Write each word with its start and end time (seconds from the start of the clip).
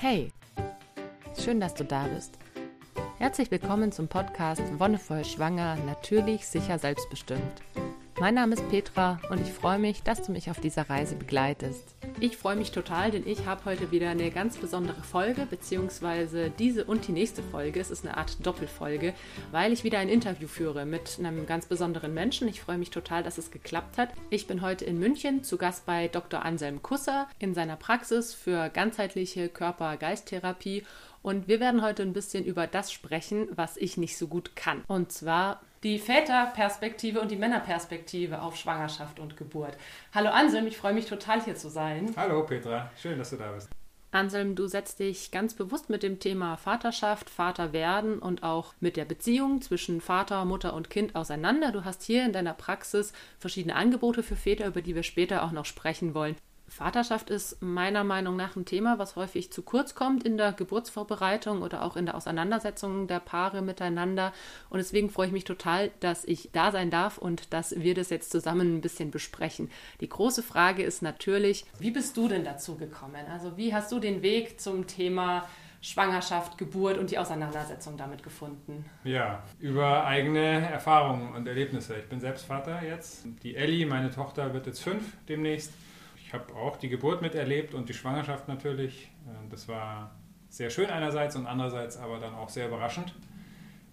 Hey, 0.00 0.30
schön, 1.42 1.58
dass 1.58 1.74
du 1.74 1.84
da 1.84 2.04
bist. 2.04 2.38
Herzlich 3.18 3.50
willkommen 3.50 3.90
zum 3.90 4.06
Podcast 4.06 4.62
Wonnevoll 4.78 5.24
Schwanger, 5.24 5.74
natürlich, 5.86 6.46
sicher, 6.46 6.78
selbstbestimmt. 6.78 7.62
Mein 8.20 8.34
Name 8.34 8.54
ist 8.54 8.68
Petra 8.68 9.18
und 9.28 9.40
ich 9.40 9.52
freue 9.52 9.80
mich, 9.80 10.04
dass 10.04 10.22
du 10.22 10.30
mich 10.30 10.52
auf 10.52 10.60
dieser 10.60 10.88
Reise 10.88 11.16
begleitest. 11.16 11.96
Ich 12.20 12.36
freue 12.36 12.56
mich 12.56 12.72
total, 12.72 13.12
denn 13.12 13.24
ich 13.28 13.46
habe 13.46 13.64
heute 13.64 13.92
wieder 13.92 14.10
eine 14.10 14.32
ganz 14.32 14.56
besondere 14.56 15.00
Folge, 15.04 15.46
beziehungsweise 15.46 16.50
diese 16.50 16.84
und 16.84 17.06
die 17.06 17.12
nächste 17.12 17.44
Folge. 17.44 17.78
Es 17.78 17.92
ist 17.92 18.04
eine 18.04 18.16
Art 18.16 18.44
Doppelfolge, 18.44 19.14
weil 19.52 19.72
ich 19.72 19.84
wieder 19.84 20.00
ein 20.00 20.08
Interview 20.08 20.48
führe 20.48 20.84
mit 20.84 21.20
einem 21.20 21.46
ganz 21.46 21.66
besonderen 21.66 22.14
Menschen. 22.14 22.48
Ich 22.48 22.60
freue 22.60 22.76
mich 22.76 22.90
total, 22.90 23.22
dass 23.22 23.38
es 23.38 23.52
geklappt 23.52 23.98
hat. 23.98 24.08
Ich 24.30 24.48
bin 24.48 24.62
heute 24.62 24.84
in 24.84 24.98
München 24.98 25.44
zu 25.44 25.58
Gast 25.58 25.86
bei 25.86 26.08
Dr. 26.08 26.44
Anselm 26.44 26.82
Kusser 26.82 27.28
in 27.38 27.54
seiner 27.54 27.76
Praxis 27.76 28.34
für 28.34 28.68
ganzheitliche 28.68 29.48
Körper-Geist-Therapie 29.48 30.82
und 31.22 31.46
wir 31.46 31.60
werden 31.60 31.82
heute 31.82 32.02
ein 32.02 32.14
bisschen 32.14 32.44
über 32.44 32.66
das 32.66 32.90
sprechen, 32.90 33.46
was 33.52 33.76
ich 33.76 33.96
nicht 33.96 34.18
so 34.18 34.26
gut 34.26 34.56
kann. 34.56 34.82
Und 34.88 35.12
zwar 35.12 35.60
die 35.82 35.98
Väterperspektive 35.98 37.20
und 37.20 37.30
die 37.30 37.36
Männerperspektive 37.36 38.42
auf 38.42 38.56
Schwangerschaft 38.56 39.20
und 39.20 39.36
Geburt. 39.36 39.76
Hallo 40.14 40.30
Anselm, 40.30 40.66
ich 40.66 40.76
freue 40.76 40.94
mich 40.94 41.06
total 41.06 41.42
hier 41.42 41.56
zu 41.56 41.68
sein. 41.68 42.12
Hallo 42.16 42.44
Petra, 42.44 42.90
schön, 43.00 43.18
dass 43.18 43.30
du 43.30 43.36
da 43.36 43.52
bist. 43.52 43.70
Anselm, 44.10 44.54
du 44.54 44.66
setzt 44.66 45.00
dich 45.00 45.30
ganz 45.30 45.52
bewusst 45.52 45.90
mit 45.90 46.02
dem 46.02 46.18
Thema 46.18 46.56
Vaterschaft, 46.56 47.28
Vaterwerden 47.28 48.18
und 48.18 48.42
auch 48.42 48.72
mit 48.80 48.96
der 48.96 49.04
Beziehung 49.04 49.60
zwischen 49.60 50.00
Vater, 50.00 50.46
Mutter 50.46 50.72
und 50.72 50.88
Kind 50.88 51.14
auseinander. 51.14 51.72
Du 51.72 51.84
hast 51.84 52.02
hier 52.02 52.24
in 52.24 52.32
deiner 52.32 52.54
Praxis 52.54 53.12
verschiedene 53.38 53.74
Angebote 53.74 54.22
für 54.22 54.36
Väter, 54.36 54.66
über 54.66 54.80
die 54.80 54.94
wir 54.94 55.02
später 55.02 55.42
auch 55.42 55.52
noch 55.52 55.66
sprechen 55.66 56.14
wollen. 56.14 56.36
Vaterschaft 56.68 57.30
ist 57.30 57.60
meiner 57.62 58.04
Meinung 58.04 58.36
nach 58.36 58.54
ein 58.54 58.64
Thema, 58.64 58.98
was 58.98 59.16
häufig 59.16 59.50
zu 59.50 59.62
kurz 59.62 59.94
kommt 59.94 60.24
in 60.24 60.36
der 60.36 60.52
Geburtsvorbereitung 60.52 61.62
oder 61.62 61.82
auch 61.82 61.96
in 61.96 62.06
der 62.06 62.14
Auseinandersetzung 62.14 63.06
der 63.06 63.20
Paare 63.20 63.62
miteinander. 63.62 64.32
Und 64.68 64.78
deswegen 64.78 65.10
freue 65.10 65.28
ich 65.28 65.32
mich 65.32 65.44
total, 65.44 65.90
dass 66.00 66.24
ich 66.24 66.50
da 66.52 66.70
sein 66.70 66.90
darf 66.90 67.18
und 67.18 67.52
dass 67.52 67.78
wir 67.80 67.94
das 67.94 68.10
jetzt 68.10 68.30
zusammen 68.30 68.76
ein 68.76 68.80
bisschen 68.80 69.10
besprechen. 69.10 69.70
Die 70.00 70.08
große 70.08 70.42
Frage 70.42 70.82
ist 70.82 71.02
natürlich, 71.02 71.64
wie 71.78 71.90
bist 71.90 72.16
du 72.16 72.28
denn 72.28 72.44
dazu 72.44 72.76
gekommen? 72.76 73.26
Also 73.32 73.56
wie 73.56 73.74
hast 73.74 73.90
du 73.90 73.98
den 73.98 74.22
Weg 74.22 74.60
zum 74.60 74.86
Thema 74.86 75.48
Schwangerschaft, 75.80 76.58
Geburt 76.58 76.98
und 76.98 77.10
die 77.10 77.18
Auseinandersetzung 77.18 77.96
damit 77.96 78.22
gefunden? 78.22 78.84
Ja, 79.04 79.42
über 79.60 80.04
eigene 80.04 80.70
Erfahrungen 80.70 81.34
und 81.34 81.46
Erlebnisse. 81.46 81.96
Ich 81.96 82.08
bin 82.08 82.20
selbst 82.20 82.46
Vater 82.46 82.82
jetzt. 82.82 83.24
Die 83.42 83.54
Ellie, 83.54 83.86
meine 83.86 84.10
Tochter, 84.10 84.52
wird 84.54 84.66
jetzt 84.66 84.82
fünf 84.82 85.04
demnächst 85.28 85.72
ich 86.28 86.34
habe 86.34 86.54
auch 86.56 86.76
die 86.76 86.90
Geburt 86.90 87.22
miterlebt 87.22 87.72
und 87.72 87.88
die 87.88 87.94
Schwangerschaft 87.94 88.48
natürlich. 88.48 89.10
Äh, 89.26 89.48
das 89.48 89.66
war 89.66 90.14
sehr 90.50 90.68
schön 90.68 90.90
einerseits 90.90 91.36
und 91.36 91.46
andererseits 91.46 91.96
aber 91.96 92.18
dann 92.18 92.34
auch 92.34 92.50
sehr 92.50 92.68
überraschend. 92.68 93.14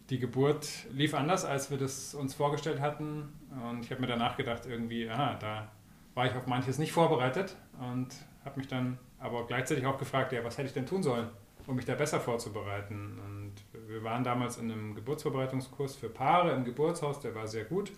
Die 0.10 0.20
Geburt 0.20 0.68
lief 0.92 1.14
anders, 1.14 1.46
als 1.46 1.72
wir 1.72 1.78
das 1.78 2.14
uns 2.14 2.34
vorgestellt 2.34 2.82
hatten. 2.82 3.32
Und 3.70 3.86
ich 3.86 3.92
habe 3.92 4.02
mir 4.02 4.08
danach 4.08 4.36
gedacht, 4.36 4.66
irgendwie, 4.66 5.10
aha, 5.10 5.36
da 5.36 5.72
war 6.14 6.26
ich 6.26 6.36
auf 6.36 6.46
manches 6.46 6.78
nicht 6.78 6.92
vorbereitet 6.92 7.56
und 7.80 8.10
habe 8.44 8.60
mich 8.60 8.68
dann 8.68 9.00
aber 9.18 9.48
gleichzeitig 9.48 9.86
auch 9.86 9.98
gefragt, 9.98 10.34
ja, 10.34 10.44
was 10.44 10.58
hätte 10.58 10.68
ich 10.68 10.74
denn 10.74 10.86
tun 10.86 11.04
sollen, 11.04 11.30
um 11.68 11.78
mich 11.78 11.86
da 11.86 11.96
besser 11.96 12.20
vorzubereiten. 12.20 13.18
Und 13.26 13.54
wir 13.88 14.04
waren 14.04 14.26
damals 14.26 14.58
in 14.58 14.70
einem 14.70 14.94
Geburtsvorbereitungskurs 14.94 15.96
für 15.96 16.10
Paare 16.10 16.52
im 16.52 16.66
Geburtshaus, 16.66 17.22
der 17.22 17.34
war 17.34 17.48
sehr 17.48 17.64
gut 17.64 17.94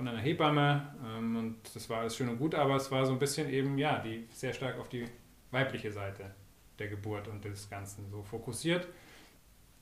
von 0.00 0.08
einer 0.08 0.18
Hebamme 0.20 0.94
ähm, 1.04 1.36
und 1.36 1.56
das 1.74 1.90
war 1.90 2.00
alles 2.00 2.16
schön 2.16 2.30
und 2.30 2.38
gut, 2.38 2.54
aber 2.54 2.76
es 2.76 2.90
war 2.90 3.04
so 3.04 3.12
ein 3.12 3.18
bisschen 3.18 3.50
eben, 3.50 3.76
ja, 3.76 3.98
die 3.98 4.26
sehr 4.32 4.54
stark 4.54 4.78
auf 4.78 4.88
die 4.88 5.04
weibliche 5.50 5.92
Seite 5.92 6.30
der 6.78 6.88
Geburt 6.88 7.28
und 7.28 7.44
des 7.44 7.68
Ganzen 7.68 8.08
so 8.10 8.22
fokussiert. 8.22 8.88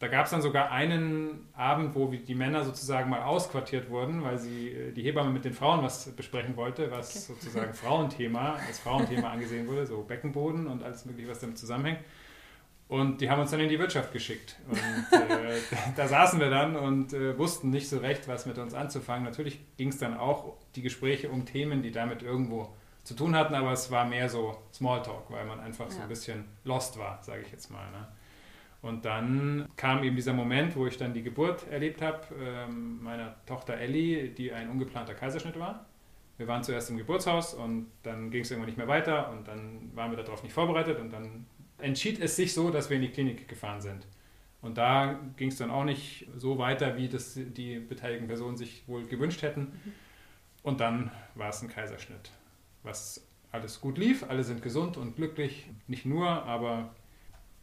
Da 0.00 0.08
gab 0.08 0.24
es 0.24 0.32
dann 0.32 0.42
sogar 0.42 0.72
einen 0.72 1.48
Abend, 1.52 1.94
wo 1.94 2.08
die 2.08 2.34
Männer 2.34 2.64
sozusagen 2.64 3.08
mal 3.08 3.22
ausquartiert 3.22 3.90
wurden, 3.90 4.24
weil 4.24 4.38
sie 4.38 4.70
äh, 4.70 4.92
die 4.92 5.02
Hebamme 5.02 5.30
mit 5.30 5.44
den 5.44 5.52
Frauen 5.52 5.84
was 5.84 6.10
besprechen 6.10 6.56
wollte, 6.56 6.90
was 6.90 7.10
okay. 7.10 7.34
sozusagen 7.34 7.72
Frauenthema, 7.72 8.54
als 8.66 8.80
Frauenthema 8.80 9.30
angesehen 9.30 9.68
wurde, 9.68 9.86
so 9.86 10.02
Beckenboden 10.02 10.66
und 10.66 10.82
alles 10.82 11.04
mögliche, 11.04 11.30
was 11.30 11.38
damit 11.38 11.58
zusammenhängt. 11.58 12.00
Und 12.88 13.20
die 13.20 13.28
haben 13.28 13.40
uns 13.40 13.50
dann 13.50 13.60
in 13.60 13.68
die 13.68 13.78
Wirtschaft 13.78 14.12
geschickt. 14.12 14.56
Und 14.66 14.78
äh, 14.78 15.60
da 15.96 16.08
saßen 16.08 16.40
wir 16.40 16.48
dann 16.48 16.74
und 16.74 17.12
äh, 17.12 17.36
wussten 17.38 17.68
nicht 17.68 17.88
so 17.88 17.98
recht, 17.98 18.26
was 18.28 18.46
mit 18.46 18.56
uns 18.56 18.72
anzufangen. 18.72 19.24
Natürlich 19.24 19.60
ging 19.76 19.88
es 19.88 19.98
dann 19.98 20.16
auch 20.16 20.56
die 20.74 20.80
Gespräche 20.80 21.28
um 21.28 21.44
Themen, 21.44 21.82
die 21.82 21.90
damit 21.90 22.22
irgendwo 22.22 22.74
zu 23.04 23.14
tun 23.14 23.36
hatten, 23.36 23.54
aber 23.54 23.72
es 23.72 23.90
war 23.90 24.06
mehr 24.06 24.28
so 24.28 24.56
Smalltalk, 24.72 25.30
weil 25.30 25.44
man 25.46 25.60
einfach 25.60 25.86
ja. 25.86 25.92
so 25.92 26.00
ein 26.00 26.08
bisschen 26.08 26.44
lost 26.64 26.98
war, 26.98 27.22
sage 27.22 27.42
ich 27.42 27.52
jetzt 27.52 27.70
mal. 27.70 27.90
Ne? 27.90 28.08
Und 28.80 29.04
dann 29.04 29.68
kam 29.76 30.02
eben 30.04 30.16
dieser 30.16 30.32
Moment, 30.32 30.76
wo 30.76 30.86
ich 30.86 30.96
dann 30.96 31.12
die 31.12 31.22
Geburt 31.22 31.66
erlebt 31.70 32.00
habe, 32.00 32.20
ähm, 32.40 33.02
meiner 33.02 33.34
Tochter 33.44 33.74
Ellie, 33.74 34.28
die 34.28 34.52
ein 34.52 34.70
ungeplanter 34.70 35.14
Kaiserschnitt 35.14 35.58
war. 35.58 35.86
Wir 36.36 36.46
waren 36.46 36.62
zuerst 36.62 36.88
im 36.90 36.96
Geburtshaus 36.96 37.54
und 37.54 37.90
dann 38.04 38.30
ging 38.30 38.42
es 38.42 38.50
irgendwann 38.50 38.68
nicht 38.68 38.78
mehr 38.78 38.86
weiter 38.86 39.30
und 39.30 39.48
dann 39.48 39.90
waren 39.94 40.12
wir 40.12 40.22
darauf 40.22 40.42
nicht 40.42 40.52
vorbereitet 40.52 41.00
und 41.00 41.12
dann 41.12 41.46
entschied 41.78 42.20
es 42.20 42.36
sich 42.36 42.52
so, 42.52 42.70
dass 42.70 42.90
wir 42.90 42.96
in 42.96 43.02
die 43.02 43.10
Klinik 43.10 43.48
gefahren 43.48 43.80
sind. 43.80 44.06
Und 44.60 44.76
da 44.76 45.18
ging 45.36 45.48
es 45.48 45.58
dann 45.58 45.70
auch 45.70 45.84
nicht 45.84 46.28
so 46.36 46.58
weiter, 46.58 46.96
wie 46.96 47.08
das 47.08 47.34
die 47.34 47.78
beteiligten 47.78 48.26
Personen 48.26 48.56
sich 48.56 48.82
wohl 48.88 49.06
gewünscht 49.06 49.42
hätten. 49.42 49.80
Und 50.62 50.80
dann 50.80 51.10
war 51.34 51.50
es 51.50 51.62
ein 51.62 51.68
Kaiserschnitt, 51.68 52.32
was 52.82 53.24
alles 53.52 53.80
gut 53.80 53.96
lief, 53.98 54.24
alle 54.28 54.44
sind 54.44 54.62
gesund 54.62 54.96
und 54.96 55.16
glücklich. 55.16 55.66
Nicht 55.86 56.04
nur, 56.04 56.28
aber 56.28 56.94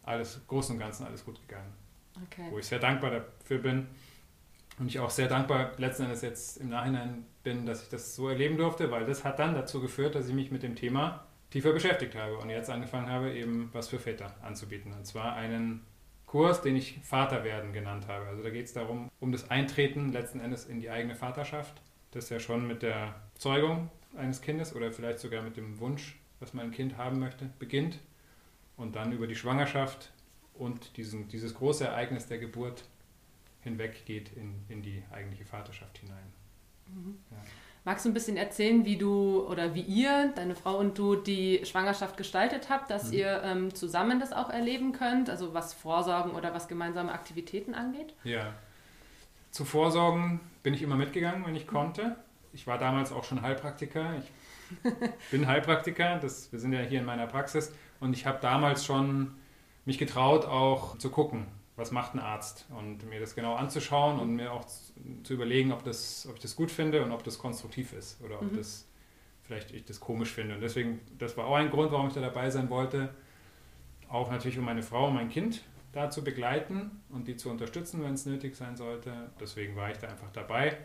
alles 0.03 0.41
Großen 0.47 0.75
und 0.75 0.79
Ganzen 0.79 1.05
alles 1.05 1.25
gut 1.25 1.39
gegangen. 1.47 1.71
Okay. 2.25 2.47
Wo 2.49 2.59
ich 2.59 2.65
sehr 2.65 2.79
dankbar 2.79 3.11
dafür 3.11 3.59
bin. 3.59 3.87
Und 4.79 4.87
ich 4.87 4.99
auch 4.99 5.09
sehr 5.09 5.27
dankbar 5.27 5.71
letzten 5.77 6.03
Endes 6.03 6.21
jetzt 6.21 6.57
im 6.57 6.69
Nachhinein 6.69 7.25
bin, 7.43 7.65
dass 7.65 7.83
ich 7.83 7.89
das 7.89 8.15
so 8.15 8.27
erleben 8.27 8.57
durfte, 8.57 8.91
weil 8.91 9.05
das 9.05 9.23
hat 9.23 9.39
dann 9.39 9.53
dazu 9.53 9.79
geführt, 9.79 10.15
dass 10.15 10.27
ich 10.27 10.33
mich 10.33 10.51
mit 10.51 10.63
dem 10.63 10.75
Thema 10.75 11.25
tiefer 11.55 11.71
beschäftigt 11.71 12.15
habe 12.15 12.37
und 12.37 12.49
jetzt 12.49 12.69
angefangen 12.69 13.09
habe, 13.09 13.31
eben 13.31 13.69
was 13.71 13.87
für 13.87 13.97
Väter 13.97 14.35
anzubieten. 14.41 14.91
Und 14.91 15.05
zwar 15.05 15.37
einen 15.37 15.85
Kurs, 16.25 16.61
den 16.61 16.75
ich 16.75 16.99
Vaterwerden 17.01 17.71
genannt 17.71 18.09
habe. 18.09 18.25
Also 18.25 18.43
da 18.43 18.49
geht 18.49 18.65
es 18.65 18.73
darum, 18.73 19.09
um 19.21 19.31
das 19.31 19.49
Eintreten 19.49 20.11
letzten 20.11 20.41
Endes 20.41 20.65
in 20.65 20.81
die 20.81 20.89
eigene 20.89 21.15
Vaterschaft. 21.15 21.81
Das 22.11 22.27
ja 22.27 22.41
schon 22.41 22.67
mit 22.67 22.81
der 22.81 23.15
Zeugung 23.35 23.89
eines 24.17 24.41
Kindes 24.41 24.75
oder 24.75 24.91
vielleicht 24.91 25.19
sogar 25.19 25.43
mit 25.43 25.55
dem 25.55 25.79
Wunsch, 25.79 26.19
was 26.41 26.53
man 26.53 26.65
ein 26.65 26.71
Kind 26.71 26.97
haben 26.97 27.19
möchte, 27.19 27.49
beginnt. 27.57 27.99
Und 28.75 28.97
dann 28.97 29.13
über 29.13 29.25
die 29.25 29.35
Schwangerschaft 29.35 30.11
und 30.55 30.97
diesen, 30.97 31.29
dieses 31.29 31.55
große 31.55 31.85
Ereignis 31.85 32.27
der 32.27 32.39
Geburt 32.39 32.83
hinweg 33.61 34.05
geht 34.05 34.29
in, 34.35 34.65
in 34.67 34.81
die 34.81 35.03
eigentliche 35.09 35.45
Vaterschaft 35.45 35.99
hinein. 35.99 36.33
Mhm. 36.87 37.17
Ja. 37.31 37.37
Magst 37.85 38.03
du 38.03 38.09
ein 38.09 38.15
bisschen 38.15 38.35
erzählen, 38.35 38.83
wie 38.83 38.97
du 38.97 39.45
oder 39.47 39.75
wie 39.75 39.81
ihr, 39.81 40.33
deine 40.35 40.55
Frau 40.55 40.77
und 40.77 40.97
du, 40.97 41.15
die 41.15 41.61
Schwangerschaft 41.65 42.17
gestaltet 42.17 42.67
habt, 42.69 42.89
dass 42.89 43.11
mhm. 43.11 43.13
ihr 43.13 43.43
ähm, 43.43 43.75
zusammen 43.75 44.19
das 44.19 44.33
auch 44.33 44.49
erleben 44.49 44.91
könnt? 44.91 45.29
Also 45.29 45.53
was 45.53 45.75
Vorsorgen 45.75 46.31
oder 46.31 46.51
was 46.55 46.67
gemeinsame 46.67 47.11
Aktivitäten 47.11 47.75
angeht? 47.75 48.15
Ja. 48.23 48.53
Zu 49.51 49.65
Vorsorgen 49.65 50.39
bin 50.63 50.73
ich 50.73 50.81
immer 50.81 50.95
mitgegangen, 50.95 51.45
wenn 51.45 51.55
ich 51.55 51.67
konnte. 51.67 52.15
Ich 52.53 52.65
war 52.65 52.79
damals 52.79 53.11
auch 53.11 53.23
schon 53.23 53.43
Heilpraktiker. 53.43 54.15
Ich 54.17 54.91
bin 55.31 55.45
Heilpraktiker. 55.45 56.17
Das, 56.19 56.51
wir 56.51 56.57
sind 56.57 56.73
ja 56.73 56.79
hier 56.79 57.01
in 57.01 57.05
meiner 57.05 57.27
Praxis. 57.27 57.71
Und 57.99 58.13
ich 58.13 58.25
habe 58.25 58.39
damals 58.41 58.83
schon 58.83 59.35
mich 59.85 59.99
getraut, 59.99 60.45
auch 60.45 60.97
zu 60.97 61.11
gucken, 61.11 61.45
was 61.75 61.91
macht 61.91 62.13
ein 62.13 62.19
Arzt 62.19 62.65
und 62.69 63.07
mir 63.09 63.19
das 63.19 63.35
genau 63.35 63.55
anzuschauen 63.55 64.19
und 64.19 64.35
mir 64.35 64.51
auch 64.51 64.65
zu 64.65 65.33
überlegen, 65.33 65.71
ob, 65.71 65.83
das, 65.83 66.25
ob 66.29 66.35
ich 66.35 66.41
das 66.41 66.55
gut 66.55 66.71
finde 66.71 67.03
und 67.03 67.11
ob 67.11 67.23
das 67.23 67.37
konstruktiv 67.37 67.93
ist 67.93 68.21
oder 68.21 68.35
ob 68.35 68.51
mhm. 68.51 68.57
das 68.57 68.87
vielleicht 69.43 69.71
ich 69.71 69.85
das 69.85 69.99
komisch 69.99 70.31
finde. 70.31 70.55
Und 70.55 70.61
deswegen, 70.61 71.01
das 71.17 71.37
war 71.37 71.45
auch 71.45 71.55
ein 71.55 71.69
Grund, 71.69 71.91
warum 71.91 72.07
ich 72.07 72.13
da 72.13 72.21
dabei 72.21 72.49
sein 72.49 72.69
wollte. 72.69 73.13
Auch 74.09 74.31
natürlich, 74.31 74.57
um 74.57 74.65
meine 74.65 74.83
Frau 74.83 75.07
und 75.07 75.15
mein 75.15 75.29
Kind 75.29 75.63
da 75.91 76.09
zu 76.09 76.23
begleiten 76.23 77.03
und 77.09 77.27
die 77.27 77.35
zu 77.35 77.49
unterstützen, 77.49 78.03
wenn 78.03 78.13
es 78.13 78.25
nötig 78.25 78.55
sein 78.55 78.75
sollte. 78.75 79.13
Deswegen 79.39 79.75
war 79.75 79.91
ich 79.91 79.97
da 79.97 80.07
einfach 80.07 80.31
dabei. 80.31 80.77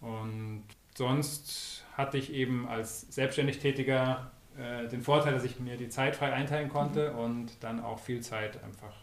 Und 0.00 0.64
sonst 0.94 1.84
hatte 1.96 2.18
ich 2.18 2.32
eben 2.32 2.68
als 2.68 3.02
selbstständig 3.14 3.58
Tätiger 3.58 4.30
äh, 4.58 4.88
den 4.88 5.02
Vorteil, 5.02 5.32
dass 5.32 5.44
ich 5.44 5.58
mir 5.58 5.76
die 5.76 5.88
Zeit 5.88 6.16
frei 6.16 6.32
einteilen 6.32 6.68
konnte 6.68 7.12
mhm. 7.12 7.18
und 7.18 7.64
dann 7.64 7.80
auch 7.80 7.98
viel 7.98 8.20
Zeit 8.20 8.62
einfach 8.62 8.94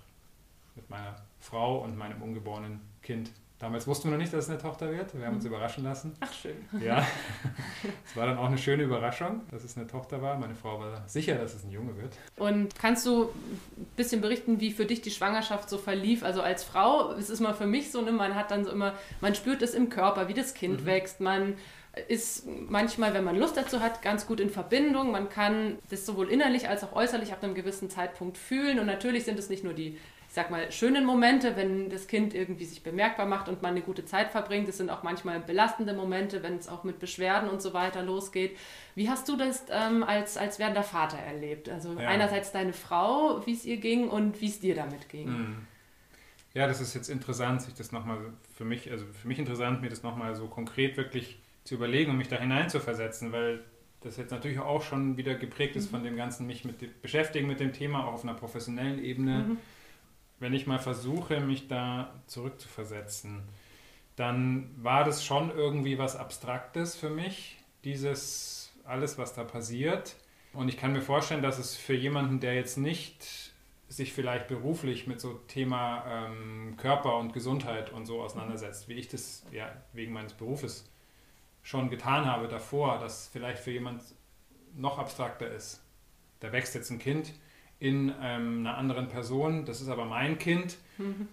mit 0.79 0.89
meiner 0.89 1.15
Frau 1.39 1.83
und 1.83 1.97
meinem 1.97 2.21
ungeborenen 2.21 2.79
Kind. 3.01 3.31
Damals 3.59 3.85
wussten 3.87 4.05
wir 4.05 4.11
noch 4.11 4.19
nicht, 4.19 4.31
dass 4.31 4.45
es 4.45 4.49
eine 4.49 4.57
Tochter 4.57 4.89
wird. 4.89 5.13
Wir 5.17 5.25
haben 5.25 5.35
uns 5.35 5.43
mhm. 5.43 5.49
überraschen 5.49 5.83
lassen. 5.83 6.15
Ach, 6.21 6.31
schön. 6.31 6.55
Ja, 6.81 7.05
es 8.05 8.15
war 8.15 8.25
dann 8.25 8.37
auch 8.37 8.45
eine 8.45 8.57
schöne 8.57 8.83
Überraschung, 8.83 9.41
dass 9.51 9.65
es 9.65 9.75
eine 9.75 9.85
Tochter 9.85 10.21
war. 10.21 10.37
Meine 10.37 10.55
Frau 10.55 10.79
war 10.79 11.03
sicher, 11.07 11.35
dass 11.35 11.53
es 11.53 11.65
ein 11.65 11.71
Junge 11.71 11.97
wird. 11.97 12.13
Und 12.37 12.73
kannst 12.75 13.05
du 13.05 13.23
ein 13.23 13.87
bisschen 13.97 14.21
berichten, 14.21 14.61
wie 14.61 14.71
für 14.71 14.85
dich 14.85 15.01
die 15.01 15.11
Schwangerschaft 15.11 15.69
so 15.69 15.77
verlief? 15.77 16.23
Also 16.23 16.41
als 16.41 16.63
Frau, 16.63 17.11
es 17.11 17.29
ist 17.29 17.41
mal 17.41 17.53
für 17.53 17.67
mich 17.67 17.91
so, 17.91 18.01
ne, 18.01 18.13
man 18.13 18.33
hat 18.33 18.49
dann 18.49 18.63
so 18.63 18.71
immer, 18.71 18.93
man 19.19 19.35
spürt 19.35 19.61
es 19.61 19.73
im 19.73 19.89
Körper, 19.89 20.29
wie 20.29 20.33
das 20.33 20.53
Kind 20.53 20.81
mhm. 20.81 20.85
wächst, 20.85 21.19
man 21.19 21.55
ist 22.07 22.45
manchmal, 22.47 23.13
wenn 23.13 23.23
man 23.23 23.35
Lust 23.35 23.57
dazu 23.57 23.81
hat, 23.81 24.01
ganz 24.01 24.25
gut 24.25 24.39
in 24.39 24.49
Verbindung. 24.49 25.11
Man 25.11 25.27
kann 25.27 25.79
das 25.89 26.05
sowohl 26.05 26.29
innerlich 26.29 26.69
als 26.69 26.83
auch 26.83 26.93
äußerlich 26.93 27.33
ab 27.33 27.43
einem 27.43 27.55
gewissen 27.55 27.89
Zeitpunkt 27.89 28.37
fühlen. 28.37 28.79
Und 28.79 28.85
natürlich 28.85 29.25
sind 29.25 29.37
es 29.37 29.49
nicht 29.49 29.63
nur 29.63 29.73
die, 29.73 29.97
ich 30.29 30.35
sag 30.35 30.51
mal, 30.51 30.71
schönen 30.71 31.05
Momente, 31.05 31.55
wenn 31.55 31.89
das 31.89 32.05
Kind 32.05 32.35
irgendwie 32.35 32.63
sich 32.63 32.83
bemerkbar 32.83 33.25
macht 33.25 33.49
und 33.49 33.63
man 33.63 33.71
eine 33.71 33.81
gute 33.81 34.05
Zeit 34.05 34.29
verbringt. 34.29 34.69
Es 34.69 34.77
sind 34.77 34.91
auch 34.91 35.01
manchmal 35.01 35.39
belastende 35.39 35.91
Momente, 35.95 36.43
wenn 36.43 36.55
es 36.55 36.69
auch 36.69 36.83
mit 36.83 36.99
Beschwerden 36.99 37.49
und 37.49 37.63
so 37.63 37.73
weiter 37.73 38.03
losgeht. 38.03 38.55
Wie 38.93 39.09
hast 39.09 39.27
du 39.27 39.35
das 39.35 39.65
ähm, 39.71 40.03
als, 40.03 40.37
als 40.37 40.59
werdender 40.59 40.83
Vater 40.83 41.17
erlebt? 41.17 41.67
Also 41.67 41.93
ja. 41.93 42.07
einerseits 42.07 42.51
deine 42.51 42.73
Frau, 42.73 43.43
wie 43.47 43.53
es 43.53 43.65
ihr 43.65 43.77
ging 43.77 44.07
und 44.07 44.39
wie 44.39 44.45
es 44.45 44.59
dir 44.59 44.75
damit 44.75 45.09
ging. 45.09 45.29
Mhm. 45.29 45.57
Ja, 46.53 46.67
das 46.67 46.79
ist 46.79 46.93
jetzt 46.93 47.09
interessant, 47.09 47.63
sich 47.63 47.73
das 47.73 47.91
nochmal 47.91 48.19
für 48.53 48.65
mich, 48.65 48.91
also 48.91 49.05
für 49.19 49.27
mich 49.27 49.39
interessant, 49.39 49.81
mir 49.81 49.89
das 49.89 50.03
nochmal 50.03 50.35
so 50.35 50.45
konkret 50.45 50.95
wirklich 50.95 51.39
zu 51.63 51.73
überlegen 51.73 52.11
und 52.11 52.17
mich 52.17 52.27
da 52.27 52.35
hinein 52.35 52.69
zu 52.69 52.79
versetzen, 52.79 53.31
weil 53.31 53.63
das 54.01 54.17
jetzt 54.17 54.29
natürlich 54.29 54.59
auch 54.59 54.83
schon 54.83 55.17
wieder 55.17 55.33
geprägt 55.33 55.75
ist 55.75 55.87
mhm. 55.87 55.95
von 55.95 56.03
dem 56.03 56.15
Ganzen, 56.15 56.45
mich 56.45 56.65
mit 56.65 57.01
beschäftigen 57.01 57.47
mit 57.47 57.59
dem 57.59 57.73
Thema, 57.73 58.05
auch 58.05 58.13
auf 58.13 58.23
einer 58.23 58.35
professionellen 58.35 59.03
Ebene. 59.03 59.39
Mhm. 59.39 59.57
Wenn 60.39 60.53
ich 60.53 60.67
mal 60.67 60.79
versuche, 60.79 61.39
mich 61.39 61.67
da 61.67 62.13
zurückzuversetzen, 62.27 63.43
dann 64.15 64.71
war 64.77 65.03
das 65.03 65.25
schon 65.25 65.49
irgendwie 65.49 65.97
was 65.97 66.15
Abstraktes 66.15 66.95
für 66.95 67.09
mich, 67.09 67.57
dieses 67.83 68.71
alles, 68.83 69.17
was 69.17 69.33
da 69.33 69.43
passiert. 69.43 70.15
Und 70.53 70.67
ich 70.67 70.77
kann 70.77 70.93
mir 70.93 71.01
vorstellen, 71.01 71.41
dass 71.41 71.59
es 71.59 71.75
für 71.75 71.93
jemanden, 71.93 72.39
der 72.39 72.55
jetzt 72.55 72.77
nicht 72.77 73.53
sich 73.87 74.13
vielleicht 74.13 74.47
beruflich 74.47 75.07
mit 75.07 75.19
so 75.19 75.33
Thema 75.47 76.03
ähm, 76.07 76.75
Körper 76.77 77.17
und 77.17 77.33
Gesundheit 77.33 77.91
und 77.91 78.05
so 78.05 78.21
auseinandersetzt, 78.21 78.87
wie 78.87 78.93
ich 78.93 79.07
das 79.07 79.43
ja 79.51 79.71
wegen 79.93 80.13
meines 80.13 80.33
Berufes 80.33 80.89
schon 81.63 81.89
getan 81.89 82.25
habe 82.25 82.47
davor, 82.47 82.99
das 82.99 83.29
vielleicht 83.31 83.59
für 83.59 83.71
jemand 83.71 84.03
noch 84.75 84.99
abstrakter 84.99 85.49
ist. 85.49 85.83
Da 86.39 86.51
wächst 86.51 86.75
jetzt 86.75 86.89
ein 86.89 86.99
Kind 86.99 87.33
in 87.79 88.13
ähm, 88.21 88.59
einer 88.59 88.77
anderen 88.77 89.07
Person, 89.07 89.65
das 89.65 89.81
ist 89.81 89.89
aber 89.89 90.05
mein 90.05 90.37
Kind. 90.37 90.77
Mhm. 90.97 91.27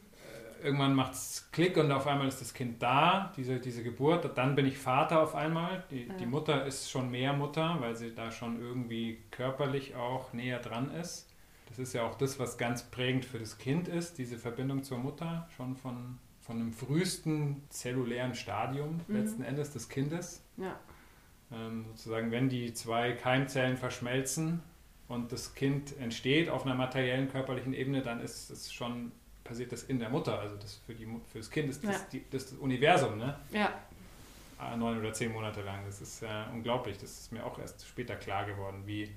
Äh, 0.60 0.66
irgendwann 0.66 0.94
macht 0.94 1.14
es 1.14 1.48
Klick 1.52 1.76
und 1.76 1.90
auf 1.90 2.06
einmal 2.06 2.28
ist 2.28 2.40
das 2.40 2.54
Kind 2.54 2.82
da, 2.82 3.32
diese, 3.36 3.58
diese 3.58 3.82
Geburt. 3.82 4.36
Dann 4.36 4.54
bin 4.54 4.66
ich 4.66 4.78
Vater 4.78 5.20
auf 5.20 5.34
einmal. 5.34 5.84
Die, 5.90 6.06
ja. 6.06 6.14
die 6.14 6.26
Mutter 6.26 6.64
ist 6.66 6.90
schon 6.90 7.10
mehr 7.10 7.32
Mutter, 7.32 7.76
weil 7.80 7.96
sie 7.96 8.14
da 8.14 8.30
schon 8.30 8.60
irgendwie 8.60 9.18
körperlich 9.30 9.96
auch 9.96 10.32
näher 10.32 10.60
dran 10.60 10.90
ist. 10.92 11.28
Das 11.68 11.80
ist 11.80 11.92
ja 11.92 12.04
auch 12.04 12.14
das, 12.16 12.38
was 12.38 12.58
ganz 12.58 12.84
prägend 12.84 13.24
für 13.24 13.40
das 13.40 13.58
Kind 13.58 13.88
ist, 13.88 14.18
diese 14.18 14.38
Verbindung 14.38 14.84
zur 14.84 14.98
Mutter, 14.98 15.48
schon 15.56 15.76
von 15.76 16.18
von 16.46 16.60
einem 16.60 16.72
frühesten 16.72 17.62
zellulären 17.70 18.36
Stadium 18.36 19.00
mhm. 19.08 19.16
letzten 19.16 19.42
Endes 19.42 19.72
des 19.72 19.88
Kindes. 19.88 20.44
Ja. 20.56 20.78
Ähm, 21.50 21.86
sozusagen, 21.88 22.30
wenn 22.30 22.48
die 22.48 22.72
zwei 22.72 23.12
Keimzellen 23.12 23.76
verschmelzen 23.76 24.62
und 25.08 25.32
das 25.32 25.54
Kind 25.54 25.96
entsteht 25.98 26.48
auf 26.48 26.64
einer 26.64 26.74
materiellen 26.74 27.30
körperlichen 27.30 27.74
Ebene, 27.74 28.02
dann 28.02 28.20
ist 28.20 28.50
es 28.50 28.72
schon 28.72 29.12
passiert 29.46 29.72
das 29.72 29.84
in 29.84 29.98
der 29.98 30.10
Mutter. 30.10 30.38
Also 30.38 30.56
das 30.56 30.80
für, 30.86 30.94
die, 30.94 31.06
für 31.30 31.38
das 31.38 31.50
Kind 31.50 31.70
ist 31.70 31.84
das, 31.84 32.00
ja. 32.00 32.06
die, 32.12 32.24
das 32.30 32.52
Universum, 32.52 33.16
ne? 33.18 33.38
Ja. 33.52 33.72
Ah, 34.58 34.76
neun 34.76 34.98
oder 34.98 35.12
zehn 35.12 35.32
Monate 35.32 35.62
lang. 35.62 35.84
Das 35.86 36.00
ist 36.00 36.22
äh, 36.22 36.26
unglaublich. 36.52 36.98
Das 36.98 37.10
ist 37.10 37.32
mir 37.32 37.44
auch 37.44 37.58
erst 37.58 37.86
später 37.86 38.16
klar 38.16 38.46
geworden, 38.46 38.82
wie, 38.86 39.10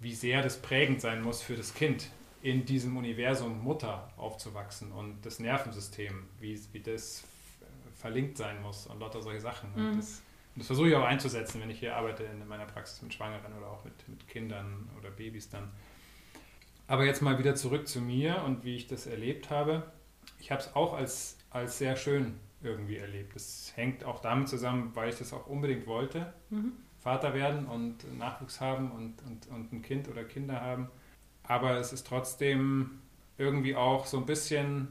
wie 0.00 0.14
sehr 0.14 0.42
das 0.42 0.60
prägend 0.60 1.00
sein 1.00 1.22
muss 1.22 1.42
für 1.42 1.54
das 1.54 1.74
Kind 1.74 2.10
in 2.42 2.64
diesem 2.64 2.96
Universum 2.96 3.62
Mutter 3.62 4.10
aufzuwachsen 4.16 4.92
und 4.92 5.24
das 5.24 5.38
Nervensystem, 5.38 6.28
wie, 6.40 6.60
wie 6.72 6.80
das 6.80 7.24
verlinkt 7.96 8.36
sein 8.36 8.60
muss 8.60 8.86
und 8.86 9.00
lauter 9.00 9.22
solche 9.22 9.40
Sachen. 9.40 9.70
Mhm. 9.74 9.96
Das, 9.96 10.22
das 10.56 10.66
versuche 10.66 10.88
ich 10.88 10.94
auch 10.94 11.04
einzusetzen, 11.04 11.60
wenn 11.60 11.70
ich 11.70 11.78
hier 11.78 11.96
arbeite 11.96 12.24
in 12.24 12.46
meiner 12.46 12.66
Praxis 12.66 13.02
mit 13.02 13.12
Schwangeren 13.14 13.52
oder 13.56 13.68
auch 13.68 13.84
mit, 13.84 14.08
mit 14.08 14.28
Kindern 14.28 14.88
oder 14.98 15.10
Babys 15.10 15.48
dann. 15.48 15.70
Aber 16.86 17.04
jetzt 17.04 17.22
mal 17.22 17.38
wieder 17.38 17.54
zurück 17.54 17.88
zu 17.88 18.00
mir 18.00 18.42
und 18.44 18.64
wie 18.64 18.76
ich 18.76 18.86
das 18.86 19.06
erlebt 19.06 19.50
habe. 19.50 19.84
Ich 20.38 20.50
habe 20.50 20.60
es 20.60 20.74
auch 20.74 20.92
als, 20.92 21.38
als 21.50 21.78
sehr 21.78 21.96
schön 21.96 22.38
irgendwie 22.62 22.96
erlebt. 22.96 23.34
Das 23.34 23.72
hängt 23.74 24.04
auch 24.04 24.20
damit 24.20 24.48
zusammen, 24.48 24.90
weil 24.94 25.08
ich 25.08 25.18
das 25.18 25.32
auch 25.32 25.46
unbedingt 25.46 25.86
wollte. 25.86 26.32
Mhm. 26.50 26.72
Vater 26.98 27.34
werden 27.34 27.66
und 27.66 28.18
Nachwuchs 28.18 28.60
haben 28.60 28.90
und, 28.92 29.22
und, 29.26 29.46
und 29.48 29.72
ein 29.72 29.82
Kind 29.82 30.08
oder 30.08 30.24
Kinder 30.24 30.60
haben 30.60 30.88
aber 31.44 31.76
es 31.76 31.92
ist 31.92 32.06
trotzdem 32.06 32.98
irgendwie 33.38 33.76
auch 33.76 34.06
so 34.06 34.18
ein 34.18 34.26
bisschen, 34.26 34.88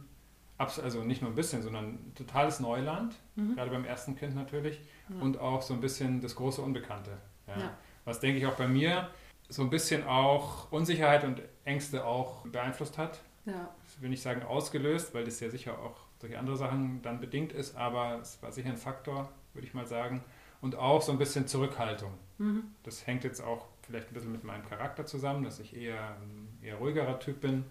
also 0.57 1.04
nicht 1.04 1.21
nur 1.21 1.31
ein 1.31 1.36
bisschen, 1.36 1.62
sondern 1.62 2.13
totales 2.15 2.60
Neuland, 2.60 3.15
mhm. 3.36 3.56
gerade 3.56 3.71
beim 3.71 3.86
ersten 3.86 4.15
Kind 4.15 4.36
natürlich, 4.36 4.80
ja. 5.09 5.21
und 5.21 5.39
auch 5.39 5.61
so 5.61 5.73
ein 5.73 5.81
bisschen 5.81 6.21
das 6.21 6.35
große 6.35 6.61
Unbekannte. 6.61 7.17
Ja. 7.47 7.59
Ja. 7.59 7.77
Was 8.05 8.19
denke 8.19 8.38
ich 8.38 8.45
auch 8.45 8.55
bei 8.55 8.67
mir 8.67 9.09
so 9.50 9.61
ein 9.61 9.69
bisschen 9.69 10.05
auch 10.05 10.71
Unsicherheit 10.71 11.23
und 11.23 11.41
Ängste 11.63 12.05
auch 12.05 12.45
beeinflusst 12.47 12.97
hat. 12.97 13.21
Das 13.45 14.01
will 14.01 14.13
ich 14.13 14.21
sagen 14.21 14.44
ausgelöst, 14.44 15.13
weil 15.13 15.25
das 15.25 15.39
ja 15.39 15.50
sicher 15.50 15.77
auch 15.77 15.97
durch 16.19 16.38
andere 16.38 16.55
Sachen 16.55 17.01
dann 17.01 17.19
bedingt 17.19 17.51
ist, 17.51 17.75
aber 17.75 18.19
es 18.21 18.41
war 18.41 18.51
sicher 18.51 18.69
ein 18.69 18.77
Faktor, 18.77 19.29
würde 19.53 19.67
ich 19.67 19.73
mal 19.73 19.85
sagen. 19.85 20.23
Und 20.61 20.75
auch 20.75 21.01
so 21.01 21.11
ein 21.11 21.17
bisschen 21.17 21.45
Zurückhaltung. 21.45 22.13
Mhm. 22.38 22.63
Das 22.83 23.05
hängt 23.05 23.25
jetzt 23.25 23.41
auch 23.41 23.65
vielleicht 23.81 24.09
ein 24.09 24.13
bisschen 24.13 24.31
mit 24.31 24.45
meinem 24.45 24.65
Charakter 24.65 25.05
zusammen, 25.05 25.44
dass 25.44 25.59
ich 25.59 25.75
eher 25.75 26.15
ein 26.21 26.57
eher 26.61 26.75
ruhigerer 26.75 27.19
Typ 27.19 27.41
bin 27.41 27.65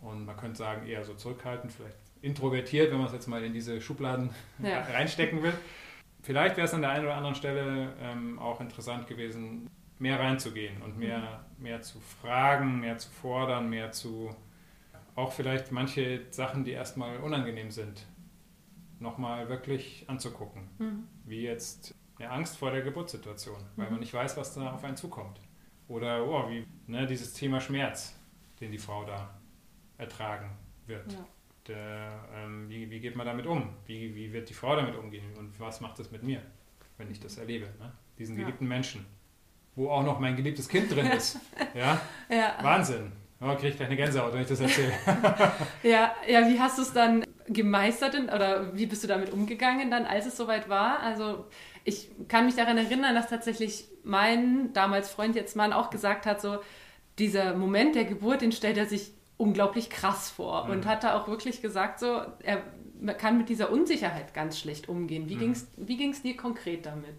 und 0.00 0.24
man 0.24 0.36
könnte 0.36 0.56
sagen 0.56 0.86
eher 0.86 1.04
so 1.04 1.14
zurückhaltend, 1.14 1.72
vielleicht 1.72 1.96
introvertiert, 2.22 2.92
wenn 2.92 2.98
man 2.98 3.08
es 3.08 3.12
jetzt 3.12 3.26
mal 3.26 3.42
in 3.42 3.52
diese 3.52 3.80
Schubladen 3.80 4.30
ja. 4.62 4.80
reinstecken 4.92 5.42
will. 5.42 5.52
Vielleicht 6.22 6.56
wäre 6.56 6.66
es 6.66 6.74
an 6.74 6.82
der 6.82 6.90
einen 6.90 7.04
oder 7.04 7.14
anderen 7.14 7.34
Stelle 7.34 7.94
ähm, 8.00 8.38
auch 8.38 8.60
interessant 8.60 9.06
gewesen, 9.06 9.70
mehr 9.98 10.18
reinzugehen 10.18 10.82
und 10.82 10.98
mehr, 10.98 11.44
mhm. 11.56 11.62
mehr 11.62 11.80
zu 11.80 12.00
fragen, 12.00 12.80
mehr 12.80 12.98
zu 12.98 13.10
fordern, 13.10 13.68
mehr 13.68 13.92
zu 13.92 14.34
auch 15.18 15.32
vielleicht 15.32 15.72
manche 15.72 16.26
Sachen, 16.30 16.62
die 16.64 16.70
erstmal 16.70 17.16
unangenehm 17.18 17.72
sind, 17.72 18.06
nochmal 19.00 19.48
wirklich 19.48 20.04
anzugucken. 20.06 20.68
Mhm. 20.78 21.08
Wie 21.24 21.42
jetzt 21.42 21.92
eine 22.18 22.30
Angst 22.30 22.56
vor 22.56 22.70
der 22.70 22.82
Geburtssituation, 22.82 23.58
weil 23.74 23.86
mhm. 23.86 23.92
man 23.92 24.00
nicht 24.00 24.14
weiß, 24.14 24.36
was 24.36 24.54
da 24.54 24.72
auf 24.72 24.84
einen 24.84 24.96
zukommt. 24.96 25.40
Oder 25.88 26.24
oh, 26.24 26.48
wie, 26.48 26.64
ne, 26.86 27.04
dieses 27.06 27.32
Thema 27.32 27.60
Schmerz, 27.60 28.16
den 28.60 28.70
die 28.70 28.78
Frau 28.78 29.04
da 29.04 29.40
ertragen 29.96 30.50
wird. 30.86 31.12
Ja. 31.12 31.26
Der, 31.68 32.24
ähm, 32.34 32.68
wie, 32.68 32.90
wie 32.90 32.98
geht 32.98 33.14
man 33.14 33.26
damit 33.26 33.46
um? 33.46 33.68
Wie, 33.86 34.14
wie 34.14 34.32
wird 34.32 34.48
die 34.48 34.54
Frau 34.54 34.74
damit 34.74 34.96
umgehen? 34.96 35.24
Und 35.36 35.58
was 35.60 35.80
macht 35.80 35.98
das 35.98 36.10
mit 36.10 36.22
mir, 36.22 36.40
wenn 36.96 37.10
ich 37.10 37.20
das 37.20 37.36
erlebe? 37.36 37.66
Ne? 37.78 37.92
Diesen 38.18 38.36
geliebten 38.36 38.64
ja. 38.64 38.68
Menschen. 38.68 39.06
Wo 39.76 39.90
auch 39.90 40.02
noch 40.02 40.18
mein 40.18 40.34
geliebtes 40.34 40.68
Kind 40.68 40.90
drin 40.90 41.06
ist. 41.16 41.38
ja? 41.74 42.00
ja. 42.30 42.56
Wahnsinn. 42.62 43.12
Oh, 43.40 43.54
kriege 43.54 43.68
ich 43.68 43.76
gleich 43.76 43.88
eine 43.88 43.96
Gänsehaut, 43.96 44.32
wenn 44.32 44.40
ich 44.40 44.48
das 44.48 44.60
erzähle. 44.60 44.92
ja, 45.84 46.12
ja, 46.26 46.48
wie 46.48 46.58
hast 46.58 46.78
du 46.78 46.82
es 46.82 46.92
dann 46.92 47.24
gemeistert 47.46 48.14
oder 48.14 48.76
wie 48.76 48.86
bist 48.86 49.04
du 49.04 49.08
damit 49.08 49.30
umgegangen 49.30 49.90
dann, 49.90 50.06
als 50.06 50.26
es 50.26 50.36
soweit 50.36 50.68
war? 50.68 51.00
Also 51.00 51.46
ich 51.84 52.10
kann 52.26 52.46
mich 52.46 52.56
daran 52.56 52.78
erinnern, 52.78 53.14
dass 53.14 53.28
tatsächlich 53.28 53.84
mein 54.02 54.72
damals 54.72 55.10
Freund, 55.10 55.36
jetzt 55.36 55.54
Mann, 55.54 55.72
auch 55.72 55.90
gesagt 55.90 56.26
hat, 56.26 56.40
so 56.40 56.58
dieser 57.18 57.54
Moment 57.54 57.94
der 57.94 58.04
Geburt, 58.04 58.40
den 58.40 58.52
stellt 58.52 58.76
er 58.76 58.86
sich 58.86 59.12
unglaublich 59.38 59.88
krass 59.88 60.28
vor 60.28 60.66
mhm. 60.66 60.72
und 60.72 60.86
hat 60.86 61.04
da 61.04 61.18
auch 61.18 61.28
wirklich 61.28 61.62
gesagt, 61.62 62.00
so 62.00 62.22
er 62.42 62.62
kann 63.16 63.38
mit 63.38 63.48
dieser 63.48 63.70
Unsicherheit 63.70 64.34
ganz 64.34 64.58
schlecht 64.58 64.88
umgehen. 64.88 65.28
Wie 65.28 65.36
mhm. 65.36 65.54
ging 65.86 66.10
es 66.10 66.22
dir 66.22 66.36
konkret 66.36 66.84
damit? 66.84 67.14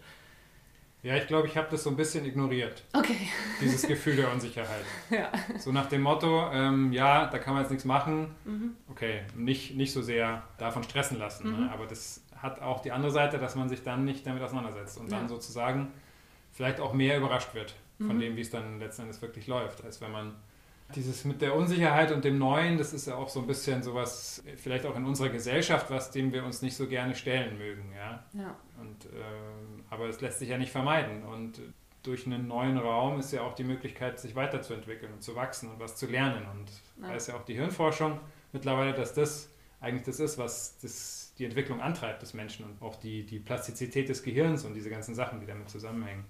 Ja, 1.02 1.16
ich 1.16 1.28
glaube, 1.28 1.48
ich 1.48 1.56
habe 1.56 1.68
das 1.72 1.84
so 1.84 1.90
ein 1.90 1.96
bisschen 1.96 2.26
ignoriert. 2.26 2.84
Okay. 2.92 3.30
Dieses 3.62 3.84
Gefühl 3.88 4.18
der 4.18 4.32
Unsicherheit. 4.32 4.84
ja. 5.10 5.32
So 5.58 5.72
nach 5.72 5.88
dem 5.88 6.02
Motto, 6.02 6.52
ähm, 6.52 6.92
ja, 6.92 7.28
da 7.28 7.40
kann 7.40 7.54
man 7.54 7.64
jetzt 7.64 7.72
nichts 7.72 7.86
machen. 7.86 8.36
Mhm. 8.44 8.76
Okay, 8.90 9.22
nicht, 9.34 9.76
nicht 9.76 9.94
so 9.94 10.02
sehr 10.02 10.44
davon 10.58 10.84
stressen 10.84 11.18
lassen. 11.18 11.50
Ne? 11.50 11.58
Mhm. 11.58 11.64
Ne? 11.66 11.72
Aber 11.72 11.86
das 11.86 12.26
hat 12.36 12.62
auch 12.62 12.82
die 12.82 12.92
andere 12.92 13.12
Seite, 13.12 13.38
dass 13.38 13.56
man 13.56 13.70
sich 13.70 13.82
dann 13.82 14.04
nicht 14.04 14.28
damit 14.28 14.44
auseinandersetzt 14.44 14.98
und 14.98 15.10
ja. 15.10 15.18
dann 15.18 15.30
sozusagen 15.30 15.88
vielleicht 16.52 16.82
auch 16.82 16.94
mehr 16.94 17.18
überrascht 17.18 17.54
wird 17.54 17.76
von 17.98 18.18
mhm. 18.18 18.20
dem, 18.20 18.36
wie 18.36 18.42
es 18.42 18.50
dann 18.50 18.80
letzten 18.80 19.04
Endes 19.04 19.22
wirklich 19.22 19.48
läuft, 19.48 19.84
als 19.86 20.02
wenn 20.02 20.12
man 20.12 20.36
dieses 20.96 21.26
mit 21.26 21.42
der 21.42 21.56
Unsicherheit 21.56 22.12
und 22.12 22.24
dem 22.24 22.38
Neuen, 22.38 22.78
das 22.78 22.94
ist 22.94 23.08
ja 23.08 23.16
auch 23.16 23.30
so 23.30 23.40
ein 23.40 23.48
bisschen 23.48 23.84
sowas, 23.84 24.44
vielleicht 24.58 24.86
auch 24.86 24.96
in 24.96 25.06
unserer 25.06 25.30
Gesellschaft, 25.30 25.90
was 25.90 26.12
dem 26.12 26.34
wir 26.34 26.44
uns 26.44 26.62
nicht 26.62 26.76
so 26.76 26.88
gerne 26.88 27.16
stellen 27.16 27.58
mögen, 27.58 27.92
ja. 27.96 28.24
ja. 28.34 28.56
Und, 28.80 29.06
äh, 29.06 29.10
aber 29.90 30.08
es 30.08 30.20
lässt 30.22 30.40
sich 30.40 30.50
ja 30.50 30.58
nicht 30.58 30.72
vermeiden 30.72 31.24
und 31.24 31.62
durch 32.04 32.26
einen 32.26 32.48
neuen 32.48 32.78
Raum 32.78 33.20
ist 33.20 33.32
ja 33.32 33.42
auch 33.42 33.54
die 33.54 33.64
Möglichkeit, 33.64 34.20
sich 34.20 34.36
weiterzuentwickeln 34.36 35.14
und 35.14 35.22
zu 35.22 35.36
wachsen 35.36 35.70
und 35.70 35.80
was 35.80 35.96
zu 35.96 36.08
lernen. 36.08 36.46
Und 36.54 36.70
ja. 37.02 37.10
da 37.10 37.16
ist 37.16 37.28
ja 37.28 37.36
auch 37.36 37.44
die 37.44 37.56
Hirnforschung 37.56 38.20
mittlerweile, 38.54 38.94
dass 38.94 39.14
das 39.14 39.50
eigentlich 39.82 40.04
das 40.04 40.20
ist, 40.20 40.38
was 40.38 40.78
das, 40.80 41.34
die 41.38 41.46
Entwicklung 41.46 41.82
antreibt 41.82 42.22
des 42.22 42.34
Menschen 42.34 42.66
und 42.66 42.82
auch 42.82 42.96
die, 42.96 43.26
die 43.26 43.40
Plastizität 43.40 44.10
des 44.10 44.24
Gehirns 44.24 44.66
und 44.66 44.74
diese 44.74 44.90
ganzen 44.90 45.16
Sachen, 45.16 45.40
die 45.40 45.46
damit 45.46 45.70
zusammenhängen. 45.70 46.26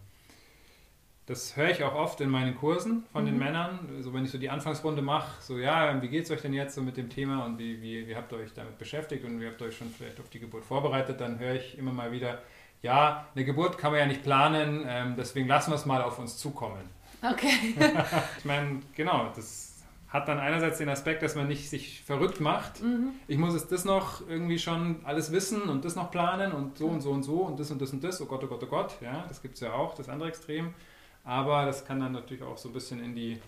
Das 1.30 1.56
höre 1.56 1.70
ich 1.70 1.84
auch 1.84 1.94
oft 1.94 2.20
in 2.22 2.30
meinen 2.32 2.56
Kursen 2.56 3.04
von 3.12 3.22
mhm. 3.22 3.28
den 3.28 3.38
Männern, 3.38 3.80
so 4.00 4.16
wenn 4.16 4.26
ich 4.26 4.32
so 4.32 4.40
die 4.40 4.50
Anfangsrunde 4.50 5.04
mache, 5.04 5.40
so 5.44 5.60
ja, 5.60 6.02
wie 6.02 6.08
geht 6.08 6.24
es 6.24 6.32
euch 6.32 6.42
denn 6.42 6.54
jetzt 6.54 6.74
so 6.74 6.82
mit 6.82 6.98
dem 6.98 7.08
Thema 7.08 7.46
und 7.46 7.60
wie, 7.60 7.80
wie, 7.84 8.08
wie 8.08 8.16
habt 8.16 8.32
ihr 8.32 8.40
euch 8.40 8.52
damit 8.56 8.80
beschäftigt 8.80 9.24
und 9.24 9.40
wie 9.40 9.46
habt 9.46 9.62
ihr 9.62 9.68
euch 9.68 9.78
schon 9.78 9.92
vielleicht 9.96 10.20
auf 10.20 10.28
die 10.30 10.40
Geburt 10.40 10.66
vorbereitet, 10.66 11.22
dann 11.22 11.38
höre 11.38 11.54
ich 11.54 11.78
immer 11.78 11.92
mal 11.92 12.12
wieder, 12.12 12.40
ja, 12.82 13.28
eine 13.36 13.46
Geburt 13.46 13.78
kann 13.78 13.92
man 13.92 14.00
ja 14.00 14.08
nicht 14.08 14.24
planen, 14.24 14.84
ähm, 14.88 15.14
deswegen 15.20 15.48
lassen 15.48 15.70
wir 15.70 15.76
es 15.76 15.86
mal 15.86 16.02
auf 16.02 16.18
uns 16.18 16.36
zukommen. 16.36 16.82
Okay. 17.22 17.76
ich 18.40 18.46
meine, 18.46 18.80
genau, 18.96 19.32
das 19.36 19.84
hat 20.08 20.28
dann 20.28 20.40
einerseits 20.40 20.80
den 20.80 20.90
Aspekt, 20.90 21.22
dass 21.22 21.36
man 21.36 21.48
nicht 21.48 21.70
sich 21.70 22.02
verrückt 22.02 22.40
macht. 22.40 22.82
Mhm. 22.82 23.12
Ich 23.28 23.38
muss 23.38 23.54
jetzt 23.54 23.72
das 23.72 23.86
noch 23.86 24.28
irgendwie 24.28 24.58
schon 24.58 25.02
alles 25.04 25.32
wissen 25.32 25.62
und 25.62 25.86
das 25.86 25.96
noch 25.96 26.10
planen 26.10 26.54
und 26.54 26.80
so 26.80 26.88
und 26.88 27.02
so 27.02 27.12
und 27.12 27.22
so 27.22 27.42
und 27.42 27.60
das 27.60 27.70
und 27.70 27.80
das 27.80 27.94
und 27.94 28.04
das. 28.04 28.20
Oh 28.20 28.26
Gott, 28.26 28.44
oh 28.44 28.48
Gott, 28.48 28.64
oh 28.64 28.68
Gott. 28.68 28.96
Ja, 29.00 29.26
das 29.28 29.44
gibt 29.44 29.54
es 29.54 29.60
ja 29.60 29.74
auch, 29.74 29.94
das 29.94 30.10
andere 30.10 30.30
Extrem. 30.30 30.74
Aber 31.24 31.66
das 31.66 31.86
kann 31.86 32.00
dann 32.00 32.12
natürlich 32.12 32.44
auch 32.44 32.58
so 32.58 32.70
ein 32.70 32.74
bisschen 32.74 33.04
in 33.04 33.16
die, 33.16 33.40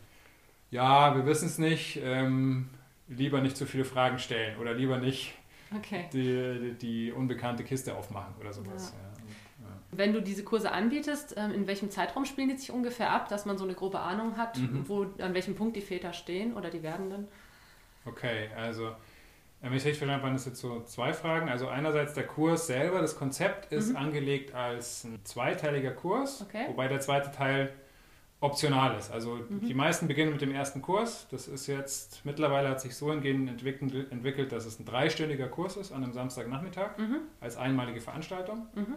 ja, 0.69 1.15
wir 1.15 1.25
wissen 1.25 1.47
es 1.47 1.57
nicht, 1.57 1.99
ähm, 2.03 2.69
lieber 3.07 3.41
nicht 3.41 3.57
zu 3.57 3.65
viele 3.65 3.85
Fragen 3.85 4.19
stellen 4.19 4.57
oder 4.59 4.73
lieber 4.73 4.97
nicht 4.97 5.33
okay. 5.75 6.05
die, 6.13 6.73
die, 6.79 7.11
unbekannte 7.11 7.63
Kiste 7.63 7.95
aufmachen 7.95 8.33
oder 8.39 8.53
sowas. 8.53 8.93
Ja. 8.93 9.67
Wenn 9.93 10.13
du 10.13 10.21
diese 10.21 10.43
Kurse 10.43 10.71
anbietest, 10.71 11.35
ähm, 11.37 11.51
in 11.51 11.67
welchem 11.67 11.89
Zeitraum 11.89 12.25
spielen 12.25 12.49
die 12.49 12.55
sich 12.55 12.71
ungefähr 12.71 13.11
ab, 13.11 13.27
dass 13.27 13.45
man 13.45 13.57
so 13.57 13.65
eine 13.65 13.73
grobe 13.73 13.99
Ahnung 13.99 14.37
hat, 14.37 14.57
mhm. 14.57 14.87
wo, 14.87 15.05
an 15.19 15.33
welchem 15.33 15.55
Punkt 15.55 15.75
die 15.75 15.81
Väter 15.81 16.13
stehen 16.13 16.53
oder 16.53 16.69
die 16.69 16.81
Werdenden? 16.81 17.27
Okay, 18.05 18.49
also 18.55 18.95
wenn 19.70 19.77
ich 19.77 19.86
richtig 19.86 20.00
verstanden 20.00 20.13
habe, 20.15 20.24
waren 20.24 20.34
das 20.34 20.46
jetzt 20.46 20.60
so 20.60 20.82
zwei 20.84 21.13
Fragen. 21.13 21.50
Also 21.50 21.68
einerseits 21.68 22.13
der 22.13 22.25
Kurs 22.25 22.68
selber, 22.68 23.00
das 23.01 23.15
Konzept 23.15 23.72
ist 23.72 23.89
mhm. 23.89 23.98
angelegt 23.98 24.56
als 24.56 25.03
ein 25.03 25.20
zweiteiliger 25.24 25.91
Kurs, 25.91 26.41
okay. 26.41 26.65
wobei 26.68 26.88
der 26.88 27.00
zweite 27.00 27.32
Teil 27.32 27.72
optional 28.39 28.98
ist. 28.98 29.12
Also 29.12 29.36
mhm. 29.36 29.68
die 29.68 29.74
meisten 29.75 30.08
beginnen 30.08 30.32
mit 30.32 30.41
dem 30.41 30.51
ersten 30.51 30.82
Kurs. 30.82 31.27
Das 31.30 31.48
ist 31.48 31.68
jetzt, 31.68 32.25
mittlerweile 32.25 32.70
hat 32.70 32.82
sich 32.82 32.96
so 32.96 33.12
hingehend 33.12 33.48
entwickelt, 33.48 34.12
entwickelt 34.12 34.51
dass 34.51 34.65
es 34.65 34.80
ein 34.80 34.86
dreistündiger 34.86 35.48
Kurs 35.48 35.77
ist 35.77 35.91
an 35.91 36.03
einem 36.03 36.13
Samstagnachmittag 36.13 36.98
mhm. 36.98 37.20
als 37.39 37.56
einmalige 37.56 38.01
Veranstaltung. 38.01 38.65
Mhm. 38.74 38.96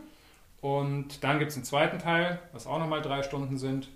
Und 0.62 1.22
dann 1.22 1.38
gibt 1.38 1.50
es 1.50 1.56
einen 1.58 1.66
zweiten 1.66 1.98
Teil, 1.98 2.40
was 2.52 2.66
auch 2.66 2.78
nochmal 2.78 3.02
drei 3.02 3.22
Stunden 3.22 3.58
sind. 3.58 3.90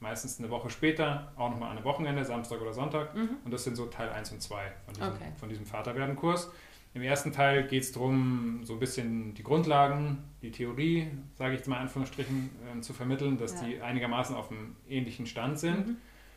Meistens 0.00 0.38
eine 0.38 0.50
Woche 0.50 0.70
später, 0.70 1.32
auch 1.36 1.50
nochmal 1.50 1.70
an 1.70 1.76
einem 1.76 1.84
Wochenende, 1.84 2.24
Samstag 2.24 2.60
oder 2.60 2.72
Sonntag. 2.72 3.14
Mhm. 3.14 3.30
Und 3.44 3.52
das 3.52 3.64
sind 3.64 3.76
so 3.76 3.86
Teil 3.86 4.10
1 4.10 4.30
und 4.32 4.40
2 4.40 4.72
von 4.84 4.94
diesem, 4.94 5.08
okay. 5.08 5.32
von 5.38 5.48
diesem 5.48 5.66
Vaterwerden-Kurs. 5.66 6.50
Im 6.94 7.02
ersten 7.02 7.32
Teil 7.32 7.66
geht 7.66 7.82
es 7.82 7.92
darum, 7.92 8.60
so 8.64 8.74
ein 8.74 8.78
bisschen 8.78 9.34
die 9.34 9.42
Grundlagen, 9.42 10.24
die 10.40 10.50
Theorie, 10.50 11.08
sage 11.34 11.52
ich 11.52 11.60
jetzt 11.60 11.68
mal 11.68 11.76
in 11.76 11.82
Anführungsstrichen, 11.82 12.50
äh, 12.76 12.80
zu 12.80 12.92
vermitteln, 12.92 13.38
dass 13.38 13.60
ja. 13.60 13.66
die 13.66 13.80
einigermaßen 13.80 14.34
auf 14.34 14.50
einem 14.50 14.76
ähnlichen 14.88 15.26
Stand 15.26 15.58
sind. 15.58 15.88
Mhm. 15.88 15.96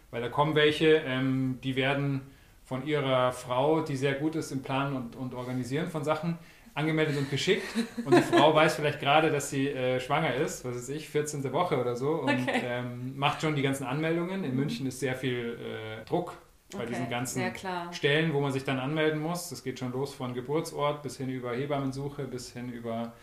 Weil 0.09 0.21
da 0.21 0.29
kommen 0.29 0.55
welche, 0.55 0.97
ähm, 1.05 1.59
die 1.63 1.75
werden 1.75 2.21
von 2.65 2.85
ihrer 2.85 3.31
Frau, 3.31 3.81
die 3.81 3.95
sehr 3.95 4.13
gut 4.15 4.35
ist 4.35 4.51
im 4.51 4.61
Planen 4.61 4.95
und, 4.95 5.15
und 5.15 5.33
Organisieren 5.33 5.89
von 5.89 6.03
Sachen, 6.03 6.37
angemeldet 6.73 7.17
und 7.17 7.29
geschickt 7.29 7.67
und 8.05 8.15
die 8.15 8.21
Frau 8.21 8.55
weiß 8.55 8.75
vielleicht 8.75 8.99
gerade, 8.99 9.29
dass 9.29 9.49
sie 9.49 9.69
äh, 9.69 9.99
schwanger 9.99 10.33
ist, 10.35 10.63
was 10.63 10.75
weiß 10.75 10.89
ich, 10.89 11.09
14. 11.09 11.51
Woche 11.51 11.79
oder 11.79 11.95
so 11.95 12.11
und 12.11 12.29
okay. 12.29 12.61
ähm, 12.63 13.17
macht 13.17 13.41
schon 13.41 13.55
die 13.55 13.61
ganzen 13.61 13.85
Anmeldungen. 13.85 14.43
In 14.43 14.55
München 14.55 14.87
ist 14.87 14.99
sehr 14.99 15.15
viel 15.15 15.57
äh, 15.59 16.05
Druck 16.05 16.37
bei 16.71 16.79
okay. 16.79 16.87
diesen 16.89 17.09
ganzen 17.09 17.43
Stellen, 17.91 18.33
wo 18.33 18.39
man 18.39 18.51
sich 18.51 18.63
dann 18.63 18.79
anmelden 18.79 19.19
muss. 19.19 19.49
Das 19.49 19.63
geht 19.63 19.79
schon 19.79 19.91
los 19.91 20.13
von 20.13 20.33
Geburtsort 20.33 21.03
bis 21.03 21.17
hin 21.17 21.29
über 21.29 21.53
Hebammensuche, 21.53 22.23
bis 22.23 22.53
hin 22.53 22.71
über 22.71 23.13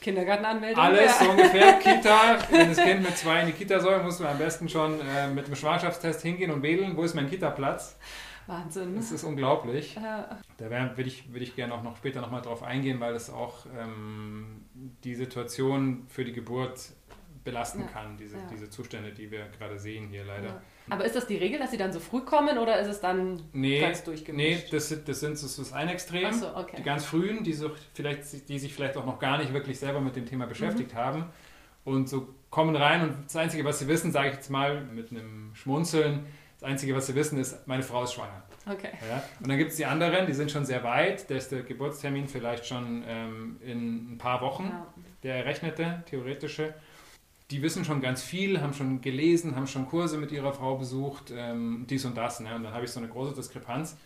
Kindergartenanmeldung. 0.00 0.82
Alles 0.82 1.18
ja. 1.18 1.24
so 1.24 1.30
ungefähr. 1.30 1.72
Kita, 1.78 2.38
wenn 2.50 2.68
das 2.68 2.78
Kind 2.78 3.02
mit 3.02 3.16
zwei 3.16 3.40
in 3.40 3.46
die 3.46 3.52
Kita 3.52 3.80
soll, 3.80 4.02
muss 4.02 4.18
man 4.20 4.30
am 4.32 4.38
besten 4.38 4.68
schon 4.68 5.00
äh, 5.00 5.28
mit 5.28 5.46
einem 5.46 5.56
Schwangerschaftstest 5.56 6.22
hingehen 6.22 6.50
und 6.50 6.62
wählen, 6.62 6.96
wo 6.96 7.02
ist 7.02 7.14
mein 7.14 7.28
Kita-Platz. 7.28 7.96
Wahnsinn. 8.46 8.94
Das 8.94 9.12
ist 9.12 9.24
unglaublich. 9.24 9.94
Ja. 9.96 10.38
Da 10.58 10.70
würde 10.70 11.02
ich, 11.02 11.32
würd 11.32 11.42
ich 11.42 11.56
gerne 11.56 11.74
auch 11.74 11.82
noch 11.82 11.96
später 11.96 12.20
nochmal 12.20 12.42
drauf 12.42 12.62
eingehen, 12.62 13.00
weil 13.00 13.14
es 13.14 13.30
auch 13.30 13.66
ähm, 13.78 14.64
die 15.04 15.14
Situation 15.14 16.06
für 16.08 16.24
die 16.24 16.32
Geburt 16.32 16.92
belasten 17.46 17.80
ja. 17.80 17.86
kann, 17.86 18.16
diese, 18.16 18.36
ja. 18.36 18.42
diese 18.52 18.68
Zustände, 18.68 19.12
die 19.12 19.30
wir 19.30 19.46
gerade 19.56 19.78
sehen 19.78 20.08
hier 20.08 20.24
leider. 20.24 20.60
Aber 20.90 21.04
ist 21.04 21.16
das 21.16 21.26
die 21.26 21.36
Regel, 21.36 21.58
dass 21.58 21.70
sie 21.70 21.76
dann 21.76 21.92
so 21.92 22.00
früh 22.00 22.20
kommen 22.20 22.58
oder 22.58 22.78
ist 22.80 22.88
es 22.88 23.00
dann 23.00 23.40
nee, 23.52 23.80
ganz 23.80 24.04
durchgemischt? 24.04 24.64
Nee, 24.64 24.68
das, 24.70 24.88
das, 25.04 25.20
sind, 25.20 25.34
das 25.34 25.58
ist 25.58 25.72
ein 25.72 25.88
Extrem. 25.88 26.32
So, 26.32 26.54
okay. 26.54 26.76
Die 26.78 26.82
ganz 26.82 27.04
frühen, 27.04 27.42
die, 27.44 27.52
so 27.52 27.70
vielleicht, 27.94 28.48
die 28.48 28.58
sich 28.58 28.74
vielleicht 28.74 28.96
auch 28.96 29.06
noch 29.06 29.18
gar 29.18 29.38
nicht 29.38 29.52
wirklich 29.52 29.78
selber 29.78 30.00
mit 30.00 30.16
dem 30.16 30.26
Thema 30.26 30.46
beschäftigt 30.46 30.92
mhm. 30.92 30.98
haben 30.98 31.24
und 31.84 32.08
so 32.08 32.28
kommen 32.50 32.76
rein 32.76 33.02
und 33.02 33.24
das 33.26 33.36
Einzige, 33.36 33.64
was 33.64 33.78
sie 33.78 33.88
wissen, 33.88 34.12
sage 34.12 34.28
ich 34.28 34.34
jetzt 34.34 34.50
mal 34.50 34.82
mit 34.84 35.10
einem 35.10 35.54
Schmunzeln, 35.54 36.26
das 36.58 36.68
Einzige, 36.68 36.94
was 36.94 37.06
sie 37.06 37.14
wissen, 37.14 37.38
ist, 37.38 37.66
meine 37.66 37.82
Frau 37.82 38.04
ist 38.04 38.14
schwanger. 38.14 38.42
Okay. 38.66 38.88
Ja? 39.08 39.22
Und 39.40 39.48
dann 39.48 39.58
gibt 39.58 39.72
es 39.72 39.76
die 39.76 39.84
anderen, 39.84 40.26
die 40.26 40.32
sind 40.32 40.50
schon 40.50 40.64
sehr 40.64 40.82
weit. 40.84 41.28
Da 41.30 41.34
ist 41.34 41.52
der 41.52 41.62
Geburtstermin 41.62 42.28
vielleicht 42.28 42.66
schon 42.66 43.04
ähm, 43.06 43.60
in 43.60 44.14
ein 44.14 44.18
paar 44.18 44.40
Wochen, 44.40 44.64
ja. 44.64 44.86
der 45.22 45.36
errechnete, 45.36 46.02
theoretische. 46.06 46.74
Die 47.50 47.62
wissen 47.62 47.84
schon 47.84 48.00
ganz 48.00 48.22
viel, 48.22 48.60
haben 48.60 48.72
schon 48.72 49.02
gelesen, 49.02 49.54
haben 49.54 49.66
schon 49.66 49.86
Kurse 49.86 50.18
mit 50.18 50.32
ihrer 50.32 50.52
Frau 50.52 50.76
besucht, 50.76 51.30
ähm, 51.30 51.86
dies 51.88 52.04
und 52.06 52.16
das. 52.16 52.40
Ne? 52.40 52.54
Und 52.54 52.64
dann 52.64 52.72
habe 52.72 52.86
ich 52.86 52.90
so 52.90 53.00
eine 53.00 53.08
große 53.08 53.34
Diskrepanz 53.34 53.96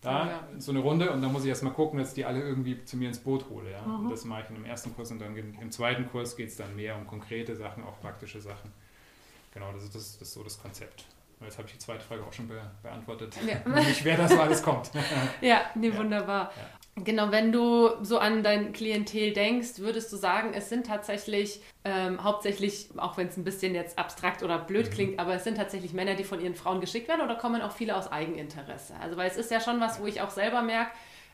da, 0.00 0.26
ja. 0.26 0.48
so 0.58 0.72
eine 0.72 0.80
Runde. 0.80 1.12
Und 1.12 1.20
dann 1.20 1.30
muss 1.30 1.42
ich 1.42 1.50
erstmal 1.50 1.74
gucken, 1.74 1.98
dass 1.98 2.08
ich 2.08 2.14
die 2.14 2.24
alle 2.24 2.40
irgendwie 2.40 2.82
zu 2.84 2.96
mir 2.96 3.08
ins 3.08 3.18
Boot 3.18 3.50
hole. 3.50 3.70
Ja? 3.70 3.82
Mhm. 3.82 4.06
Und 4.06 4.10
das 4.10 4.24
mache 4.24 4.44
ich 4.44 4.48
in 4.48 4.54
dem 4.54 4.64
ersten 4.64 4.96
Kurs. 4.96 5.10
Und 5.10 5.20
dann 5.20 5.36
im 5.36 5.70
zweiten 5.70 6.08
Kurs 6.08 6.36
geht 6.36 6.48
es 6.48 6.56
dann 6.56 6.74
mehr 6.74 6.96
um 6.96 7.06
konkrete 7.06 7.54
Sachen, 7.54 7.84
auch 7.84 8.00
praktische 8.00 8.40
Sachen. 8.40 8.72
Genau, 9.52 9.72
das 9.72 9.84
ist, 9.84 9.94
das, 9.94 10.18
das 10.18 10.28
ist 10.28 10.34
so 10.34 10.42
das 10.42 10.60
Konzept. 10.60 11.04
Jetzt 11.40 11.58
habe 11.58 11.68
ich 11.68 11.74
die 11.74 11.78
zweite 11.78 12.04
Frage 12.04 12.24
auch 12.24 12.32
schon 12.32 12.48
be 12.48 12.60
beantwortet, 12.82 13.36
ja. 13.46 13.56
nämlich 13.64 14.04
wer 14.04 14.16
das 14.16 14.36
alles 14.36 14.62
kommt. 14.62 14.90
ja, 15.40 15.60
nee, 15.74 15.94
wunderbar. 15.96 16.52
Ja. 16.56 17.04
Genau, 17.04 17.30
wenn 17.30 17.52
du 17.52 17.90
so 18.02 18.18
an 18.18 18.42
dein 18.42 18.72
Klientel 18.72 19.32
denkst, 19.32 19.78
würdest 19.78 20.12
du 20.12 20.16
sagen, 20.16 20.52
es 20.52 20.68
sind 20.68 20.86
tatsächlich 20.86 21.60
ähm, 21.84 22.22
hauptsächlich, 22.24 22.88
auch 22.96 23.16
wenn 23.16 23.28
es 23.28 23.36
ein 23.36 23.44
bisschen 23.44 23.74
jetzt 23.74 23.98
abstrakt 23.98 24.42
oder 24.42 24.58
blöd 24.58 24.86
mhm. 24.86 24.90
klingt, 24.90 25.18
aber 25.20 25.34
es 25.34 25.44
sind 25.44 25.56
tatsächlich 25.56 25.92
Männer, 25.92 26.14
die 26.14 26.24
von 26.24 26.40
ihren 26.40 26.56
Frauen 26.56 26.80
geschickt 26.80 27.08
werden 27.08 27.20
oder 27.20 27.36
kommen 27.36 27.62
auch 27.62 27.72
viele 27.72 27.96
aus 27.96 28.10
Eigeninteresse? 28.10 28.94
Also, 29.00 29.16
weil 29.16 29.30
es 29.30 29.36
ist 29.36 29.50
ja 29.50 29.60
schon 29.60 29.80
was, 29.80 30.00
wo 30.00 30.06
ich 30.06 30.20
auch 30.20 30.30
selber 30.30 30.62
merke, 30.62 30.90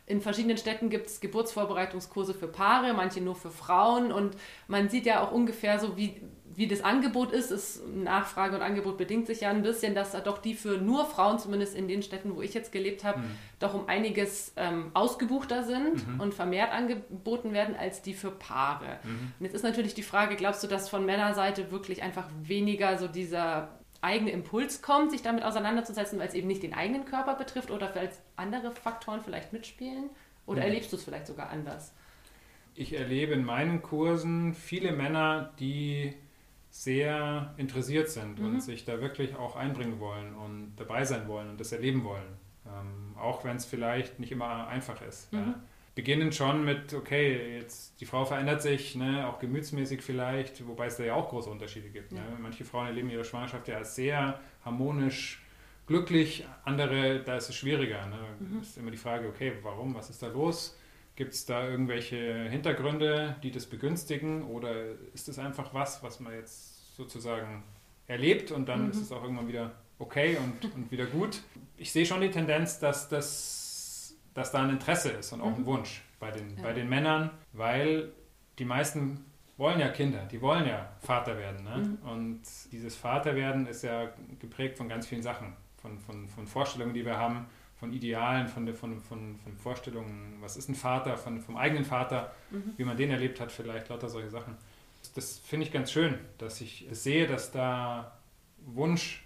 in 0.06 0.20
verschiedenen 0.20 0.58
Städten 0.58 0.90
gibt 0.90 1.06
es 1.06 1.20
Geburtsvorbereitungskurse 1.20 2.34
für 2.34 2.48
Paare, 2.48 2.92
manche 2.92 3.22
nur 3.22 3.34
für 3.34 3.50
Frauen 3.50 4.12
und 4.12 4.36
man 4.68 4.90
sieht 4.90 5.06
ja 5.06 5.22
auch 5.22 5.32
ungefähr 5.32 5.78
so, 5.78 5.96
wie, 5.96 6.20
wie 6.56 6.66
das 6.66 6.82
Angebot 6.82 7.32
ist, 7.32 7.50
ist 7.50 7.86
Nachfrage 7.86 8.56
und 8.56 8.62
Angebot 8.62 8.96
bedingt 8.96 9.26
sich 9.26 9.40
ja 9.40 9.50
ein 9.50 9.62
bisschen, 9.62 9.94
dass 9.94 10.12
doch 10.22 10.38
die 10.38 10.54
für 10.54 10.78
nur 10.78 11.06
Frauen, 11.06 11.38
zumindest 11.38 11.74
in 11.74 11.88
den 11.88 12.02
Städten, 12.02 12.36
wo 12.36 12.42
ich 12.42 12.54
jetzt 12.54 12.72
gelebt 12.72 13.04
habe, 13.04 13.20
mhm. 13.20 13.30
doch 13.58 13.74
um 13.74 13.88
einiges 13.88 14.52
ähm, 14.56 14.90
ausgebuchter 14.94 15.64
sind 15.64 16.06
mhm. 16.06 16.20
und 16.20 16.34
vermehrt 16.34 16.72
angeboten 16.72 17.52
werden 17.52 17.74
als 17.76 18.02
die 18.02 18.14
für 18.14 18.30
Paare. 18.30 18.98
Mhm. 19.02 19.32
Und 19.38 19.46
jetzt 19.46 19.54
ist 19.54 19.64
natürlich 19.64 19.94
die 19.94 20.02
Frage, 20.02 20.36
glaubst 20.36 20.62
du, 20.62 20.66
dass 20.66 20.88
von 20.88 21.04
Männerseite 21.04 21.70
wirklich 21.70 22.02
einfach 22.02 22.28
weniger 22.42 22.98
so 22.98 23.08
dieser 23.08 23.68
eigene 24.00 24.30
Impuls 24.30 24.82
kommt, 24.82 25.10
sich 25.10 25.22
damit 25.22 25.44
auseinanderzusetzen, 25.44 26.18
weil 26.18 26.28
es 26.28 26.34
eben 26.34 26.46
nicht 26.46 26.62
den 26.62 26.74
eigenen 26.74 27.04
Körper 27.06 27.34
betrifft 27.34 27.70
oder 27.70 27.94
weil 27.94 28.10
andere 28.36 28.70
Faktoren 28.70 29.22
vielleicht 29.22 29.52
mitspielen? 29.52 30.10
Oder 30.46 30.62
erlebst 30.62 30.92
du 30.92 30.96
es 30.96 31.04
vielleicht 31.04 31.26
sogar 31.26 31.48
anders? 31.48 31.94
Ich 32.74 32.92
erlebe 32.92 33.32
in 33.32 33.44
meinen 33.44 33.82
Kursen 33.82 34.52
viele 34.52 34.92
Männer, 34.92 35.52
die 35.58 36.14
sehr 36.74 37.54
interessiert 37.56 38.08
sind 38.08 38.40
mhm. 38.40 38.46
und 38.46 38.60
sich 38.60 38.84
da 38.84 39.00
wirklich 39.00 39.36
auch 39.36 39.54
einbringen 39.54 40.00
wollen 40.00 40.34
und 40.34 40.74
dabei 40.74 41.04
sein 41.04 41.28
wollen 41.28 41.50
und 41.50 41.60
das 41.60 41.70
erleben 41.70 42.02
wollen. 42.02 42.26
Ähm, 42.66 43.16
auch 43.16 43.44
wenn 43.44 43.56
es 43.56 43.64
vielleicht 43.64 44.18
nicht 44.18 44.32
immer 44.32 44.66
einfach 44.66 45.00
ist. 45.02 45.32
Mhm. 45.32 45.38
Ja. 45.38 45.62
Beginnen 45.94 46.32
schon 46.32 46.64
mit, 46.64 46.92
okay, 46.92 47.58
jetzt 47.58 48.00
die 48.00 48.06
Frau 48.06 48.24
verändert 48.24 48.60
sich, 48.60 48.96
ne, 48.96 49.28
auch 49.28 49.38
gemütsmäßig 49.38 50.02
vielleicht, 50.02 50.66
wobei 50.66 50.86
es 50.86 50.96
da 50.96 51.04
ja 51.04 51.14
auch 51.14 51.28
große 51.28 51.48
Unterschiede 51.48 51.90
gibt. 51.90 52.10
Ne. 52.10 52.18
Ja. 52.18 52.24
Ne? 52.24 52.38
Manche 52.40 52.64
Frauen 52.64 52.88
erleben 52.88 53.08
ihre 53.08 53.24
Schwangerschaft 53.24 53.68
ja 53.68 53.76
als 53.76 53.94
sehr 53.94 54.40
harmonisch, 54.64 55.44
glücklich, 55.86 56.44
andere, 56.64 57.22
da 57.22 57.36
ist 57.36 57.50
es 57.50 57.54
schwieriger. 57.54 58.04
Ne? 58.06 58.18
Mhm. 58.40 58.60
ist 58.60 58.76
immer 58.78 58.90
die 58.90 58.96
Frage, 58.96 59.28
okay, 59.28 59.52
warum, 59.62 59.94
was 59.94 60.10
ist 60.10 60.20
da 60.20 60.26
los? 60.26 60.76
Gibt 61.16 61.34
es 61.34 61.46
da 61.46 61.68
irgendwelche 61.68 62.48
Hintergründe, 62.48 63.36
die 63.42 63.50
das 63.50 63.66
begünstigen 63.66 64.42
oder 64.42 64.72
ist 65.14 65.28
es 65.28 65.38
einfach 65.38 65.72
was, 65.72 66.02
was 66.02 66.18
man 66.18 66.32
jetzt 66.32 66.96
sozusagen 66.96 67.62
erlebt 68.06 68.50
und 68.50 68.68
dann 68.68 68.84
mhm. 68.84 68.90
ist 68.90 69.00
es 69.00 69.12
auch 69.12 69.22
irgendwann 69.22 69.48
wieder 69.48 69.72
okay 69.98 70.36
und, 70.36 70.74
und 70.74 70.90
wieder 70.90 71.06
gut? 71.06 71.42
Ich 71.76 71.92
sehe 71.92 72.04
schon 72.04 72.20
die 72.20 72.30
Tendenz, 72.30 72.80
dass, 72.80 73.08
das, 73.08 74.16
dass 74.34 74.50
da 74.50 74.62
ein 74.62 74.70
Interesse 74.70 75.10
ist 75.10 75.32
und 75.32 75.40
auch 75.40 75.50
mhm. 75.50 75.56
ein 75.56 75.66
Wunsch 75.66 76.02
bei 76.18 76.32
den, 76.32 76.56
ja. 76.56 76.62
bei 76.62 76.72
den 76.72 76.88
Männern, 76.88 77.30
weil 77.52 78.10
die 78.58 78.64
meisten 78.64 79.24
wollen 79.56 79.78
ja 79.78 79.88
Kinder, 79.88 80.26
die 80.30 80.40
wollen 80.40 80.66
ja 80.66 80.88
Vater 81.00 81.38
werden. 81.38 81.62
Ne? 81.64 81.76
Mhm. 81.76 82.08
Und 82.08 82.42
dieses 82.72 82.96
Vaterwerden 82.96 83.66
ist 83.66 83.82
ja 83.82 84.10
geprägt 84.40 84.78
von 84.78 84.88
ganz 84.88 85.06
vielen 85.06 85.22
Sachen, 85.22 85.52
von, 85.80 85.98
von, 86.00 86.26
von 86.28 86.46
Vorstellungen, 86.48 86.94
die 86.94 87.04
wir 87.04 87.16
haben 87.16 87.46
von 87.84 87.92
Idealen, 87.92 88.48
von, 88.48 88.72
von, 88.74 88.98
von, 88.98 89.36
von 89.36 89.56
Vorstellungen, 89.58 90.38
was 90.40 90.56
ist 90.56 90.70
ein 90.70 90.74
Vater, 90.74 91.18
von, 91.18 91.38
vom 91.38 91.58
eigenen 91.58 91.84
Vater, 91.84 92.32
mhm. 92.50 92.72
wie 92.78 92.84
man 92.84 92.96
den 92.96 93.10
erlebt 93.10 93.40
hat, 93.40 93.52
vielleicht 93.52 93.90
lauter 93.90 94.08
solche 94.08 94.30
Sachen. 94.30 94.56
Das 95.14 95.38
finde 95.38 95.66
ich 95.66 95.72
ganz 95.72 95.92
schön, 95.92 96.18
dass 96.38 96.62
ich 96.62 96.86
sehe, 96.92 97.26
dass 97.26 97.52
da 97.52 98.16
Wunsch 98.64 99.22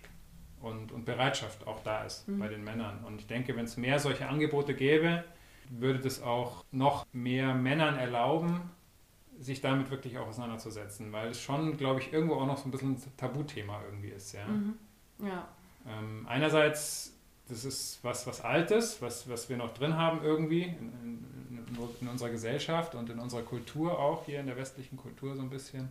und, 0.61 0.91
und 0.91 1.05
Bereitschaft 1.05 1.69
auch 1.69 1.85
da 1.85 2.03
ist 2.03 2.27
mhm. 2.27 2.41
bei 2.41 2.49
den 2.49 2.65
Männern. 2.65 3.05
Und 3.05 3.21
ich 3.21 3.29
denke, 3.29 3.55
wenn 3.55 3.65
es 3.65 3.77
mehr 3.77 4.01
solche 4.01 4.29
Angebote 4.29 4.75
gäbe, 4.75 5.23
würde 5.71 6.01
das 6.01 6.21
auch 6.21 6.65
noch 6.73 7.07
mehr 7.13 7.55
Männern 7.55 7.97
erlauben, 7.97 8.61
sich 9.39 9.61
damit 9.61 9.89
wirklich 9.93 10.19
auch 10.19 10.27
auseinanderzusetzen, 10.27 11.13
weil 11.13 11.29
es 11.29 11.41
schon, 11.41 11.77
glaube 11.77 12.01
ich, 12.01 12.13
irgendwo 12.13 12.35
auch 12.35 12.47
noch 12.47 12.57
so 12.57 12.67
ein 12.67 12.73
bisschen 12.73 12.95
ein 12.95 13.17
Tabuthema 13.17 13.83
irgendwie 13.85 14.09
ist. 14.09 14.33
Ja. 14.33 14.49
Mhm. 14.49 14.75
ja. 15.23 15.47
Ähm, 15.87 16.27
einerseits, 16.29 17.18
das 17.49 17.65
ist 17.65 17.99
was, 18.03 18.27
was 18.27 18.43
Altes, 18.43 19.01
was, 19.01 19.29
was 19.29 19.49
wir 19.49 19.57
noch 19.57 19.73
drin 19.75 19.97
haben 19.97 20.21
irgendwie 20.23 20.63
in, 20.63 20.93
in, 21.03 21.87
in, 22.01 22.09
unserer 22.09 22.31
Gesellschaft 22.31 22.95
und 22.95 23.11
in 23.11 23.19
unserer 23.19 23.43
Kultur 23.43 23.99
auch, 23.99 24.25
hier 24.27 24.41
in 24.41 24.47
der 24.47 24.57
westlichen 24.57 24.97
Kultur 24.97 25.35
so 25.35 25.43
ein 25.43 25.51
bisschen. 25.51 25.89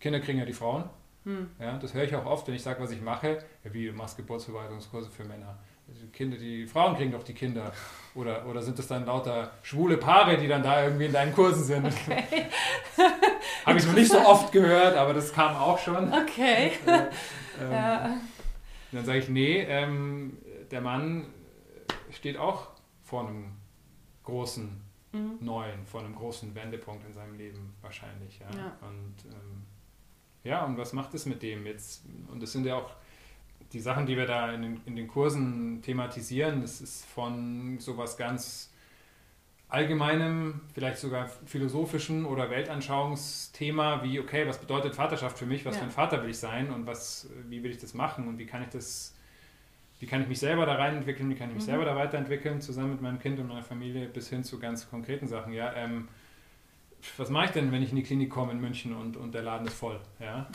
Kinder 0.00 0.20
kriegen 0.20 0.38
ja 0.38 0.44
die 0.44 0.52
Frauen. 0.52 0.84
Hm. 1.24 1.50
Ja, 1.60 1.76
das 1.78 1.92
höre 1.94 2.04
ich 2.04 2.14
auch 2.14 2.24
oft, 2.24 2.46
wenn 2.46 2.54
ich 2.54 2.62
sage, 2.62 2.82
was 2.82 2.90
ich 2.90 3.00
mache. 3.00 3.44
Ja, 3.64 3.72
wie, 3.72 3.86
du 3.86 3.92
machst 3.92 4.16
Geburtsverwaltungskurse 4.16 5.10
für 5.10 5.24
Männer. 5.24 5.58
Also 5.88 6.06
Kinder, 6.12 6.36
die 6.36 6.66
Frauen 6.66 6.96
kriegen 6.96 7.12
doch 7.12 7.22
die 7.22 7.34
Kinder. 7.34 7.72
Oder, 8.14 8.46
oder 8.46 8.62
sind 8.62 8.78
das 8.78 8.86
dann 8.86 9.06
lauter 9.06 9.50
schwule 9.62 9.96
Paare, 9.96 10.36
die 10.36 10.46
dann 10.46 10.62
da 10.62 10.84
irgendwie 10.84 11.06
in 11.06 11.12
deinen 11.12 11.34
Kursen 11.34 11.64
sind? 11.64 11.86
Okay. 11.86 12.24
Habe 13.66 13.78
ich 13.78 13.86
noch 13.86 13.94
nicht 13.94 14.10
so 14.10 14.18
oft 14.18 14.52
gehört, 14.52 14.96
aber 14.96 15.14
das 15.14 15.32
kam 15.32 15.56
auch 15.56 15.78
schon. 15.78 16.12
Okay. 16.12 16.72
Äh, 17.60 17.64
ähm, 17.64 17.72
ja. 17.72 18.16
Dann 18.92 19.04
sage 19.04 19.18
ich, 19.18 19.28
nee, 19.28 19.62
ähm, 19.62 20.38
der 20.70 20.80
Mann 20.80 21.26
steht 22.10 22.36
auch 22.36 22.68
vor 23.02 23.28
einem 23.28 23.52
großen 24.24 24.80
mhm. 25.12 25.38
neuen, 25.40 25.86
vor 25.86 26.00
einem 26.00 26.14
großen 26.14 26.54
Wendepunkt 26.54 27.06
in 27.06 27.14
seinem 27.14 27.36
Leben 27.36 27.74
wahrscheinlich. 27.82 28.38
Ja. 28.38 28.50
ja. 28.56 28.76
Und 28.80 29.14
ähm, 29.26 29.62
ja, 30.44 30.64
und 30.64 30.78
was 30.78 30.92
macht 30.92 31.14
es 31.14 31.26
mit 31.26 31.42
dem 31.42 31.66
jetzt? 31.66 32.04
Und 32.30 32.42
das 32.42 32.52
sind 32.52 32.64
ja 32.64 32.76
auch 32.76 32.90
die 33.72 33.80
Sachen, 33.80 34.06
die 34.06 34.16
wir 34.16 34.26
da 34.26 34.52
in 34.52 34.62
den, 34.62 34.80
in 34.86 34.96
den 34.96 35.08
Kursen 35.08 35.82
thematisieren. 35.82 36.62
Das 36.62 36.80
ist 36.80 37.04
von 37.04 37.78
sowas 37.80 38.16
ganz 38.16 38.67
allgemeinem, 39.68 40.60
vielleicht 40.74 40.98
sogar 40.98 41.28
philosophischen 41.46 42.24
oder 42.24 42.50
Weltanschauungsthema 42.50 44.02
wie, 44.02 44.18
okay, 44.20 44.46
was 44.46 44.58
bedeutet 44.58 44.94
Vaterschaft 44.94 45.38
für 45.38 45.46
mich? 45.46 45.64
Was 45.64 45.74
ja. 45.74 45.80
für 45.80 45.86
ein 45.86 45.90
Vater 45.90 46.22
will 46.22 46.30
ich 46.30 46.38
sein? 46.38 46.70
Und 46.70 46.86
was, 46.86 47.28
wie 47.48 47.62
will 47.62 47.70
ich 47.70 47.78
das 47.78 47.94
machen? 47.94 48.28
Und 48.28 48.38
wie 48.38 48.46
kann 48.46 48.62
ich 48.62 48.70
das 48.70 49.14
wie 50.00 50.06
kann 50.06 50.22
ich 50.22 50.28
mich 50.28 50.38
selber 50.38 50.64
da 50.64 50.74
reinentwickeln, 50.76 51.28
wie 51.28 51.34
kann 51.34 51.48
ich 51.48 51.56
mich 51.56 51.64
mhm. 51.64 51.70
selber 51.70 51.84
da 51.84 51.96
weiterentwickeln, 51.96 52.60
zusammen 52.60 52.92
mit 52.92 53.02
meinem 53.02 53.18
Kind 53.18 53.38
und 53.40 53.48
meiner 53.48 53.62
Familie, 53.62 54.06
bis 54.06 54.28
hin 54.28 54.44
zu 54.44 54.58
ganz 54.58 54.88
konkreten 54.88 55.26
Sachen. 55.26 55.52
Ja, 55.52 55.72
ähm, 55.74 56.08
was 57.16 57.30
mache 57.30 57.46
ich 57.46 57.50
denn, 57.52 57.72
wenn 57.72 57.82
ich 57.82 57.90
in 57.90 57.96
die 57.96 58.02
Klinik 58.02 58.30
komme 58.30 58.52
in 58.52 58.60
München 58.60 58.94
und, 58.94 59.16
und 59.16 59.32
der 59.34 59.42
Laden 59.42 59.66
ist 59.66 59.74
voll? 59.74 60.00
Ja? 60.20 60.48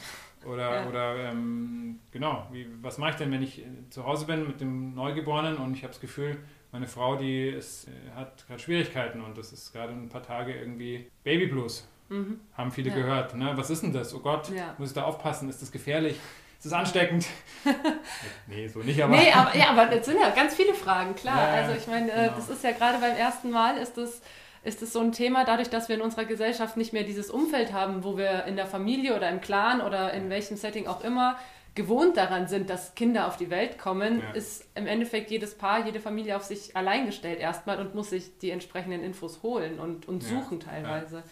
Oder, 0.46 0.82
ja. 0.82 0.88
oder 0.88 1.16
ähm, 1.30 2.00
genau, 2.12 2.48
wie, 2.52 2.68
was 2.82 2.98
mache 2.98 3.12
ich 3.12 3.16
denn, 3.16 3.32
wenn 3.32 3.42
ich 3.42 3.64
zu 3.90 4.06
Hause 4.06 4.26
bin 4.26 4.46
mit 4.46 4.60
dem 4.60 4.94
Neugeborenen 4.94 5.58
und 5.58 5.76
ich 5.76 5.84
habe 5.84 5.94
das 5.94 6.02
Gefühl, 6.02 6.38
meine 6.72 6.88
Frau, 6.88 7.16
die 7.16 7.50
ist, 7.50 7.88
äh, 7.88 7.92
hat 8.16 8.46
gerade 8.48 8.60
Schwierigkeiten 8.60 9.22
und 9.22 9.38
das 9.38 9.54
ist 9.54 9.72
gerade 9.72 9.94
ein 9.94 10.10
paar 10.10 10.24
Tage 10.24 10.54
irgendwie 10.54 11.10
Babyblues. 11.24 11.88
Mhm. 12.10 12.42
Haben 12.58 12.72
viele 12.72 12.90
ja. 12.90 12.96
gehört. 12.96 13.36
Ne? 13.36 13.54
Was 13.56 13.70
ist 13.70 13.84
denn 13.84 13.94
das? 13.94 14.14
Oh 14.14 14.20
Gott, 14.20 14.50
ja. 14.50 14.76
muss 14.78 14.90
ich 14.90 14.96
da 14.96 15.04
aufpassen? 15.04 15.50
Ist 15.50 15.62
das 15.62 15.72
gefährlich? 15.72 16.20
Ist 16.58 16.72
das 16.72 16.74
ansteckend? 16.74 17.26
nee, 18.48 18.68
so 18.68 18.80
nicht, 18.80 19.02
aber. 19.02 19.16
Nee, 19.16 19.32
aber, 19.32 19.56
ja, 19.56 19.70
aber 19.70 19.92
es 19.92 20.06
sind 20.06 20.20
ja 20.20 20.30
ganz 20.30 20.56
viele 20.56 20.74
Fragen, 20.74 21.14
klar. 21.14 21.38
also 21.38 21.76
ich 21.76 21.88
meine, 21.88 22.12
äh, 22.12 22.24
genau. 22.26 22.36
das 22.36 22.50
ist 22.50 22.64
ja 22.64 22.72
gerade 22.72 23.00
beim 23.00 23.16
ersten 23.16 23.52
Mal 23.52 23.78
ist 23.78 23.98
das 23.98 24.22
ist 24.63 24.82
es 24.82 24.93
so 24.93 25.00
ein 25.00 25.12
Thema, 25.12 25.43
dadurch, 25.43 25.70
dass 25.70 25.89
wir 25.89 25.96
in 25.96 26.01
unserer 26.01 26.25
Gesellschaft 26.25 26.77
nicht 26.77 26.93
mehr 26.93 27.03
dieses 27.03 27.29
Umfeld 27.29 27.74
haben, 27.74 28.03
wo 28.03 28.17
wir 28.17 28.46
in 28.46 28.55
der 28.55 28.65
Familie 28.65 29.15
oder 29.15 29.29
im 29.29 29.41
Clan 29.41 29.82
oder 29.82 30.13
in 30.13 30.29
welchem 30.29 30.58
Setting 30.58 30.88
auch 30.88 31.03
immer 31.03 31.38
gewohnt 31.75 32.17
daran 32.17 32.48
sind, 32.48 32.70
dass 32.70 32.93
Kinder 32.93 33.27
auf 33.27 33.36
die 33.36 33.50
Welt 33.50 33.79
kommen, 33.79 34.22
ja. 34.22 34.32
ist 34.32 34.70
im 34.75 34.86
Endeffekt 34.86 35.32
jedes 35.32 35.55
Paar, 35.55 35.86
jede 35.86 36.00
Familie 36.00 36.36
auf 36.36 36.43
sich 36.43 36.75
allein 36.75 37.08
gestellt 37.08 37.39
erstmal 37.39 37.79
und 37.79 37.96
muss 37.96 38.12
sich 38.12 38.38
die 38.38 38.51
entsprechenden 38.51 39.03
Infos 39.03 39.41
holen 39.41 39.79
und, 39.79 40.08
und 40.08 40.22
suchen 40.22 40.60
ja. 40.60 40.67
teilweise. 40.67 41.17
Ja. 41.17 41.24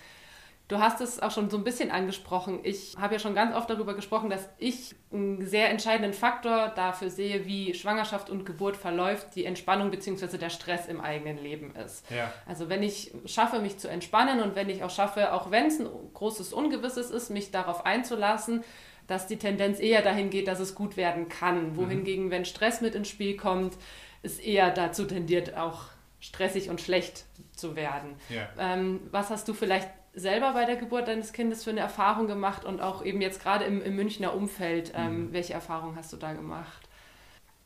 Du 0.71 0.79
hast 0.79 1.01
es 1.01 1.21
auch 1.21 1.31
schon 1.31 1.49
so 1.49 1.57
ein 1.57 1.65
bisschen 1.65 1.91
angesprochen. 1.91 2.61
Ich 2.63 2.95
habe 2.97 3.15
ja 3.15 3.19
schon 3.19 3.35
ganz 3.35 3.53
oft 3.53 3.69
darüber 3.69 3.93
gesprochen, 3.93 4.29
dass 4.29 4.47
ich 4.57 4.95
einen 5.11 5.45
sehr 5.45 5.69
entscheidenden 5.69 6.13
Faktor 6.13 6.69
dafür 6.69 7.09
sehe, 7.09 7.45
wie 7.45 7.73
Schwangerschaft 7.73 8.29
und 8.29 8.45
Geburt 8.45 8.77
verläuft, 8.77 9.35
die 9.35 9.43
Entspannung 9.43 9.91
bzw. 9.91 10.37
der 10.37 10.49
Stress 10.49 10.87
im 10.87 11.01
eigenen 11.01 11.37
Leben 11.37 11.75
ist. 11.75 12.09
Ja. 12.09 12.31
Also 12.45 12.69
wenn 12.69 12.83
ich 12.83 13.11
schaffe, 13.25 13.59
mich 13.59 13.79
zu 13.79 13.89
entspannen 13.89 14.41
und 14.41 14.55
wenn 14.55 14.69
ich 14.69 14.81
auch 14.81 14.89
schaffe, 14.89 15.33
auch 15.33 15.51
wenn 15.51 15.65
es 15.65 15.77
ein 15.77 15.89
großes 16.13 16.53
Ungewisses 16.53 17.11
ist, 17.11 17.31
mich 17.31 17.51
darauf 17.51 17.85
einzulassen, 17.85 18.63
dass 19.07 19.27
die 19.27 19.37
Tendenz 19.37 19.81
eher 19.81 20.01
dahin 20.01 20.29
geht, 20.29 20.47
dass 20.47 20.61
es 20.61 20.73
gut 20.73 20.95
werden 20.95 21.27
kann. 21.27 21.75
Wohingegen, 21.75 22.27
mhm. 22.27 22.31
wenn 22.31 22.45
Stress 22.45 22.79
mit 22.79 22.95
ins 22.95 23.09
Spiel 23.09 23.35
kommt, 23.35 23.73
es 24.23 24.39
eher 24.39 24.71
dazu 24.71 25.03
tendiert, 25.03 25.57
auch 25.57 25.87
stressig 26.21 26.69
und 26.69 26.79
schlecht 26.79 27.25
zu 27.53 27.75
werden. 27.75 28.15
Ja. 28.29 28.47
Ähm, 28.57 29.01
was 29.11 29.31
hast 29.31 29.49
du 29.49 29.53
vielleicht 29.53 29.89
selber 30.13 30.53
bei 30.53 30.65
der 30.65 30.75
Geburt 30.75 31.07
deines 31.07 31.33
Kindes 31.33 31.63
für 31.63 31.69
eine 31.69 31.79
Erfahrung 31.79 32.27
gemacht 32.27 32.65
und 32.65 32.81
auch 32.81 33.03
eben 33.03 33.21
jetzt 33.21 33.41
gerade 33.41 33.65
im, 33.65 33.81
im 33.81 33.95
Münchner 33.95 34.33
Umfeld, 34.33 34.93
ähm, 34.95 35.27
mhm. 35.27 35.33
welche 35.33 35.53
Erfahrungen 35.53 35.95
hast 35.95 36.11
du 36.11 36.17
da 36.17 36.33
gemacht? 36.33 36.89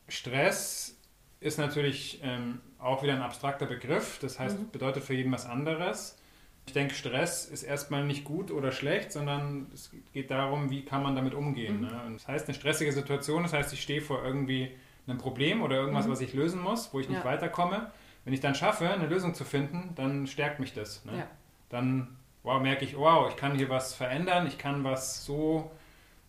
Stress 0.08 0.96
ist 1.40 1.58
natürlich 1.58 2.20
ähm, 2.22 2.60
auch 2.78 3.02
wieder 3.02 3.14
ein 3.14 3.22
abstrakter 3.22 3.66
Begriff, 3.66 4.18
das 4.20 4.38
heißt, 4.38 4.58
mhm. 4.58 4.70
bedeutet 4.70 5.02
für 5.02 5.14
jeden 5.14 5.32
was 5.32 5.46
anderes. 5.46 6.18
Ich 6.66 6.72
denke, 6.72 6.94
Stress 6.94 7.46
ist 7.46 7.62
erstmal 7.62 8.04
nicht 8.04 8.24
gut 8.24 8.50
oder 8.50 8.72
schlecht, 8.72 9.12
sondern 9.12 9.68
es 9.72 9.90
geht 10.12 10.30
darum, 10.30 10.70
wie 10.70 10.84
kann 10.84 11.02
man 11.02 11.14
damit 11.14 11.34
umgehen. 11.34 11.76
Mhm. 11.76 11.86
Ne? 11.86 12.00
das 12.12 12.28
heißt, 12.28 12.46
eine 12.46 12.54
stressige 12.54 12.92
Situation, 12.92 13.42
das 13.42 13.52
heißt, 13.52 13.72
ich 13.72 13.82
stehe 13.82 14.00
vor 14.00 14.24
irgendwie 14.24 14.70
einem 15.06 15.18
Problem 15.18 15.62
oder 15.62 15.76
irgendwas, 15.76 16.06
mhm. 16.06 16.10
was 16.10 16.20
ich 16.20 16.32
lösen 16.34 16.60
muss, 16.60 16.92
wo 16.92 17.00
ich 17.00 17.08
nicht 17.08 17.18
ja. 17.18 17.24
weiterkomme. 17.24 17.90
Wenn 18.24 18.32
ich 18.32 18.40
dann 18.40 18.56
schaffe, 18.56 18.90
eine 18.90 19.06
Lösung 19.06 19.34
zu 19.34 19.44
finden, 19.44 19.92
dann 19.94 20.26
stärkt 20.26 20.58
mich 20.58 20.72
das. 20.72 21.04
Ne? 21.04 21.18
Ja. 21.18 21.26
Dann 21.68 22.16
wow, 22.46 22.62
merke 22.62 22.84
ich, 22.84 22.96
wow, 22.96 23.28
ich 23.28 23.36
kann 23.36 23.56
hier 23.56 23.68
was 23.68 23.92
verändern, 23.92 24.46
ich 24.46 24.56
kann 24.56 24.84
was 24.84 25.24
so 25.24 25.72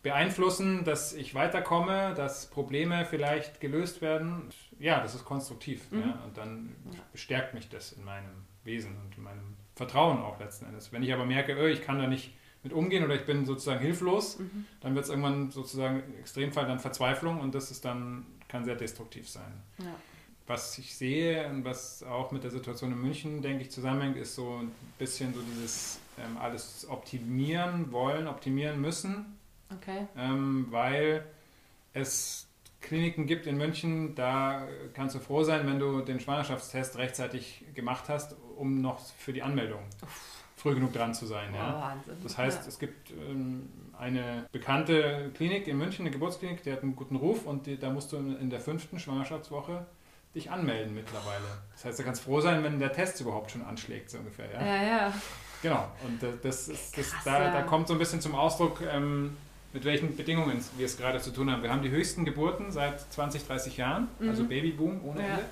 beeinflussen, 0.02 0.84
dass 0.84 1.14
ich 1.14 1.36
weiterkomme, 1.36 2.16
dass 2.16 2.48
Probleme 2.48 3.06
vielleicht 3.06 3.62
gelöst 3.62 4.02
werden. 4.02 4.50
Ja, 4.80 5.00
das 5.00 5.14
ist 5.14 5.26
konstruktiv. 5.26 5.92
Mhm. 5.92 6.02
Ja, 6.02 6.20
und 6.26 6.36
dann 6.36 6.76
bestärkt 7.12 7.54
mich 7.54 7.70
das 7.70 7.92
in 7.92 8.04
meinem 8.04 8.46
Wesen 8.64 8.96
und 9.06 9.16
in 9.16 9.24
meinem 9.24 9.58
Vertrauen 9.76 10.18
auch 10.24 10.40
letzten 10.40 10.66
Endes. 10.66 10.92
Wenn 10.92 11.04
ich 11.04 11.14
aber 11.14 11.26
merke, 11.26 11.56
oh, 11.62 11.68
ich 11.68 11.84
kann 11.84 12.00
da 12.00 12.08
nicht 12.08 12.34
mit 12.64 12.74
umgehen 12.74 13.04
oder 13.04 13.14
ich 13.14 13.26
bin 13.26 13.46
sozusagen 13.46 13.80
hilflos, 13.80 14.40
mhm. 14.40 14.66
dann 14.82 14.96
wird 14.96 15.06
es 15.06 15.12
irgendwann 15.12 15.52
sozusagen 15.52 16.02
im 16.04 16.20
Extremfall 16.20 16.66
dann 16.66 16.80
Verzweiflung 16.80 17.40
und 17.40 17.54
das 17.54 17.70
ist 17.70 17.86
dann, 17.86 18.26
kann 18.48 18.66
sehr 18.66 18.76
destruktiv 18.76 19.30
sein. 19.30 19.62
Ja 19.78 19.94
was 20.48 20.78
ich 20.78 20.96
sehe 20.96 21.48
und 21.50 21.66
was 21.66 22.04
auch 22.04 22.32
mit 22.32 22.44
der 22.44 22.52
Situation 22.52 22.92
in 22.94 23.02
München, 23.02 23.42
denke 23.42 23.64
ich, 23.64 23.72
zusammenhängt, 23.72 24.16
ist 24.18 24.36
so 24.36 24.60
ein 24.62 24.72
bisschen 24.98 25.34
so 25.34 25.42
dieses 25.42 26.00
ähm, 26.18 26.38
alles 26.38 26.88
optimieren 26.90 27.92
wollen, 27.92 28.28
optimieren 28.28 28.80
müssen. 28.82 29.38
Okay. 29.76 30.08
Ähm, 30.18 30.68
weil 30.70 31.26
es 31.94 32.48
Kliniken 32.80 33.26
gibt 33.26 33.48
in 33.48 33.58
München, 33.58 34.16
da 34.16 34.66
kannst 34.94 35.16
du 35.16 35.20
froh 35.20 35.44
sein, 35.44 35.68
wenn 35.68 35.80
du 35.80 36.02
den 36.02 36.20
Schwangerschaftstest 36.20 36.98
rechtzeitig 36.98 37.66
gemacht 37.74 38.06
hast, 38.08 38.36
um 38.56 38.82
noch 38.82 39.00
für 39.00 39.34
die 39.34 39.44
Anmeldung 39.44 39.82
Uff. 40.02 40.44
früh 40.56 40.76
genug 40.76 40.94
dran 40.94 41.14
zu 41.14 41.26
sein. 41.26 41.50
Oh, 41.54 41.58
ja. 41.58 41.82
Wahnsinn. 41.82 42.16
Das 42.24 42.38
heißt, 42.38 42.62
ja. 42.62 42.68
es 42.70 42.80
gibt 42.80 43.12
ähm, 43.12 43.68
eine 43.98 44.46
bekannte 44.54 45.32
Klinik 45.34 45.68
in 45.68 45.78
München, 45.78 46.06
eine 46.06 46.12
Geburtsklinik, 46.12 46.64
die 46.64 46.72
hat 46.72 46.84
einen 46.84 46.96
guten 46.96 47.18
Ruf 47.18 47.46
und 47.46 47.66
die, 47.66 47.78
da 47.78 47.90
musst 47.90 48.14
du 48.14 48.18
in, 48.18 48.38
in 48.40 48.50
der 48.50 48.62
fünften 48.62 49.00
Schwangerschaftswoche 49.00 49.86
dich 50.38 50.52
anmelden 50.52 50.94
mittlerweile. 50.94 51.46
Das 51.74 51.86
heißt, 51.86 52.00
du 52.00 52.04
kannst 52.04 52.24
froh 52.24 52.40
sein, 52.40 52.64
wenn 52.64 52.80
der 52.80 52.94
Test 52.94 53.20
überhaupt 53.22 53.52
schon 53.52 53.64
anschlägt, 53.64 54.10
so 54.10 54.18
ungefähr. 54.18 54.52
Ja, 54.54 54.66
ja. 54.66 54.84
ja. 54.84 55.14
Genau, 55.62 55.88
und 56.06 56.22
das 56.44 56.68
ist, 56.68 56.98
das, 56.98 57.12
Krass, 57.12 57.24
da, 57.26 57.44
ja. 57.44 57.52
da 57.52 57.64
kommt 57.64 57.88
so 57.88 57.94
ein 57.94 58.00
bisschen 58.00 58.22
zum 58.22 58.36
Ausdruck, 58.36 58.82
ähm, 58.82 59.36
mit 59.74 59.86
welchen 59.86 60.16
Bedingungen 60.16 60.64
wir 60.78 60.86
es 60.86 60.98
gerade 60.98 61.20
zu 61.20 61.32
tun 61.32 61.52
haben. 61.52 61.64
Wir 61.64 61.72
haben 61.72 61.82
die 61.82 61.90
höchsten 61.90 62.26
Geburten 62.26 62.72
seit 62.72 63.00
20, 63.12 63.46
30 63.46 63.78
Jahren, 63.78 64.08
mhm. 64.20 64.30
also 64.30 64.44
Babyboom 64.46 65.04
ohne 65.04 65.22
ja. 65.22 65.28
Ende. 65.28 65.46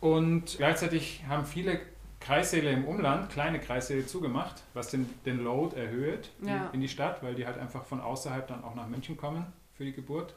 Und 0.00 0.56
gleichzeitig 0.58 1.24
haben 1.28 1.46
viele 1.46 1.80
Kreissäle 2.20 2.70
im 2.70 2.84
Umland, 2.84 3.30
kleine 3.30 3.60
Kreissäle 3.60 4.06
zugemacht, 4.06 4.62
was 4.72 4.88
den, 4.88 5.08
den 5.26 5.42
Load 5.42 5.76
erhöht 5.76 6.30
ja. 6.42 6.66
in, 6.68 6.74
in, 6.74 6.80
die 6.80 6.88
Stadt, 6.88 7.22
weil 7.22 7.34
die 7.34 7.46
halt 7.46 7.58
einfach 7.58 7.84
von 7.84 8.00
außerhalb 8.00 8.46
dann 8.46 8.64
auch 8.64 8.74
nach 8.74 8.88
München 8.88 9.16
kommen 9.16 9.46
für 9.74 9.84
die 9.84 9.92
Geburt. 9.92 10.34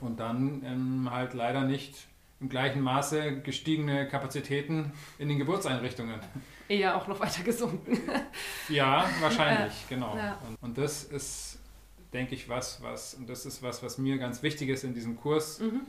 Und 0.00 0.20
dann 0.20 0.62
ähm, 0.64 1.08
halt 1.10 1.34
leider 1.34 1.62
nicht 1.62 2.06
im 2.40 2.48
gleichen 2.48 2.80
Maße 2.80 3.40
gestiegene 3.42 4.08
Kapazitäten 4.08 4.92
in 5.18 5.28
den 5.28 5.38
Geburtseinrichtungen. 5.38 6.20
Eher 6.68 6.96
auch 6.96 7.06
noch 7.06 7.20
weiter 7.20 7.42
gesunken. 7.42 7.98
ja, 8.68 9.08
wahrscheinlich, 9.20 9.72
ja. 9.72 9.88
genau. 9.88 10.16
Ja. 10.16 10.38
Und, 10.48 10.56
und, 10.62 10.78
das 10.78 11.04
ist, 11.04 11.58
denke 12.12 12.34
ich, 12.34 12.48
was, 12.48 12.82
was, 12.82 13.14
und 13.14 13.28
das 13.28 13.44
ist 13.44 13.62
was, 13.62 13.82
was 13.82 13.98
mir 13.98 14.16
ganz 14.18 14.42
wichtig 14.42 14.70
ist 14.70 14.84
in 14.84 14.94
diesem 14.94 15.16
Kurs, 15.16 15.60
mhm. 15.60 15.82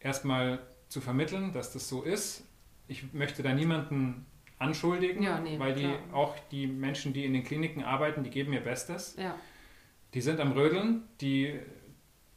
erstmal 0.00 0.60
zu 0.88 1.00
vermitteln, 1.00 1.52
dass 1.52 1.72
das 1.72 1.88
so 1.88 2.02
ist. 2.02 2.44
Ich 2.86 3.12
möchte 3.12 3.42
da 3.42 3.52
niemanden 3.52 4.24
anschuldigen, 4.58 5.22
ja, 5.22 5.38
nee, 5.40 5.58
weil 5.58 5.74
die 5.74 5.82
klar. 5.82 5.98
auch 6.12 6.36
die 6.50 6.66
Menschen, 6.66 7.12
die 7.12 7.24
in 7.24 7.32
den 7.34 7.44
Kliniken 7.44 7.84
arbeiten, 7.84 8.24
die 8.24 8.30
geben 8.30 8.52
ihr 8.52 8.60
Bestes. 8.60 9.14
Ja. 9.18 9.34
Die 10.14 10.22
sind 10.22 10.40
am 10.40 10.52
Rödeln, 10.52 11.02
die 11.20 11.58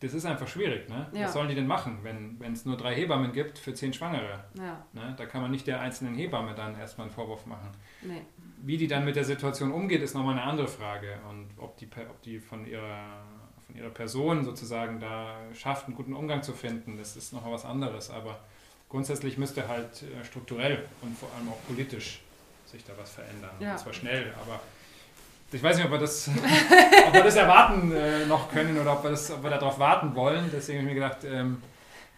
das 0.02 0.16
ist 0.16 0.26
einfach 0.26 0.48
schwierig. 0.48 0.90
Ne? 0.90 1.08
Ja. 1.14 1.26
Was 1.26 1.34
sollen 1.34 1.48
die 1.48 1.56
denn 1.56 1.68
machen, 1.68 2.00
wenn 2.02 2.54
es 2.54 2.66
nur 2.66 2.76
drei 2.76 2.96
Hebammen 2.96 3.32
gibt 3.32 3.60
für 3.60 3.74
zehn 3.74 3.94
Schwangere? 3.94 4.44
Ja. 4.56 4.84
Ne? 4.94 5.14
Da 5.16 5.26
kann 5.28 5.42
man 5.44 5.52
nicht 5.52 5.68
der 5.68 5.80
einzelnen 5.80 6.16
Hebamme 6.16 6.56
dann 6.56 6.78
erstmal 6.78 7.06
einen 7.06 7.14
Vorwurf 7.14 7.46
machen. 7.46 7.70
Nee. 8.02 8.24
Wie 8.64 8.78
die 8.78 8.88
dann 8.88 9.06
mit 9.06 9.16
der 9.16 9.24
Situation 9.24 9.72
umgeht, 9.72 10.02
ist 10.02 10.16
nochmal 10.16 10.38
eine 10.38 10.44
andere 10.44 10.68
Frage. 10.68 11.20
Und 11.30 11.50
ob 11.58 11.78
die, 11.78 11.88
ob 12.10 12.22
die 12.24 12.40
von, 12.40 12.66
ihrer, 12.66 13.22
von 13.68 13.76
ihrer 13.76 13.92
Person 13.92 14.44
sozusagen 14.44 15.00
da 15.00 15.38
schafft, 15.54 15.86
einen 15.86 15.96
guten 15.96 16.14
Umgang 16.14 16.42
zu 16.42 16.54
finden, 16.54 16.98
das 16.98 17.16
ist 17.16 17.32
nochmal 17.32 17.54
was 17.54 17.66
anderes. 17.66 18.10
Aber 18.10 18.40
grundsätzlich 18.90 19.38
müsste 19.38 19.68
halt 19.68 20.02
äh, 20.02 20.26
strukturell 20.26 20.84
und 21.04 21.16
vor 21.16 21.30
allem 21.38 21.50
auch 21.50 21.68
politisch 21.68 22.22
sich 22.66 22.84
da 22.84 22.94
was 22.98 23.12
verändern. 23.12 23.52
Ja. 23.60 23.74
Und 23.74 23.80
zwar 23.80 23.94
schnell, 23.94 24.34
aber 24.42 24.62
ich 25.54 25.62
weiß 25.64 25.76
nicht, 25.78 25.86
ob 25.86 25.92
wir 25.92 25.98
das, 26.00 26.28
ob 27.08 27.14
wir 27.14 27.24
das 27.24 27.36
erwarten 27.36 27.92
äh, 27.92 28.26
noch 28.26 28.50
können 28.52 28.78
oder 28.80 28.94
ob 28.94 29.04
wir, 29.04 29.12
das, 29.12 29.32
ob 29.32 29.44
wir 29.44 29.50
darauf 29.50 29.80
warten 29.80 30.16
wollen. 30.16 30.50
Deswegen 30.54 30.80
habe 30.80 30.90
ich 30.90 30.96
mir 30.96 31.02
gedacht, 31.02 31.24
ähm, 31.26 31.62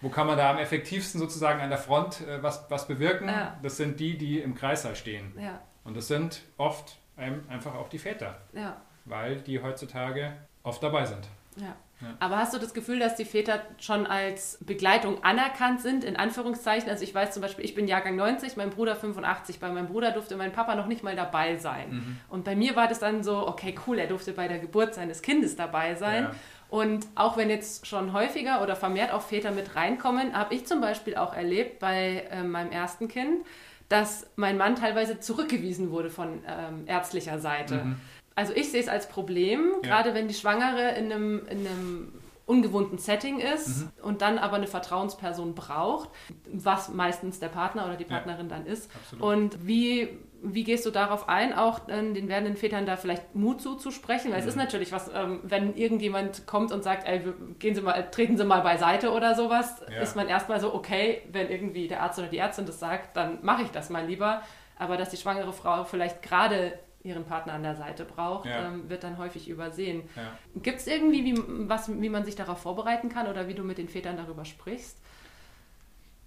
wo 0.02 0.10
kann 0.10 0.28
man 0.28 0.38
da 0.38 0.52
am 0.52 0.58
effektivsten 0.58 1.19
sozusagen 1.19 1.62
an 1.62 1.69
der 1.69 1.80
Front 1.80 2.22
äh, 2.28 2.41
was, 2.43 2.65
was 2.69 2.88
bewirken? 2.88 3.28
Ja. 3.30 3.58
Das 3.63 3.78
sind 3.78 4.00
die, 4.00 4.17
die 4.17 4.39
im 4.39 4.54
Kreissaal 4.56 4.96
stehen. 4.96 5.34
Ja. 5.39 5.62
Und 5.84 5.96
das 5.98 6.08
sind 6.08 6.41
oft 6.58 6.98
ähm, 7.17 7.43
einfach 7.50 7.76
auch 7.76 7.89
die 7.89 8.00
Väter, 8.00 8.38
Ja. 8.54 8.78
weil 9.06 9.38
die 9.38 9.62
heutzutage 9.62 10.34
oft 10.63 10.82
dabei 10.84 11.06
sind. 11.06 11.28
Ja. 11.58 11.76
Ja. 12.04 12.16
Aber 12.20 12.38
hast 12.38 12.54
du 12.54 12.60
das 12.60 12.74
Gefühl, 12.74 13.00
dass 13.00 13.16
die 13.16 13.26
Väter 13.26 13.62
schon 13.80 14.06
als 14.06 14.60
Begleitung 14.62 15.24
anerkannt 15.24 15.82
sind, 15.82 16.04
in 16.04 16.16
Anführungszeichen? 16.16 16.89
Also 16.89 17.04
ich 17.04 17.16
weiß 17.16 17.32
zum 17.32 17.42
Beispiel, 17.42 17.63
ich 17.66 17.76
bin 17.76 17.88
Jahrgang 17.88 18.16
90, 18.16 18.58
mein 18.58 18.70
Bruder 18.70 18.96
85. 18.96 19.60
Bei 19.60 19.72
meinem 19.72 19.88
Bruder 19.88 20.12
durfte 20.12 20.36
mein 20.36 20.52
Papa 20.52 20.76
noch 20.76 20.88
nicht 20.88 21.04
mal 21.04 21.16
dabei 21.16 21.58
sein. 21.58 21.89
Mhm. 21.89 22.18
Und 22.30 22.44
bei 22.44 22.56
mir 22.56 22.76
war 22.76 22.88
das 22.88 23.00
dann 23.00 23.24
so, 23.24 23.48
okay, 23.48 23.76
cool, 23.88 24.00
er 24.00 24.08
durfte 24.08 24.34
bei 24.34 24.48
der 24.48 24.60
Geburt 24.60 24.94
seines 24.94 25.22
Kindes 25.22 25.56
dabei 25.56 25.96
sein. 25.96 26.24
Ja. 26.24 26.32
Und 26.70 27.06
auch 27.13 27.38
wenn 27.38 27.52
jetzt 27.52 27.86
schon 27.86 28.13
häufiger 28.13 28.63
oder 28.63 28.76
vermehrt 28.76 29.12
auch 29.13 29.22
Väter 29.22 29.52
mit 29.52 29.76
reinkommen, 29.76 30.34
habe 30.34 30.56
ich 30.56 30.66
zum 30.66 30.82
Beispiel 30.82 31.16
auch 31.16 31.36
erlebt 31.36 31.80
bei 31.80 32.26
äh, 32.32 32.44
meinem 32.44 32.72
ersten 32.72 33.08
Kind, 33.08 33.46
dass 33.89 34.26
mein 34.38 34.58
Mann 34.58 34.76
teilweise 34.76 35.20
zurückgewiesen 35.20 35.92
wurde 35.92 36.10
von 36.10 36.42
ähm, 36.48 36.86
ärztlicher 36.88 37.38
Seite. 37.38 37.76
Mhm. 37.76 37.96
Also 38.36 38.54
ich 38.54 38.72
sehe 38.72 38.82
es 38.82 38.88
als 38.88 39.08
Problem, 39.10 39.72
Ja. 39.84 39.89
gerade 39.89 40.13
wenn 40.13 40.28
die 40.28 40.34
Schwangere 40.34 40.91
in 40.96 41.12
einem, 41.12 41.46
in 41.48 41.67
einem 41.67 42.13
ungewohnten 42.46 42.98
Setting 42.98 43.39
ist 43.39 43.84
Mhm. 43.84 43.91
und 44.02 44.22
dann 44.22 44.38
aber 44.38 44.58
eine 44.58 44.67
Vertrauensperson 44.67 45.56
braucht, 45.56 46.10
was 46.52 46.89
meistens 46.89 47.39
der 47.39 47.48
Partner 47.48 47.86
oder 47.86 47.96
die 47.96 48.04
Ja. 48.04 48.10
Partnerin 48.10 48.50
dann 48.50 48.65
ist. 48.65 48.91
Absolut. 48.93 49.24
Und 49.24 49.65
wie, 49.65 50.10
wie 50.41 50.65
gehst 50.65 50.86
du 50.86 50.89
darauf 50.91 51.30
ein, 51.30 51.54
auch 51.54 51.80
den 51.80 52.28
werdenden 52.28 52.58
Vätern 52.58 52.86
da 52.86 52.98
vielleicht 52.98 53.34
Mut 53.34 53.62
zuzusprechen? 53.62 54.32
Weil 54.34 54.39
es 54.39 54.43
Mhm. 54.46 54.50
ist 54.50 54.56
natürlich 54.58 54.91
was, 54.91 55.10
ähm, 55.13 55.39
wenn 55.43 55.74
irgendjemand 55.78 56.46
kommt 56.46 56.74
und 56.74 56.84
sagt, 56.84 57.08
ey, 57.08 57.22
gehen 57.60 57.76
Sie 57.76 57.82
mal, 57.82 58.10
treten 58.12 58.36
Sie 58.38 58.43
mal 58.43 58.60
beiseite 58.62 59.12
oder 59.13 59.36
sowas, 59.36 59.82
Ja. 59.89 60.02
ist 60.02 60.17
man 60.17 60.28
erstmal 60.28 60.60
so, 60.60 60.74
okay, 60.74 61.22
wenn 61.32 61.50
irgendwie 61.50 61.88
der 61.88 62.02
Arzt 62.04 62.19
oder 62.19 62.28
die 62.28 62.39
Ärztin 62.39 62.65
das 62.65 62.78
sagt, 62.78 63.15
dann 63.15 63.39
mache 63.41 63.62
ich 63.63 63.69
das 63.72 63.89
mal 63.89 64.06
lieber. 64.06 64.41
Aber 64.78 64.98
dass 64.98 65.10
die 65.12 65.17
schwangere 65.17 65.54
Frau 65.54 65.86
vielleicht 65.86 66.22
gerade 66.22 66.74
ihren 67.04 67.26
Partner 67.26 67.54
an 67.54 67.63
der 67.63 67.76
Seite 67.76 68.06
braucht, 68.06 68.46
Ja. 68.46 68.68
ähm, 68.70 68.89
wird 68.89 69.04
dann 69.04 69.18
häufig 69.18 69.50
übersehen. 69.50 70.04
Ja. 70.16 70.38
Gibt 70.62 70.80
es 70.80 70.88
irgendwie, 70.88 71.26
wie, 71.26 71.70
was, 71.70 71.89
wie 72.02 72.10
man 72.10 72.24
sich 72.26 72.36
darauf 72.36 72.60
vorbereiten 72.60 73.10
kann 73.10 73.28
oder 73.28 73.48
wie 73.48 73.54
du 73.54 73.63
mit 73.63 73.78
den 73.78 73.89
Vätern 73.89 74.16
darüber 74.18 74.46
sprichst? 74.46 74.98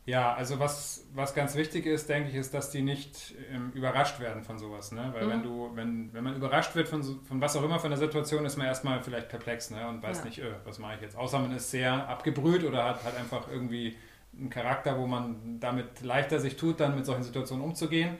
Ja, 0.04 0.34
also 0.34 0.60
was, 0.60 1.04
was 1.14 1.34
ganz 1.34 1.56
wichtig 1.56 1.84
ist, 1.84 2.08
denke 2.08 2.28
ich, 2.28 2.36
ist, 2.36 2.54
dass 2.54 2.70
die 2.70 2.82
nicht 2.82 3.34
ähm, 3.52 3.72
überrascht 3.74 4.20
werden 4.20 4.44
von 4.44 4.56
sowas. 4.56 4.92
Ne? 4.92 5.10
Weil 5.12 5.26
Mhm. 5.26 5.30
wenn 5.30 5.42
du, 5.42 5.70
wenn, 5.74 6.12
wenn 6.12 6.22
man 6.22 6.36
überrascht 6.36 6.76
wird 6.76 6.88
von, 6.88 7.02
von 7.02 7.40
was 7.40 7.56
auch 7.56 7.64
immer 7.64 7.80
von 7.80 7.90
der 7.90 7.98
Situation, 7.98 8.44
ist 8.44 8.56
man 8.56 8.68
erstmal 8.68 9.02
vielleicht 9.02 9.28
perplex 9.28 9.70
ne? 9.72 9.88
und 9.88 10.00
weiß 10.04 10.18
Ja. 10.18 10.24
nicht, 10.26 10.38
öh, 10.38 10.52
was 10.64 10.78
mache 10.78 10.94
ich 10.94 11.00
jetzt. 11.00 11.16
Außer 11.16 11.40
man 11.40 11.50
ist 11.56 11.72
sehr 11.72 12.08
abgebrüht 12.08 12.62
oder 12.62 12.84
hat 12.84 13.02
halt 13.02 13.16
einfach 13.16 13.48
irgendwie 13.50 13.96
einen 14.38 14.48
Charakter, 14.50 14.96
wo 14.96 15.08
man 15.08 15.58
damit 15.58 16.02
leichter 16.02 16.38
sich 16.38 16.56
tut, 16.56 16.78
dann 16.78 16.94
mit 16.94 17.04
solchen 17.04 17.24
Situationen 17.24 17.64
umzugehen. 17.64 18.16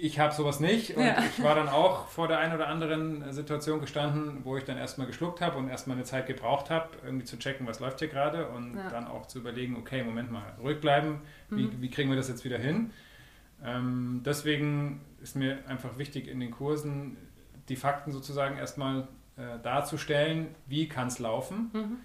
Ich 0.00 0.18
habe 0.20 0.32
sowas 0.32 0.60
nicht 0.60 0.96
und 0.96 1.04
Ja. 1.04 1.16
ich 1.24 1.42
war 1.42 1.54
dann 1.56 1.68
auch 1.68 2.06
vor 2.06 2.28
der 2.28 2.38
einen 2.38 2.54
oder 2.54 2.68
anderen 2.68 3.32
Situation 3.32 3.80
gestanden, 3.80 4.44
wo 4.44 4.56
ich 4.56 4.64
dann 4.64 4.76
erstmal 4.78 5.06
geschluckt 5.08 5.40
habe 5.40 5.56
und 5.58 5.68
erstmal 5.68 5.96
eine 5.96 6.04
Zeit 6.04 6.26
gebraucht 6.26 6.70
habe, 6.70 6.90
irgendwie 7.04 7.24
zu 7.24 7.36
checken, 7.38 7.66
was 7.66 7.80
läuft 7.80 7.98
hier 7.98 8.08
gerade 8.08 8.48
und 8.48 8.76
Ja. 8.76 8.88
dann 8.88 9.08
auch 9.08 9.26
zu 9.26 9.38
überlegen, 9.40 9.76
okay, 9.76 10.04
Moment 10.04 10.30
mal, 10.30 10.54
ruhig 10.62 10.80
bleiben, 10.80 11.20
wie, 11.50 11.62
Mhm. 11.64 11.80
wie 11.82 11.90
kriegen 11.90 12.10
wir 12.10 12.16
das 12.16 12.28
jetzt 12.28 12.44
wieder 12.44 12.58
hin? 12.58 12.90
Ähm, 13.64 14.22
deswegen 14.24 15.00
ist 15.20 15.34
mir 15.34 15.58
einfach 15.66 15.98
wichtig 15.98 16.28
in 16.28 16.38
den 16.38 16.52
Kursen 16.52 17.16
die 17.68 17.76
Fakten 17.76 18.12
sozusagen 18.12 18.56
erstmal 18.56 19.08
äh, 19.36 19.58
darzustellen, 19.62 20.48
wie 20.66 20.88
kann 20.88 21.08
es 21.08 21.18
laufen. 21.18 21.70
Mhm. 21.72 21.96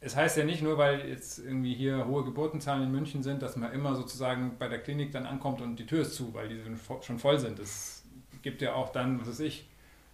Es 0.00 0.14
heißt 0.14 0.36
ja 0.36 0.44
nicht 0.44 0.62
nur, 0.62 0.78
weil 0.78 1.08
jetzt 1.08 1.38
irgendwie 1.40 1.74
hier 1.74 2.06
hohe 2.06 2.24
Geburtenzahlen 2.24 2.84
in 2.84 2.92
München 2.92 3.22
sind, 3.24 3.42
dass 3.42 3.56
man 3.56 3.72
immer 3.72 3.96
sozusagen 3.96 4.56
bei 4.58 4.68
der 4.68 4.78
Klinik 4.78 5.10
dann 5.12 5.26
ankommt 5.26 5.60
und 5.60 5.76
die 5.76 5.86
Tür 5.86 6.02
ist 6.02 6.14
zu, 6.14 6.32
weil 6.34 6.48
die 6.48 6.62
schon 6.62 6.76
vo- 6.76 7.02
schon 7.02 7.18
voll 7.18 7.38
sind. 7.38 7.58
Es 7.58 8.04
gibt 8.42 8.62
ja 8.62 8.74
auch 8.74 8.92
dann, 8.92 9.20
was 9.20 9.28
weiß 9.28 9.40
ich, 9.40 9.68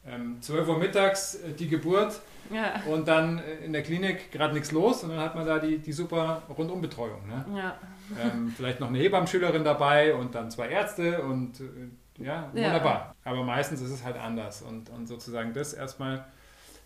ähm, 0.07 0.40
12 0.40 0.68
Uhr 0.68 0.79
mittags 0.79 1.35
äh, 1.37 1.53
die 1.53 1.68
Geburt 1.68 2.20
Ja. 2.51 2.83
und 2.90 3.09
dann 3.09 3.38
äh, 3.38 3.57
in 3.64 3.73
der 3.75 3.83
Klinik 3.83 4.33
gerade 4.33 4.55
nichts 4.55 4.73
los 4.73 5.03
und 5.03 5.11
dann 5.11 5.18
hat 5.20 5.35
man 5.35 5.47
da 5.47 5.59
die, 5.59 5.79
die 5.79 5.92
super 5.92 6.42
Rundumbetreuung. 6.57 7.27
Ne? 7.29 7.44
Ja. 7.57 7.77
ähm, 8.23 8.53
vielleicht 8.57 8.81
noch 8.81 8.88
eine 8.88 8.99
Hebammschülerin 8.99 9.64
dabei 9.64 10.14
und 10.14 10.35
dann 10.35 10.51
zwei 10.51 10.68
Ärzte 10.68 11.23
und 11.23 11.61
äh, 11.61 12.23
ja, 12.25 12.51
Ja. 12.55 12.66
wunderbar. 12.66 13.14
Aber 13.25 13.42
meistens 13.44 13.81
ist 13.83 13.90
es 13.90 14.03
halt 14.05 14.16
anders 14.16 14.62
und, 14.62 14.88
und 14.90 15.07
sozusagen 15.09 15.53
das 15.53 15.75
erstmal 15.75 16.25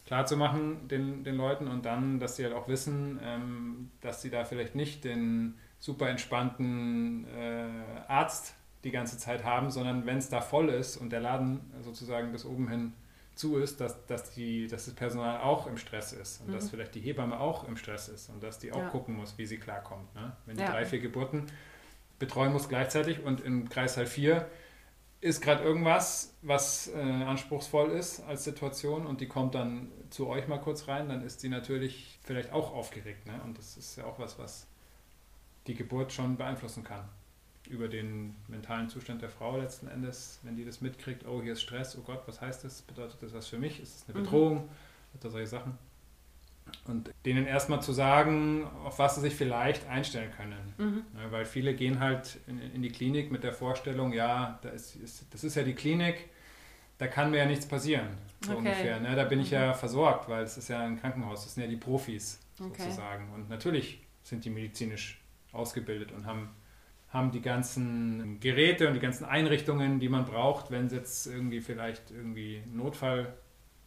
klar 0.08 0.24
zu 0.24 0.38
machen 0.38 0.88
den, 0.88 1.22
den 1.22 1.36
Leuten 1.36 1.68
und 1.68 1.84
dann, 1.84 2.18
dass 2.18 2.36
sie 2.36 2.44
halt 2.44 2.54
auch 2.54 2.66
wissen, 2.66 3.20
ähm, 3.22 3.90
dass 4.00 4.22
sie 4.22 4.30
da 4.30 4.46
vielleicht 4.46 4.74
nicht 4.74 5.04
den 5.04 5.54
super 5.80 6.08
entspannten 6.08 7.26
äh, 7.26 7.68
Arzt 8.08 8.54
die 8.84 8.90
ganze 8.90 9.18
Zeit 9.18 9.44
haben, 9.44 9.70
sondern 9.70 10.06
wenn 10.06 10.16
es 10.16 10.30
da 10.30 10.40
voll 10.40 10.70
ist 10.70 10.96
und 10.96 11.10
der 11.10 11.20
Laden 11.20 11.60
sozusagen 11.82 12.32
bis 12.32 12.46
oben 12.46 12.68
hin 12.70 12.94
zu 13.34 13.58
ist, 13.58 13.82
dass, 13.82 14.06
dass, 14.06 14.30
die, 14.32 14.66
dass 14.66 14.86
das 14.86 14.94
Personal 14.94 15.42
auch 15.42 15.66
im 15.66 15.76
Stress 15.76 16.14
ist 16.14 16.40
und 16.40 16.48
Mhm. 16.48 16.52
dass 16.52 16.70
vielleicht 16.70 16.94
die 16.94 17.00
Hebamme 17.00 17.38
auch 17.38 17.68
im 17.68 17.76
Stress 17.76 18.08
ist 18.08 18.30
und 18.30 18.42
dass 18.42 18.58
die 18.58 18.72
auch 18.72 18.78
Ja. 18.78 18.88
gucken 18.88 19.14
muss, 19.14 19.36
wie 19.36 19.44
sie 19.44 19.58
klarkommt. 19.58 20.12
Ne? 20.14 20.32
Wenn 20.46 20.56
die 20.56 20.62
Ja. 20.62 20.70
drei, 20.72 20.86
vier 20.86 21.00
Geburten 21.00 21.44
betreuen 22.18 22.52
muss 22.54 22.70
gleichzeitig 22.70 23.22
und 23.22 23.42
im 23.42 23.68
Kreissaal 23.68 24.06
4 24.06 24.48
ist 25.20 25.40
gerade 25.40 25.64
irgendwas, 25.64 26.34
was 26.42 26.88
äh, 26.94 27.00
anspruchsvoll 27.00 27.90
ist 27.90 28.20
als 28.20 28.44
Situation 28.44 29.06
und 29.06 29.20
die 29.20 29.26
kommt 29.26 29.54
dann 29.54 29.90
zu 30.10 30.28
euch 30.28 30.46
mal 30.46 30.58
kurz 30.58 30.86
rein, 30.88 31.08
dann 31.08 31.22
ist 31.22 31.42
die 31.42 31.48
natürlich 31.48 32.18
vielleicht 32.22 32.52
auch 32.52 32.72
aufgeregt. 32.72 33.26
Ne? 33.26 33.40
Und 33.44 33.58
das 33.58 33.76
ist 33.76 33.96
ja 33.96 34.04
auch 34.04 34.18
was, 34.18 34.38
was 34.38 34.66
die 35.66 35.74
Geburt 35.74 36.12
schon 36.12 36.36
beeinflussen 36.36 36.84
kann. 36.84 37.04
Über 37.68 37.88
den 37.88 38.36
mentalen 38.46 38.88
Zustand 38.88 39.20
der 39.20 39.28
Frau 39.28 39.58
letzten 39.58 39.88
Endes, 39.88 40.38
wenn 40.42 40.56
die 40.56 40.64
das 40.64 40.80
mitkriegt, 40.80 41.26
oh, 41.26 41.42
hier 41.42 41.52
ist 41.54 41.62
Stress, 41.62 41.98
oh 41.98 42.02
Gott, 42.02 42.22
was 42.26 42.40
heißt 42.40 42.64
das? 42.64 42.80
Bedeutet 42.82 43.22
das 43.22 43.34
was 43.34 43.48
für 43.48 43.58
mich? 43.58 43.80
Ist 43.80 43.96
es 43.96 44.08
eine 44.08 44.18
Mhm. 44.18 44.22
Bedrohung? 44.24 44.68
Oder 45.20 45.30
solche 45.30 45.48
Sachen. 45.48 45.76
Und 46.86 47.10
denen 47.26 47.46
erstmal 47.46 47.82
zu 47.82 47.92
sagen, 47.92 48.64
auf 48.84 48.98
was 48.98 49.16
sie 49.16 49.20
sich 49.22 49.34
vielleicht 49.34 49.86
einstellen 49.88 50.30
können. 50.36 50.74
Mhm. 50.78 51.02
Ja, 51.20 51.30
weil 51.30 51.44
viele 51.44 51.74
gehen 51.74 52.00
halt 52.00 52.38
in, 52.46 52.58
in 52.60 52.82
die 52.82 52.90
Klinik 52.90 53.30
mit 53.30 53.44
der 53.44 53.52
Vorstellung, 53.52 54.12
ja, 54.12 54.58
da 54.62 54.70
ist, 54.70 54.96
ist, 54.96 55.26
das 55.32 55.44
ist 55.44 55.54
ja 55.54 55.62
die 55.62 55.74
Klinik, 55.74 56.28
da 56.98 57.06
kann 57.06 57.30
mir 57.30 57.38
ja 57.38 57.46
nichts 57.46 57.66
passieren, 57.66 58.08
so 58.40 58.52
Okay. 58.52 58.58
ungefähr. 58.58 59.00
Ne? 59.00 59.14
Da 59.14 59.24
bin 59.24 59.40
ich 59.40 59.50
ja 59.50 59.74
versorgt, 59.74 60.28
weil 60.28 60.42
es 60.44 60.56
ist 60.56 60.68
ja 60.68 60.80
ein 60.80 60.98
Krankenhaus, 61.00 61.44
das 61.44 61.54
sind 61.54 61.64
ja 61.64 61.68
die 61.68 61.76
Profis 61.76 62.40
Okay. 62.60 62.74
sozusagen. 62.82 63.32
Und 63.34 63.48
natürlich 63.48 64.00
sind 64.22 64.44
die 64.44 64.50
medizinisch 64.50 65.20
ausgebildet 65.52 66.12
und 66.12 66.26
haben, 66.26 66.50
haben 67.10 67.30
die 67.30 67.40
ganzen 67.40 68.40
Geräte 68.40 68.88
und 68.88 68.94
die 68.94 69.00
ganzen 69.00 69.24
Einrichtungen, 69.24 70.00
die 70.00 70.08
man 70.08 70.24
braucht, 70.24 70.70
wenn 70.70 70.86
es 70.86 70.92
jetzt 70.92 71.26
irgendwie 71.26 71.60
vielleicht 71.60 72.10
irgendwie 72.10 72.62
ein 72.66 72.76
Notfall 72.76 73.32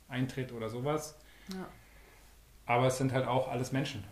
eintritt 0.07 0.51
oder 0.51 0.69
sowas. 0.69 1.19
Ja. 1.53 1.67
Aber 2.65 2.87
es 2.87 2.97
sind 2.97 3.11
halt 3.13 3.27
auch 3.27 3.49
alles 3.49 3.71
Menschen. 3.71 4.03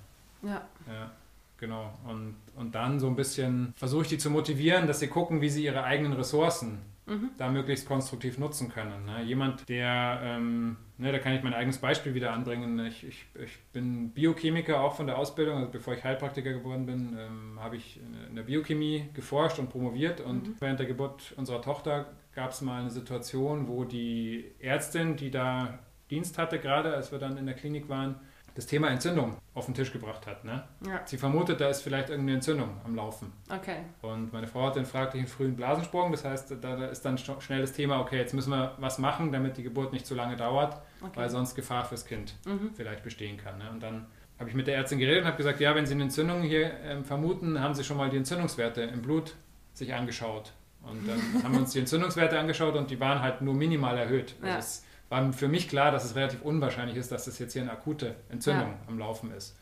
Ja. 0.42 0.62
Ja, 0.88 1.12
genau. 1.58 1.94
Und, 2.08 2.36
und 2.56 2.76
dann 2.76 3.00
so 3.00 3.08
ein 3.08 3.16
bisschen 3.16 3.74
versuche 3.76 4.04
ich 4.04 4.08
die 4.10 4.18
zu 4.18 4.30
motivieren, 4.30 4.88
dass 4.88 5.00
sie 5.00 5.08
gucken, 5.08 5.42
wie 5.42 5.50
sie 5.50 5.64
ihre 5.66 5.84
eigenen 5.84 6.14
Ressourcen 6.14 6.80
Mhm. 7.06 7.32
da 7.40 7.50
möglichst 7.50 7.88
konstruktiv 7.88 8.38
nutzen 8.38 8.70
können. 8.70 9.06
Ne? 9.06 9.24
Jemand, 9.24 9.68
der, 9.68 10.20
ähm, 10.24 10.78
ne, 11.00 11.12
da 11.12 11.18
kann 11.18 11.34
ich 11.34 11.42
mein 11.42 11.56
eigenes 11.56 11.80
Beispiel 11.80 12.14
wieder 12.14 12.34
anbringen. 12.34 12.78
Ich, 12.86 13.04
ich, 13.04 13.26
ich 13.34 13.58
bin 13.74 14.12
Biochemiker 14.12 14.80
auch 14.80 14.94
von 14.96 15.08
der 15.08 15.18
Ausbildung. 15.18 15.58
Also 15.58 15.72
bevor 15.72 15.96
ich 15.96 16.04
Heilpraktiker 16.04 16.54
geworden 16.54 16.86
bin, 16.86 17.18
ähm, 17.18 17.58
habe 17.60 17.78
ich 17.78 18.00
in 18.30 18.36
der 18.36 18.44
Biochemie 18.44 19.10
geforscht 19.16 19.58
und 19.58 19.72
promoviert. 19.72 20.22
Und 20.22 20.50
Mhm. 20.50 20.56
während 20.60 20.80
der 20.80 20.86
Geburt 20.86 21.34
unserer 21.36 21.64
Tochter 21.64 22.06
gab 22.36 22.52
es 22.52 22.62
mal 22.62 22.80
eine 22.82 22.92
Situation, 22.92 23.68
wo 23.68 23.86
die 23.86 24.46
Ärztin, 24.60 25.16
die 25.16 25.32
da 25.32 25.80
Dienst 26.12 26.38
hatte, 26.38 26.60
gerade 26.60 26.94
als 26.94 27.12
wir 27.12 27.18
dann 27.18 27.38
in 27.38 27.48
der 27.48 27.56
Klinik 27.56 27.90
waren, 27.90 28.20
das 28.60 28.66
Thema 28.68 28.90
Entzündung 28.90 29.38
auf 29.54 29.66
den 29.66 29.74
Tisch 29.74 29.92
gebracht 29.94 30.28
hat. 30.28 30.44
Ne? 30.44 30.64
Ja. 30.86 31.02
Sie 31.06 31.18
vermutet, 31.18 31.62
da 31.62 31.70
ist 31.70 31.82
vielleicht 31.82 32.10
irgendeine 32.10 32.36
Entzündung 32.36 32.70
am 32.84 32.94
Laufen. 32.96 33.32
Okay. 33.50 33.78
Und 34.02 34.34
meine 34.34 34.48
Frau 34.48 34.68
hat 34.68 34.76
den 34.76 34.86
fraglichen 34.86 35.28
frühen 35.28 35.56
Blasensprung. 35.56 36.12
Das 36.12 36.26
heißt, 36.26 36.54
da 36.62 36.86
ist 36.86 37.04
dann 37.06 37.18
sch- 37.18 37.40
schnell 37.42 37.62
das 37.62 37.72
Thema, 37.74 38.00
okay, 38.02 38.18
jetzt 38.18 38.34
müssen 38.34 38.50
wir 38.52 38.76
was 38.80 39.00
machen, 39.00 39.32
damit 39.32 39.56
die 39.58 39.64
Geburt 39.64 39.94
nicht 39.94 40.06
zu 40.06 40.14
lange 40.14 40.36
dauert, 40.36 40.76
okay. 41.02 41.12
weil 41.16 41.30
sonst 41.30 41.56
Gefahr 41.56 41.86
fürs 41.86 42.06
Kind 42.06 42.34
Mhm. 42.46 42.72
vielleicht 42.76 43.04
bestehen 43.04 43.38
kann. 43.38 43.58
Ne? 43.60 43.70
Und 43.72 43.82
dann 43.82 44.06
habe 44.40 44.50
ich 44.50 44.56
mit 44.56 44.68
der 44.68 44.76
Ärztin 44.76 45.00
geredet 45.00 45.22
und 45.22 45.28
habe 45.28 45.38
gesagt, 45.38 45.60
ja, 45.62 45.74
wenn 45.76 45.86
Sie 45.86 45.94
eine 45.94 46.04
Entzündung 46.04 46.42
hier 46.42 46.72
ähm, 46.84 47.04
vermuten, 47.06 47.60
haben 47.62 47.74
Sie 47.74 47.84
schon 47.84 47.98
mal 47.98 48.10
die 48.10 48.18
Entzündungswerte 48.18 48.82
im 48.82 49.02
Blut 49.02 49.36
sich 49.74 49.94
angeschaut. 49.94 50.52
Und 50.84 51.08
dann 51.08 51.22
haben 51.44 51.54
wir 51.54 51.60
uns 51.62 51.72
die 51.72 51.80
Entzündungswerte 51.80 52.38
angeschaut 52.40 52.76
und 52.76 52.90
die 52.92 53.00
waren 53.00 53.22
halt 53.22 53.42
nur 53.42 53.54
minimal 53.54 53.98
erhöht. 53.98 54.36
Also 54.42 54.58
es 54.58 54.86
war 55.10 55.34
für 55.34 55.48
mich 55.48 55.68
klar, 55.68 55.92
dass 55.92 56.06
es 56.06 56.16
relativ 56.16 56.42
unwahrscheinlich 56.42 56.96
ist, 56.96 57.12
dass 57.12 57.26
das 57.26 57.40
jetzt 57.40 57.54
hier 57.54 57.64
eine 57.64 57.72
akute 57.72 58.16
Entzündung 58.30 58.70
ja. 58.70 58.78
am 58.88 59.00
Laufen 59.00 59.32
ist. 59.32 59.58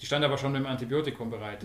Die 0.00 0.06
stand 0.06 0.24
aber 0.24 0.38
schon 0.38 0.52
mit 0.52 0.62
dem 0.62 0.66
Antibiotikum 0.66 1.28
bereit. 1.28 1.64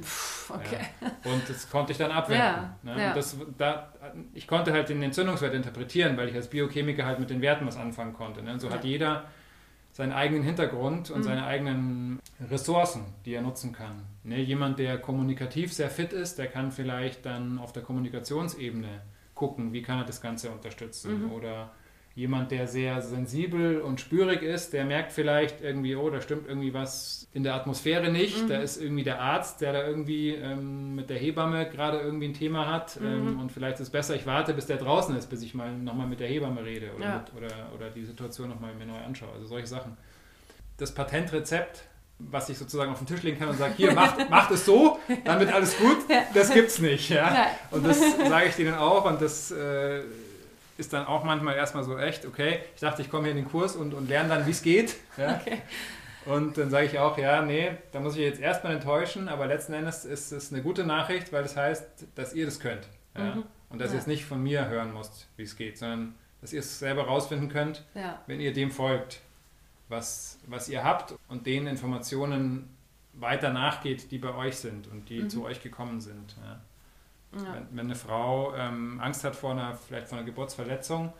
okay. 0.49 0.79
Ja. 1.01 1.31
Und 1.31 1.47
das 1.47 1.69
konnte 1.69 1.93
ich 1.93 1.97
dann 1.97 2.11
abwenden. 2.11 2.43
Ja, 2.43 2.77
ne? 2.83 3.01
ja. 3.01 3.13
Das, 3.13 3.37
da, 3.57 3.93
ich 4.33 4.45
konnte 4.45 4.73
halt 4.73 4.89
den 4.89 5.01
Entzündungswert 5.01 5.53
interpretieren, 5.53 6.17
weil 6.17 6.27
ich 6.27 6.35
als 6.35 6.49
Biochemiker 6.49 7.05
halt 7.05 7.19
mit 7.19 7.29
den 7.29 7.41
Werten 7.41 7.65
was 7.65 7.77
anfangen 7.77 8.13
konnte. 8.13 8.43
Ne? 8.43 8.53
Und 8.53 8.59
so 8.59 8.69
hat 8.69 8.83
jeder 8.83 9.25
seinen 9.93 10.11
eigenen 10.11 10.43
Hintergrund 10.43 11.09
und 11.09 11.19
mhm. 11.19 11.23
seine 11.23 11.45
eigenen 11.45 12.19
Ressourcen, 12.51 13.05
die 13.23 13.33
er 13.33 13.41
nutzen 13.41 13.71
kann. 13.71 14.03
Ne? 14.23 14.41
Jemand, 14.41 14.79
der 14.79 14.97
kommunikativ 14.97 15.71
sehr 15.71 15.89
fit 15.89 16.11
ist, 16.11 16.37
der 16.37 16.47
kann 16.47 16.73
vielleicht 16.73 17.25
dann 17.25 17.57
auf 17.57 17.71
der 17.71 17.83
Kommunikationsebene 17.83 19.01
gucken, 19.33 19.71
wie 19.71 19.81
kann 19.81 19.99
er 19.99 20.05
das 20.05 20.19
Ganze 20.19 20.51
unterstützen. 20.51 21.23
Mhm. 21.23 21.31
Oder 21.31 21.71
jemand, 22.15 22.49
der 22.51 22.65
sehr 22.67 23.01
sensibel 23.01 23.81
und 23.81 23.99
spürig 23.99 24.41
ist, 24.41 24.71
der 24.71 24.85
merkt 24.85 25.11
vielleicht 25.11 25.61
irgendwie, 25.61 25.97
oh, 25.97 26.09
da 26.09 26.21
stimmt 26.21 26.47
irgendwie 26.47 26.73
was 26.73 27.27
in 27.33 27.43
der 27.43 27.55
Atmosphäre 27.55 28.09
nicht. 28.09 28.43
Mhm. 28.43 28.47
Da 28.47 28.59
ist 28.59 28.81
irgendwie 28.81 29.03
der 29.03 29.19
Arzt, 29.19 29.59
der 29.59 29.73
da 29.73 29.85
irgendwie 29.85 30.29
ähm, 30.29 30.95
mit 30.95 31.09
der 31.09 31.17
Hebamme 31.17 31.69
gerade 31.69 31.99
irgendwie 31.99 32.29
ein 32.29 32.33
Thema 32.33 32.71
hat. 32.71 32.99
Mhm. 33.01 33.05
Ähm, 33.05 33.39
und 33.41 33.51
vielleicht 33.51 33.75
ist 33.75 33.87
es 33.87 33.89
besser, 33.89 34.15
ich 34.15 34.25
warte, 34.25 34.53
bis 34.53 34.65
der 34.65 34.77
draußen 34.77 35.13
ist, 35.17 35.29
bis 35.29 35.41
ich 35.43 35.53
mal 35.53 35.73
nochmal 35.73 36.07
mit 36.07 36.21
der 36.21 36.29
Hebamme 36.29 36.63
rede 36.63 36.91
oder, 36.95 37.05
ja. 37.05 37.17
mit, 37.17 37.43
oder, 37.43 37.53
oder 37.75 37.89
die 37.89 38.05
Situation 38.05 38.47
nochmal 38.47 38.73
mir 38.75 38.85
neu 38.85 38.99
anschaue. 39.05 39.33
Also 39.33 39.47
solche 39.47 39.67
Sachen. 39.67 39.97
Das 40.77 40.93
Patentrezept 40.93 41.83
was 42.17 42.47
ich 42.47 42.57
sozusagen 42.57 42.93
auf 42.93 42.99
den 42.99 43.07
Tisch 43.07 43.23
legen 43.23 43.37
kann 43.37 43.49
und 43.49 43.57
sage, 43.57 43.73
hier, 43.75 43.93
macht, 43.93 44.29
macht 44.29 44.49
es 44.51 44.65
so, 44.65 44.99
dann 45.25 45.37
wird 45.37 45.53
alles 45.53 45.77
gut, 45.77 45.97
das 46.33 46.49
gibt's 46.49 46.79
nicht. 46.79 47.09
Ja? 47.09 47.47
Und 47.71 47.85
das 47.85 47.99
sage 47.99 48.47
ich 48.47 48.55
denen 48.55 48.73
auch 48.73 49.03
und 49.03 49.21
das 49.21 49.51
äh, 49.51 49.99
ist 50.77 50.93
dann 50.93 51.05
auch 51.05 51.23
manchmal 51.23 51.55
erstmal 51.55 51.83
so 51.83 51.97
echt, 51.97 52.25
okay, 52.25 52.59
ich 52.73 52.81
dachte, 52.81 53.01
ich 53.01 53.09
komme 53.09 53.23
hier 53.23 53.31
in 53.31 53.37
den 53.37 53.49
Kurs 53.49 53.75
und, 53.75 53.93
und 53.93 54.09
lerne 54.09 54.29
dann, 54.29 54.45
wie 54.45 54.51
es 54.51 54.61
geht. 54.61 54.95
Ja? 55.17 55.39
Okay. 55.41 55.61
Und 56.25 56.57
dann 56.57 56.71
sage 56.71 56.87
ich 56.87 56.97
auch, 56.97 57.17
ja, 57.17 57.43
nee, 57.43 57.77
da 57.91 57.99
muss 57.99 58.15
ich 58.15 58.21
jetzt 58.21 58.39
erstmal 58.39 58.73
enttäuschen, 58.73 59.29
aber 59.29 59.45
letzten 59.45 59.73
Endes 59.73 60.05
ist 60.05 60.31
es 60.31 60.51
eine 60.51 60.63
gute 60.63 60.83
Nachricht, 60.83 61.31
weil 61.31 61.43
das 61.43 61.55
heißt, 61.55 61.85
dass 62.15 62.33
ihr 62.33 62.45
das 62.45 62.59
könnt. 62.59 62.87
Ja? 63.15 63.35
Mhm. 63.35 63.43
Und 63.69 63.79
dass 63.79 63.89
ja. 63.89 63.95
ihr 63.95 63.99
es 63.99 64.07
nicht 64.07 64.25
von 64.25 64.41
mir 64.41 64.67
hören 64.67 64.93
müsst, 64.93 65.27
wie 65.37 65.43
es 65.43 65.55
geht, 65.55 65.77
sondern 65.77 66.15
dass 66.41 66.51
ihr 66.51 66.59
es 66.59 66.79
selber 66.79 67.05
rausfinden 67.05 67.49
könnt, 67.49 67.83
wenn 68.27 68.39
ihr 68.39 68.53
dem 68.53 68.71
folgt, 68.71 69.21
was, 69.87 70.39
was 70.47 70.69
ihr 70.69 70.83
habt 70.83 71.15
und 71.27 71.45
den 71.45 71.67
Informationen 71.67 72.69
weiter 73.13 73.51
nachgeht, 73.51 74.11
die 74.11 74.17
bei 74.17 74.33
euch 74.35 74.57
sind 74.57 74.87
und 74.87 75.09
die 75.09 75.23
mhm. 75.23 75.29
zu 75.29 75.45
euch 75.45 75.61
gekommen 75.61 76.01
sind. 76.01 76.35
Ja. 77.35 77.53
Wenn, 77.53 77.67
wenn, 77.71 77.85
eine 77.85 77.95
Frau 77.95 78.53
ähm, 78.55 78.99
Angst 79.01 79.23
hat 79.23 79.35
vor 79.35 79.51
einer, 79.51 79.75
vielleicht 79.75 80.07
vor 80.07 80.17
einer 80.17 80.25
Geburtsverletzung, 80.25 81.13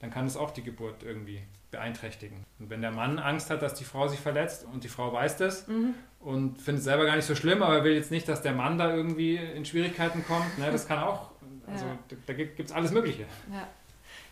dann 0.00 0.10
kann 0.10 0.26
es 0.26 0.36
auch 0.36 0.50
die 0.50 0.62
Geburt 0.62 1.02
irgendwie 1.02 1.42
beeinträchtigen. 1.70 2.44
Und 2.58 2.70
wenn 2.70 2.82
der 2.82 2.90
Mann 2.90 3.18
Angst 3.18 3.50
hat, 3.50 3.62
dass 3.62 3.74
die 3.74 3.84
Frau 3.84 4.06
sich 4.08 4.20
verletzt 4.20 4.66
und 4.70 4.84
die 4.84 4.88
Frau 4.88 5.12
weiß 5.12 5.38
das 5.38 5.66
mhm. 5.68 5.94
und 6.20 6.60
findet 6.60 6.80
es 6.80 6.84
selber 6.84 7.06
gar 7.06 7.16
nicht 7.16 7.24
so 7.24 7.34
schlimm, 7.34 7.62
aber 7.62 7.82
will 7.84 7.94
jetzt 7.94 8.10
nicht, 8.10 8.28
dass 8.28 8.42
der 8.42 8.52
Mann 8.52 8.78
da 8.78 8.94
irgendwie 8.94 9.36
in 9.36 9.64
Schwierigkeiten 9.64 10.24
kommt, 10.26 10.58
ne, 10.58 10.70
das 10.70 10.86
kann 10.86 10.98
auch, 10.98 11.30
also 11.66 11.86
ja. 11.86 11.98
da, 12.08 12.16
da 12.26 12.32
gibt 12.34 12.60
es 12.60 12.72
alles 12.72 12.92
Mögliche. 12.92 13.22
Ja. 13.50 13.66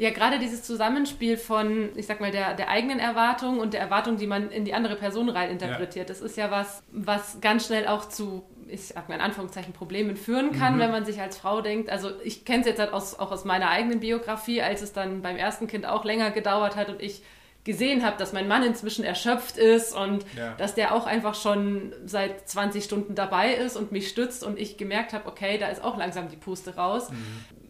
Ja, 0.01 0.09
gerade 0.09 0.39
dieses 0.39 0.63
Zusammenspiel 0.63 1.37
von, 1.37 1.91
ich 1.95 2.07
sag 2.07 2.23
mal, 2.23 2.31
der, 2.31 2.55
der 2.55 2.71
eigenen 2.71 2.99
Erwartung 2.99 3.59
und 3.59 3.75
der 3.75 3.83
Erwartung, 3.83 4.17
die 4.17 4.27
man 4.27 4.51
in 4.51 4.65
die 4.65 4.73
andere 4.73 4.97
Person 4.97 5.29
rein 5.29 5.51
interpretiert, 5.51 6.09
ja. 6.09 6.15
das 6.15 6.23
ist 6.23 6.39
ja 6.39 6.51
was, 6.51 6.83
was 6.91 7.39
ganz 7.43 7.67
schnell 7.67 7.87
auch 7.87 8.09
zu 8.09 8.43
ich 8.71 8.95
mal 8.95 9.15
in 9.15 9.21
Anführungszeichen, 9.21 9.73
Problemen 9.73 10.17
führen 10.17 10.53
kann, 10.53 10.77
mhm. 10.77 10.81
wenn 10.81 10.91
man 10.91 11.05
sich 11.05 11.21
als 11.21 11.37
Frau 11.37 11.61
denkt. 11.61 11.91
Also 11.91 12.11
ich 12.25 12.45
kenne 12.45 12.61
es 12.61 12.67
jetzt 12.67 12.79
halt 12.79 12.93
aus, 12.93 13.19
auch 13.19 13.33
aus 13.33 13.45
meiner 13.45 13.71
eigenen 13.71 14.01
Biografie, 14.01 14.63
als 14.63 14.83
es 14.83 14.93
dann 14.93 15.23
beim 15.23 15.37
ersten 15.37 15.67
Kind 15.67 15.87
auch 15.87 16.05
länger 16.05 16.31
gedauert 16.31 16.77
hat 16.77 16.89
und 16.89 17.01
ich 17.03 17.23
gesehen 17.65 18.05
habe, 18.05 18.17
dass 18.17 18.33
mein 18.33 18.49
Mann 18.49 18.63
inzwischen 18.63 19.05
erschöpft 19.05 19.59
ist 19.59 19.95
und 19.95 20.25
ja. 20.37 20.55
dass 20.57 20.75
der 20.75 20.95
auch 20.95 21.07
einfach 21.07 21.35
schon 21.35 21.93
seit 22.07 22.49
20 22.49 22.85
Stunden 22.85 23.15
dabei 23.15 23.55
ist 23.55 23.77
und 23.77 23.93
mich 23.93 24.09
stützt 24.09 24.43
und 24.43 24.59
ich 24.59 24.79
gemerkt 24.79 25.13
habe, 25.13 25.29
okay, 25.29 25.59
da 25.59 25.69
ist 25.69 25.85
auch 25.85 25.99
langsam 25.99 26.31
die 26.31 26.37
Puste 26.37 26.77
raus. 26.77 27.11
Mhm. 27.11 27.17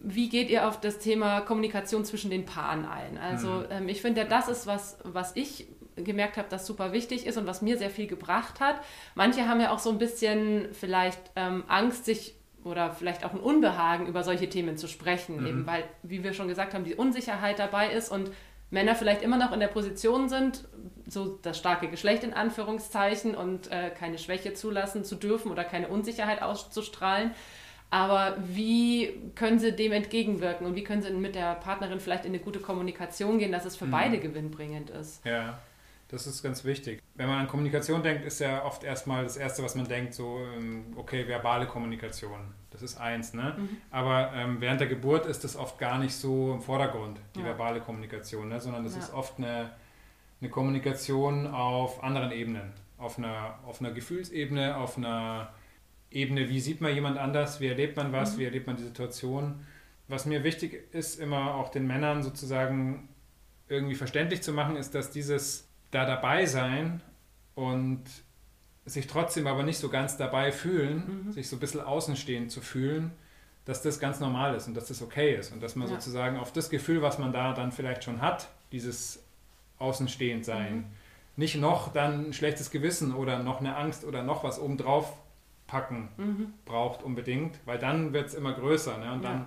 Wie 0.03 0.29
geht 0.29 0.49
ihr 0.49 0.69
auf 0.69 0.81
das 0.81 0.99
Thema 0.99 1.41
Kommunikation 1.41 2.05
zwischen 2.05 2.31
den 2.31 2.47
Paaren 2.47 2.87
ein? 2.87 3.19
Also 3.19 3.49
mhm. 3.49 3.67
ähm, 3.71 3.89
ich 3.89 4.01
finde, 4.01 4.25
das 4.25 4.49
ist 4.49 4.67
was, 4.67 4.99
was 5.03 5.33
ich 5.35 5.67
gemerkt 5.97 6.37
habe, 6.37 6.49
das 6.49 6.67
super 6.67 6.93
wichtig 6.93 7.27
ist 7.27 7.37
und 7.37 7.47
was 7.47 7.63
mir 7.63 7.79
sehr 7.79 7.91
viel 7.91 8.07
gebracht 8.07 8.61
hat. 8.61 8.81
Manche 9.15 9.49
haben 9.49 9.61
ja 9.61 9.73
auch 9.73 9.79
so 9.79 9.91
ein 9.91 9.99
bisschen 9.99 10.69
vielleicht 10.73 11.21
ähm, 11.37 11.65
Angst, 11.69 12.05
sich 12.05 12.35
oder 12.65 12.93
vielleicht 12.93 13.25
auch 13.25 13.33
ein 13.33 13.41
Unbehagen 13.41 14.07
über 14.07 14.23
solche 14.23 14.49
Themen 14.49 14.77
zu 14.77 14.87
sprechen, 14.87 15.41
mhm. 15.41 15.47
eben 15.47 15.67
weil, 15.67 15.85
wie 16.03 16.23
wir 16.23 16.35
schon 16.35 16.49
gesagt 16.49 16.75
haben, 16.75 16.85
die 16.85 16.95
Unsicherheit 16.95 17.59
dabei 17.59 17.91
ist 17.91 18.11
und 18.11 18.31
Männer 18.71 18.95
vielleicht 18.95 19.23
immer 19.23 19.37
noch 19.37 19.53
in 19.53 19.61
der 19.61 19.69
Position 19.69 20.29
sind, 20.29 20.69
so 21.07 21.39
das 21.43 21.59
starke 21.59 21.89
Geschlecht 21.89 22.23
in 22.23 22.33
Anführungszeichen 22.33 23.35
und 23.35 23.71
äh, 23.73 23.91
keine 23.91 24.19
Schwäche 24.19 24.55
zulassen 24.55 25.05
zu 25.05 25.17
dürfen 25.17 25.51
oder 25.51 25.65
keine 25.65 25.89
Unsicherheit 25.89 26.43
auszustrahlen. 26.43 27.33
Aber 27.91 28.37
wie 28.47 29.21
können 29.35 29.59
sie 29.59 29.73
dem 29.73 29.91
entgegenwirken 29.91 30.65
und 30.65 30.77
wie 30.77 30.85
können 30.85 31.03
sie 31.03 31.11
mit 31.11 31.35
der 31.35 31.57
Partnerin 31.57 31.99
vielleicht 31.99 32.25
in 32.25 32.33
eine 32.33 32.39
gute 32.39 32.61
Kommunikation 32.61 33.41
gehen, 33.41 33.51
dass 33.51 33.65
es 33.65 33.75
für 33.75 33.87
mhm. 33.87 33.91
beide 33.91 34.19
gewinnbringend 34.21 34.91
ist? 34.91 35.25
Ja. 35.27 35.59
Das 36.11 36.27
ist 36.27 36.43
ganz 36.43 36.65
wichtig. 36.65 37.01
Wenn 37.15 37.29
man 37.29 37.39
an 37.39 37.47
Kommunikation 37.47 38.03
denkt, 38.03 38.25
ist 38.25 38.41
ja 38.41 38.65
oft 38.65 38.83
erstmal 38.83 39.23
das 39.23 39.37
Erste, 39.37 39.63
was 39.63 39.77
man 39.77 39.87
denkt, 39.87 40.13
so, 40.13 40.41
ähm, 40.57 40.87
okay, 40.97 41.29
verbale 41.29 41.67
Kommunikation. 41.67 42.53
Das 42.71 42.83
ist 42.83 42.99
eins, 42.99 43.33
ne? 43.33 43.55
Mhm. 43.57 43.77
Aber 43.93 44.33
ähm, 44.35 44.61
während 44.61 44.81
der 44.81 44.89
Geburt 44.89 45.27
ist 45.27 45.45
das 45.45 45.57
oft 45.57 45.79
gar 45.79 45.99
nicht 45.99 46.13
so 46.13 46.55
im 46.55 46.63
Vordergrund, 46.63 47.21
die 47.37 47.41
ja. 47.41 47.47
verbale 47.47 47.81
Kommunikation, 47.81 48.49
ne? 48.49 48.61
sondern 48.61 48.83
das 48.83 48.95
ja. 48.95 49.03
ist 49.03 49.15
oft 49.15 49.39
eine, 49.39 49.71
eine 50.41 50.51
Kommunikation 50.51 51.47
auf 51.47 52.03
anderen 52.03 52.33
Ebenen. 52.33 52.73
Auf 52.99 53.17
einer, 53.17 53.61
auf 53.65 53.81
einer 53.81 53.93
Gefühlsebene, 53.93 54.77
auf 54.77 54.99
einer 54.99 55.55
Ebene, 56.11 56.49
wie 56.49 56.61
sieht 56.61 56.81
man 56.81 56.93
jemand 56.93 57.19
anders, 57.19 57.61
wie 57.61 57.69
erlebt 57.69 57.97
man 57.97 58.13
was, 58.13 58.35
mhm. 58.35 58.41
wie 58.41 58.45
erlebt 58.47 58.67
man 58.67 58.77
die 58.77 58.83
Situation. 58.83 59.65
Was 60.09 60.27
mir 60.27 60.43
wichtig 60.43 60.93
ist, 60.93 61.21
immer 61.21 61.55
auch 61.55 61.69
den 61.69 61.87
Männern 61.87 62.25
sozusagen 62.25 63.09
irgendwie 63.69 63.95
verständlich 63.95 64.43
zu 64.43 64.53
machen, 64.53 64.75
ist, 64.75 64.97
dass 64.97 65.13
dieses 65.13 65.70
da 65.91 66.05
dabei 66.05 66.47
sein 66.47 67.01
und 67.55 68.03
sich 68.87 69.07
trotzdem 69.07 69.47
aber 69.47 69.63
nicht 69.63 69.79
so 69.79 69.89
ganz 69.89 70.17
dabei 70.17 70.53
fühlen, 70.53 71.25
mhm. 71.27 71.33
sich 71.33 71.49
so 71.49 71.57
ein 71.57 71.61
bisschen 71.61 71.81
außenstehend 71.81 72.51
zu 72.51 72.61
fühlen, 72.61 73.13
dass 73.65 73.83
das 73.83 74.01
ganz 74.01 74.21
normal 74.21 74.55
ist 74.55 74.67
und 74.67 74.75
dass 74.75 74.87
das 74.87 75.03
okay 75.03 75.37
ist 75.37 75.53
und 75.53 75.63
dass 75.63 75.77
man 75.77 75.89
ja. 75.89 75.95
sozusagen 75.95 76.39
auf 76.39 76.53
das 76.53 76.71
Gefühl, 76.71 77.03
was 77.03 77.19
man 77.19 77.33
da 77.33 77.53
dann 77.53 77.73
vielleicht 77.73 78.05
schon 78.05 78.21
hat, 78.21 78.49
dieses 78.73 79.23
Außenstehend 79.79 80.45
sein, 80.45 80.77
mhm. 80.77 80.85
nicht 81.37 81.57
noch 81.57 81.93
dann 81.93 82.29
ein 82.29 82.33
schlechtes 82.33 82.71
Gewissen 82.71 83.15
oder 83.15 83.43
noch 83.43 83.61
eine 83.61 83.77
Angst 83.77 84.05
oder 84.05 84.23
noch 84.23 84.45
was 84.45 84.59
obendrauf 84.59 85.13
packen 85.67 86.09
mhm. 86.17 86.55
braucht 86.65 87.03
unbedingt, 87.03 87.59
weil 87.65 87.79
dann 87.79 88.13
wird 88.13 88.29
es 88.29 88.35
immer 88.35 88.53
größer 88.53 88.99
ne? 88.99 89.13
und 89.13 89.23
ja. 89.23 89.31
dann, 89.31 89.47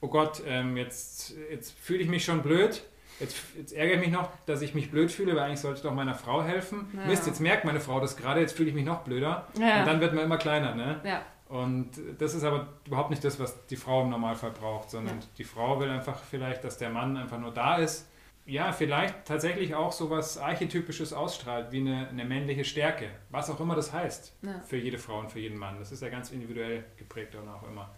oh 0.00 0.08
Gott, 0.08 0.42
ähm, 0.46 0.76
jetzt, 0.76 1.34
jetzt 1.50 1.78
fühle 1.78 2.00
ich 2.00 2.08
mich 2.08 2.24
schon 2.24 2.42
blöd, 2.42 2.82
Jetzt, 3.20 3.36
jetzt, 3.56 3.72
ärgere 3.72 3.94
ich 3.96 4.00
mich 4.00 4.10
noch, 4.10 4.30
dass 4.46 4.62
ich 4.62 4.74
mich 4.74 4.90
blöd 4.90 5.10
fühle, 5.10 5.34
weil 5.34 5.44
eigentlich 5.44 5.60
sollte 5.60 5.78
ich 5.78 5.82
doch 5.82 5.94
meiner 5.94 6.14
Frau 6.14 6.42
helfen. 6.42 6.90
Ja. 6.96 7.06
Mist, 7.06 7.26
jetzt 7.26 7.40
merkt 7.40 7.64
meine 7.64 7.80
Frau 7.80 8.00
das 8.00 8.16
gerade, 8.16 8.40
jetzt 8.40 8.56
fühle 8.56 8.68
ich 8.68 8.74
mich 8.74 8.84
noch 8.84 9.02
blöder. 9.02 9.46
Ja. 9.58 9.80
Und 9.80 9.86
dann 9.86 10.00
wird 10.00 10.14
man 10.14 10.24
immer 10.24 10.38
kleiner, 10.38 10.74
ne? 10.74 11.00
Ja. 11.04 11.22
Und 11.48 11.90
das 12.18 12.34
ist 12.34 12.44
aber 12.44 12.68
überhaupt 12.86 13.10
nicht 13.10 13.24
das, 13.24 13.40
was 13.40 13.66
die 13.66 13.76
Frau 13.76 14.02
im 14.02 14.10
Normalfall 14.10 14.50
braucht, 14.50 14.90
sondern 14.90 15.20
ja. 15.20 15.26
die 15.38 15.44
Frau 15.44 15.80
will 15.80 15.88
einfach 15.88 16.18
vielleicht, 16.22 16.62
dass 16.62 16.76
der 16.76 16.90
Mann 16.90 17.16
einfach 17.16 17.38
nur 17.38 17.52
da 17.52 17.76
ist. 17.76 18.06
Ja, 18.44 18.72
vielleicht 18.72 19.26
tatsächlich 19.26 19.74
auch 19.74 19.92
so 19.92 20.08
was 20.08 20.38
Archetypisches 20.38 21.12
ausstrahlt, 21.12 21.70
wie 21.70 21.80
eine, 21.80 22.08
eine 22.08 22.24
männliche 22.24 22.64
Stärke. 22.64 23.10
Was 23.28 23.50
auch 23.50 23.60
immer 23.60 23.74
das 23.74 23.92
heißt 23.92 24.34
für 24.64 24.76
jede 24.76 24.98
Frau 24.98 25.18
und 25.18 25.30
für 25.30 25.38
jeden 25.38 25.58
Mann. 25.58 25.78
Das 25.78 25.92
ist 25.92 26.00
ja 26.00 26.08
ganz 26.08 26.30
individuell 26.30 26.84
geprägt 26.96 27.34
und 27.34 27.46
auch 27.48 27.62
immer. 27.68 27.90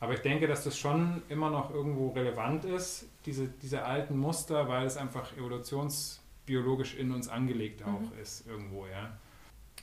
Aber 0.00 0.14
ich 0.14 0.20
denke, 0.20 0.46
dass 0.46 0.64
das 0.64 0.78
schon 0.78 1.22
immer 1.28 1.50
noch 1.50 1.72
irgendwo 1.72 2.10
relevant 2.10 2.64
ist, 2.64 3.08
diese, 3.26 3.48
diese 3.48 3.84
alten 3.84 4.16
Muster, 4.16 4.68
weil 4.68 4.86
es 4.86 4.96
einfach 4.96 5.36
evolutionsbiologisch 5.36 6.94
in 6.94 7.10
uns 7.12 7.28
angelegt 7.28 7.82
auch 7.82 8.00
mhm. 8.00 8.20
ist 8.22 8.46
irgendwo, 8.46 8.86
ja. 8.86 9.16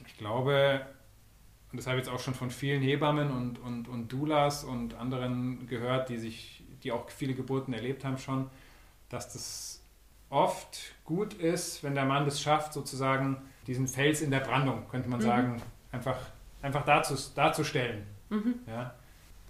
Ich 0.07 0.17
glaube, 0.17 0.85
und 1.71 1.77
das 1.77 1.87
habe 1.87 1.99
ich 1.99 2.05
jetzt 2.05 2.13
auch 2.13 2.19
schon 2.19 2.33
von 2.33 2.49
vielen 2.49 2.81
Hebammen 2.81 3.31
und, 3.31 3.59
und, 3.59 3.87
und 3.89 4.11
Doulas 4.11 4.63
und 4.63 4.93
anderen 4.93 5.67
gehört, 5.67 6.09
die 6.09 6.17
sich, 6.17 6.63
die 6.83 6.91
auch 6.93 7.09
viele 7.09 7.33
Geburten 7.33 7.73
erlebt 7.73 8.05
haben 8.05 8.17
schon, 8.17 8.49
dass 9.09 9.33
das 9.33 9.81
oft 10.29 10.95
gut 11.03 11.33
ist, 11.33 11.83
wenn 11.83 11.93
der 11.93 12.05
Mann 12.05 12.25
das 12.25 12.41
schafft, 12.41 12.73
sozusagen 12.73 13.41
diesen 13.67 13.87
Fels 13.87 14.21
in 14.21 14.31
der 14.31 14.39
Brandung, 14.39 14.87
könnte 14.89 15.09
man 15.09 15.19
mhm. 15.19 15.23
sagen, 15.23 15.61
einfach, 15.91 16.17
einfach 16.61 16.85
darzustellen. 16.85 18.05
Mhm. 18.29 18.55
Ja? 18.67 18.95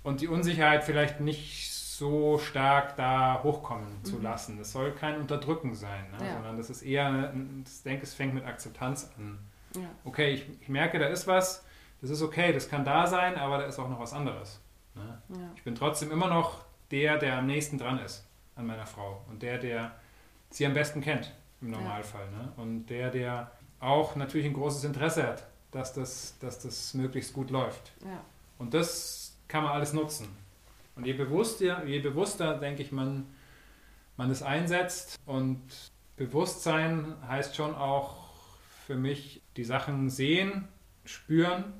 Und 0.05 0.21
die 0.21 0.27
Unsicherheit 0.27 0.83
vielleicht 0.83 1.19
nicht 1.19 1.73
so 1.73 2.37
stark 2.37 2.95
da 2.95 3.41
hochkommen 3.41 3.87
mhm. 3.99 4.05
zu 4.05 4.19
lassen. 4.19 4.57
Das 4.57 4.71
soll 4.71 4.91
kein 4.91 5.17
Unterdrücken 5.19 5.73
sein, 5.73 6.05
ne? 6.11 6.27
ja. 6.27 6.33
sondern 6.35 6.57
das 6.57 6.69
ist 6.69 6.83
eher, 6.83 7.33
ich 7.65 7.83
denke, 7.83 8.03
es 8.03 8.13
fängt 8.13 8.33
mit 8.33 8.45
Akzeptanz 8.45 9.09
an. 9.17 9.39
Ja. 9.75 9.89
Okay, 10.03 10.33
ich, 10.33 10.45
ich, 10.61 10.69
merke, 10.69 10.99
da 10.99 11.07
ist 11.07 11.25
was, 11.25 11.65
das 12.01 12.11
ist 12.11 12.21
okay, 12.21 12.53
das 12.53 12.69
kann 12.69 12.85
da 12.85 13.07
sein, 13.07 13.35
aber 13.35 13.57
da 13.57 13.63
ist 13.65 13.79
auch 13.79 13.89
noch 13.89 13.99
was 13.99 14.13
anderes. 14.13 14.61
Ne? 14.93 15.21
Ja. 15.29 15.51
Ich 15.55 15.63
bin 15.63 15.73
trotzdem 15.73 16.11
immer 16.11 16.27
noch 16.27 16.63
der, 16.91 17.17
der 17.17 17.39
am 17.39 17.47
nächsten 17.47 17.79
dran 17.79 17.99
ist 17.99 18.27
an 18.55 18.67
meiner 18.67 18.85
Frau 18.85 19.25
und 19.27 19.41
der, 19.41 19.57
der 19.57 19.95
sie 20.51 20.67
am 20.67 20.73
besten 20.73 21.01
kennt 21.01 21.33
im 21.61 21.71
Normalfall. 21.71 22.29
Ne? 22.29 22.53
Und 22.57 22.85
der, 22.87 23.09
der 23.09 23.51
auch 23.79 24.15
natürlich 24.15 24.45
ein 24.45 24.53
großes 24.53 24.83
Interesse 24.83 25.25
hat, 25.25 25.47
dass 25.71 25.93
das, 25.93 26.37
dass 26.39 26.59
das 26.59 26.93
möglichst 26.93 27.33
gut 27.33 27.49
läuft. 27.49 27.93
Und 28.57 28.73
das 28.73 29.24
kann 29.47 29.63
man 29.63 29.73
alles 29.73 29.93
nutzen. 29.93 30.27
Und 30.95 31.05
je 31.05 31.13
bewusster, 31.13 31.85
je 31.85 31.99
bewusster 31.99 32.57
denke 32.57 32.81
ich, 32.81 32.91
man, 32.91 33.27
man 34.17 34.31
es 34.31 34.41
einsetzt 34.41 35.19
und 35.25 35.61
Bewusstsein 36.15 37.15
heißt 37.27 37.55
schon 37.55 37.75
auch 37.75 38.29
für 38.85 38.95
mich 38.95 39.41
die 39.57 39.65
Sachen 39.65 40.09
sehen, 40.09 40.67
spüren 41.03 41.73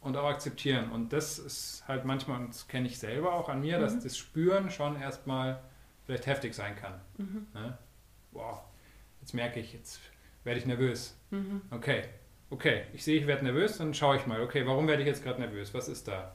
und 0.00 0.16
auch 0.16 0.28
akzeptieren. 0.28 0.90
Und 0.90 1.12
das 1.12 1.38
ist 1.38 1.84
halt 1.88 2.04
manchmal, 2.04 2.40
und 2.40 2.48
das 2.48 2.68
kenne 2.68 2.86
ich 2.86 2.98
selber 2.98 3.32
auch 3.34 3.48
an 3.48 3.60
mir, 3.60 3.78
mhm. 3.78 3.82
dass 3.82 3.98
das 3.98 4.18
Spüren 4.18 4.70
schon 4.70 5.00
erstmal 5.00 5.62
vielleicht 6.04 6.26
heftig 6.26 6.54
sein 6.54 6.76
kann. 6.76 7.00
Mhm. 7.16 7.46
Ne? 7.54 7.78
Boah, 8.32 8.64
jetzt 9.20 9.32
merke 9.32 9.60
ich, 9.60 9.72
jetzt 9.72 10.00
werde 10.44 10.58
ich 10.60 10.66
nervös. 10.66 11.16
Mhm. 11.30 11.62
Okay, 11.70 12.04
okay, 12.50 12.82
ich 12.92 13.04
sehe, 13.04 13.18
ich 13.18 13.26
werde 13.26 13.44
nervös, 13.44 13.78
dann 13.78 13.94
schaue 13.94 14.16
ich 14.16 14.26
mal, 14.26 14.42
okay, 14.42 14.66
warum 14.66 14.88
werde 14.88 15.02
ich 15.02 15.08
jetzt 15.08 15.22
gerade 15.22 15.40
nervös? 15.40 15.72
Was 15.72 15.88
ist 15.88 16.08
da? 16.08 16.34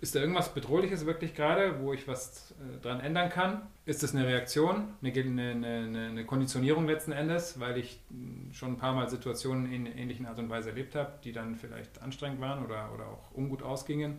Ist 0.00 0.14
da 0.14 0.20
irgendwas 0.20 0.54
Bedrohliches 0.54 1.06
wirklich 1.06 1.34
gerade, 1.34 1.80
wo 1.80 1.92
ich 1.92 2.06
was 2.06 2.52
äh, 2.52 2.80
dran 2.80 3.00
ändern 3.00 3.30
kann? 3.30 3.62
Ist 3.84 4.02
das 4.02 4.14
eine 4.14 4.26
Reaktion, 4.26 4.94
eine, 5.02 5.12
eine, 5.12 5.50
eine, 5.50 6.08
eine, 6.08 6.24
Konditionierung 6.24 6.86
letzten 6.86 7.10
Endes, 7.10 7.58
weil 7.58 7.78
ich 7.78 8.00
hm, 8.10 8.50
schon 8.52 8.72
ein 8.74 8.76
paar 8.76 8.94
Mal 8.94 9.08
Situationen 9.08 9.72
in 9.72 9.86
ähnlichen 9.86 10.26
Art 10.26 10.38
und 10.38 10.50
Weise 10.50 10.70
erlebt 10.70 10.94
habe, 10.94 11.14
die 11.24 11.32
dann 11.32 11.56
vielleicht 11.56 12.00
anstrengend 12.00 12.40
waren 12.40 12.64
oder, 12.64 12.92
oder 12.94 13.06
auch 13.06 13.34
ungut 13.34 13.62
ausgingen? 13.62 14.18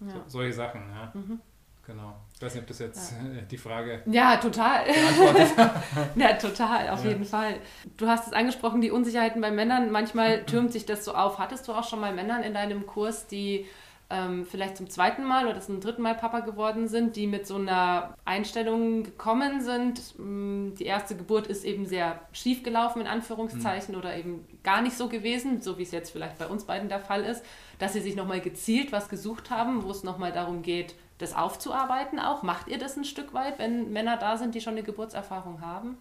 Ja. 0.00 0.08
So, 0.08 0.22
solche 0.26 0.52
Sachen, 0.52 0.82
ja. 0.90 1.12
Mhm. 1.14 1.40
Genau. 1.86 2.14
Ich 2.34 2.40
weiß 2.40 2.54
nicht, 2.54 2.62
ob 2.62 2.68
das 2.68 2.78
jetzt 2.78 3.12
ja. 3.12 3.38
Äh, 3.40 3.42
die 3.50 3.58
Frage. 3.58 4.02
Ja, 4.06 4.36
total. 4.36 4.84
ja, 6.16 6.32
total, 6.34 6.88
auf 6.90 7.04
ja. 7.04 7.10
jeden 7.10 7.24
Fall. 7.24 7.56
Du 7.96 8.06
hast 8.06 8.26
es 8.26 8.32
angesprochen, 8.32 8.80
die 8.80 8.90
Unsicherheiten 8.90 9.40
bei 9.40 9.50
Männern. 9.50 9.90
Manchmal 9.90 10.44
türmt 10.44 10.72
sich 10.72 10.86
das 10.86 11.04
so 11.04 11.14
auf. 11.14 11.38
Hattest 11.38 11.68
du 11.68 11.72
auch 11.72 11.86
schon 11.86 12.00
mal 12.00 12.14
Männern 12.14 12.42
in 12.42 12.54
deinem 12.54 12.86
Kurs, 12.86 13.26
die 13.26 13.66
ähm, 14.14 14.46
vielleicht 14.46 14.76
zum 14.76 14.88
zweiten 14.88 15.24
Mal 15.24 15.48
oder 15.48 15.60
zum 15.60 15.80
dritten 15.80 16.02
Mal 16.02 16.14
Papa 16.14 16.40
geworden 16.40 16.86
sind, 16.86 17.16
die 17.16 17.26
mit 17.26 17.46
so 17.46 17.56
einer 17.56 18.14
Einstellung 18.24 19.02
gekommen 19.02 19.60
sind. 19.60 20.00
Mm, 20.18 20.74
die 20.74 20.84
erste 20.84 21.16
Geburt 21.16 21.48
ist 21.48 21.64
eben 21.64 21.86
sehr 21.86 22.20
schief 22.32 22.62
gelaufen, 22.62 23.00
in 23.00 23.08
Anführungszeichen, 23.08 23.94
mhm. 23.94 24.00
oder 24.00 24.16
eben 24.16 24.46
gar 24.62 24.82
nicht 24.82 24.96
so 24.96 25.08
gewesen, 25.08 25.60
so 25.60 25.78
wie 25.78 25.82
es 25.82 25.90
jetzt 25.90 26.10
vielleicht 26.10 26.38
bei 26.38 26.46
uns 26.46 26.64
beiden 26.64 26.88
der 26.88 27.00
Fall 27.00 27.24
ist, 27.24 27.44
dass 27.78 27.92
sie 27.92 28.00
sich 28.00 28.14
nochmal 28.14 28.40
gezielt 28.40 28.92
was 28.92 29.08
gesucht 29.08 29.50
haben, 29.50 29.82
wo 29.82 29.90
es 29.90 30.04
nochmal 30.04 30.32
darum 30.32 30.62
geht, 30.62 30.94
das 31.18 31.34
aufzuarbeiten 31.34 32.18
auch. 32.18 32.42
Macht 32.42 32.68
ihr 32.68 32.78
das 32.78 32.96
ein 32.96 33.04
Stück 33.04 33.34
weit, 33.34 33.58
wenn 33.58 33.92
Männer 33.92 34.16
da 34.16 34.36
sind, 34.36 34.54
die 34.54 34.60
schon 34.60 34.74
eine 34.74 34.82
Geburtserfahrung 34.82 35.60
haben? 35.60 35.98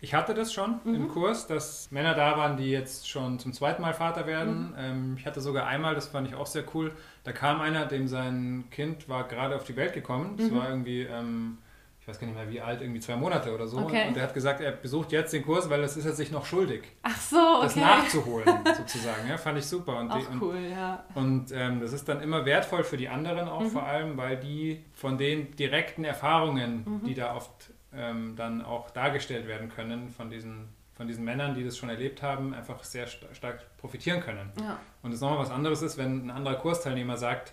Ich 0.00 0.14
hatte 0.14 0.32
das 0.32 0.52
schon 0.52 0.80
mhm. 0.84 0.94
im 0.94 1.08
Kurs, 1.08 1.46
dass 1.46 1.90
Männer 1.90 2.14
da 2.14 2.36
waren, 2.36 2.56
die 2.56 2.70
jetzt 2.70 3.08
schon 3.08 3.38
zum 3.38 3.52
zweiten 3.52 3.82
Mal 3.82 3.94
Vater 3.94 4.26
werden. 4.26 4.70
Mhm. 4.70 4.74
Ähm, 4.78 5.16
ich 5.18 5.26
hatte 5.26 5.40
sogar 5.40 5.66
einmal, 5.66 5.94
das 5.94 6.08
fand 6.08 6.28
ich 6.28 6.34
auch 6.34 6.46
sehr 6.46 6.64
cool, 6.74 6.92
da 7.24 7.32
kam 7.32 7.60
einer, 7.60 7.86
dem 7.86 8.06
sein 8.06 8.64
Kind 8.70 9.08
war 9.08 9.26
gerade 9.26 9.56
auf 9.56 9.64
die 9.64 9.76
Welt 9.76 9.92
gekommen. 9.92 10.36
Das 10.36 10.50
mhm. 10.50 10.56
war 10.56 10.68
irgendwie, 10.68 11.02
ähm, 11.02 11.58
ich 12.00 12.06
weiß 12.06 12.20
gar 12.20 12.28
nicht 12.28 12.36
mehr 12.36 12.48
wie 12.48 12.60
alt, 12.60 12.80
irgendwie 12.80 13.00
zwei 13.00 13.16
Monate 13.16 13.52
oder 13.52 13.66
so. 13.66 13.78
Okay. 13.78 14.06
Und 14.06 14.16
er 14.16 14.22
hat 14.22 14.34
gesagt, 14.34 14.60
er 14.60 14.70
besucht 14.70 15.10
jetzt 15.10 15.32
den 15.32 15.44
Kurs, 15.44 15.68
weil 15.68 15.82
das 15.82 15.96
ist 15.96 16.06
er 16.06 16.12
sich 16.12 16.30
noch 16.30 16.46
schuldig. 16.46 16.84
Ach 17.02 17.20
so, 17.20 17.36
okay. 17.36 17.62
Das 17.62 17.76
nachzuholen 17.76 18.58
sozusagen. 18.76 19.28
Ja, 19.28 19.36
fand 19.36 19.58
ich 19.58 19.66
super. 19.66 19.98
Und, 19.98 20.12
auch 20.12 20.18
die, 20.18 20.38
cool, 20.40 20.60
ja. 20.70 21.04
Und 21.16 21.50
ähm, 21.50 21.80
das 21.80 21.92
ist 21.92 22.08
dann 22.08 22.20
immer 22.20 22.44
wertvoll 22.44 22.84
für 22.84 22.96
die 22.96 23.08
anderen 23.08 23.48
auch 23.48 23.62
mhm. 23.62 23.70
vor 23.70 23.82
allem, 23.82 24.16
weil 24.16 24.36
die 24.36 24.84
von 24.94 25.18
den 25.18 25.56
direkten 25.56 26.04
Erfahrungen, 26.04 26.84
mhm. 26.86 27.04
die 27.04 27.14
da 27.14 27.34
oft 27.34 27.72
ähm, 27.98 28.34
dann 28.36 28.62
auch 28.62 28.90
dargestellt 28.90 29.46
werden 29.46 29.68
können 29.68 30.08
von 30.10 30.30
diesen, 30.30 30.68
von 30.94 31.08
diesen 31.08 31.24
Männern, 31.24 31.54
die 31.54 31.64
das 31.64 31.76
schon 31.76 31.88
erlebt 31.88 32.22
haben, 32.22 32.54
einfach 32.54 32.82
sehr 32.84 33.06
st 33.06 33.26
stark 33.32 33.64
profitieren 33.78 34.20
können. 34.20 34.50
Ja. 34.60 34.78
Und 35.02 35.12
es 35.12 35.20
nochmal 35.20 35.38
was 35.38 35.50
anderes 35.50 35.82
ist, 35.82 35.98
wenn 35.98 36.26
ein 36.26 36.30
anderer 36.30 36.56
Kursteilnehmer 36.56 37.16
sagt, 37.16 37.52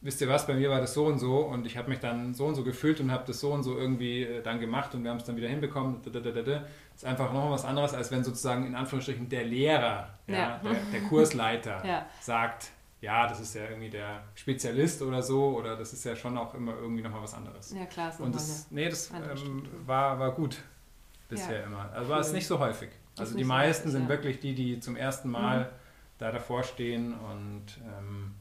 wisst 0.00 0.20
ihr 0.20 0.28
was, 0.28 0.46
bei 0.46 0.54
mir 0.54 0.70
war 0.70 0.80
das 0.80 0.94
so 0.94 1.06
und 1.06 1.18
so 1.18 1.40
und 1.40 1.66
ich 1.66 1.76
habe 1.76 1.88
mich 1.88 1.98
dann 1.98 2.34
so 2.34 2.46
und 2.46 2.54
so 2.54 2.62
gefühlt 2.62 3.00
und 3.00 3.10
habe 3.10 3.24
das 3.26 3.40
so 3.40 3.52
und 3.52 3.62
so 3.62 3.76
irgendwie 3.76 4.22
äh, 4.22 4.42
dann 4.42 4.60
gemacht 4.60 4.94
und 4.94 5.02
wir 5.02 5.10
haben 5.10 5.18
es 5.18 5.24
dann 5.24 5.36
wieder 5.36 5.48
hinbekommen. 5.48 6.00
Das 6.04 6.14
ist 6.94 7.04
einfach 7.04 7.32
noch 7.32 7.50
was 7.50 7.64
anderes, 7.64 7.94
als 7.94 8.10
wenn 8.10 8.22
sozusagen 8.22 8.66
in 8.66 8.74
Anführungsstrichen 8.74 9.28
der 9.28 9.44
Lehrer, 9.44 10.18
ja, 10.26 10.34
ja. 10.34 10.60
Der, 10.62 10.74
der, 10.92 11.00
Kursleiter 11.08 11.84
ja. 11.86 12.06
sagt, 12.20 12.70
ja, 13.00 13.28
das 13.28 13.40
ist 13.40 13.54
ja 13.54 13.64
irgendwie 13.64 13.90
der 13.90 14.22
Spezialist 14.34 15.02
oder 15.02 15.22
so, 15.22 15.56
oder 15.56 15.76
das 15.76 15.92
ist 15.92 16.04
ja 16.04 16.16
schon 16.16 16.36
auch 16.36 16.54
immer 16.54 16.74
irgendwie 16.76 17.02
nochmal 17.02 17.22
was 17.22 17.34
anderes. 17.34 17.72
Ja, 17.72 17.86
klar. 17.86 18.10
Ist 18.10 18.20
und 18.20 18.34
das, 18.34 18.66
nee, 18.70 18.88
das 18.88 19.10
ähm, 19.10 19.62
war, 19.86 20.18
war 20.18 20.32
gut 20.32 20.58
bisher 21.28 21.60
ja. 21.60 21.66
immer. 21.66 21.90
Also 21.92 22.04
cool. 22.04 22.08
war 22.08 22.20
es 22.20 22.32
nicht 22.32 22.46
so 22.46 22.58
häufig. 22.58 22.90
Also 23.16 23.36
die 23.36 23.44
meisten 23.44 23.82
häufig, 23.82 23.92
sind 23.92 24.02
ja. 24.04 24.08
wirklich 24.08 24.40
die, 24.40 24.54
die 24.54 24.80
zum 24.80 24.96
ersten 24.96 25.30
Mal 25.30 25.60
mhm. 25.60 25.66
da 26.18 26.32
davor 26.32 26.64
stehen 26.64 27.14
und 27.14 27.64
ähm, 27.84 28.34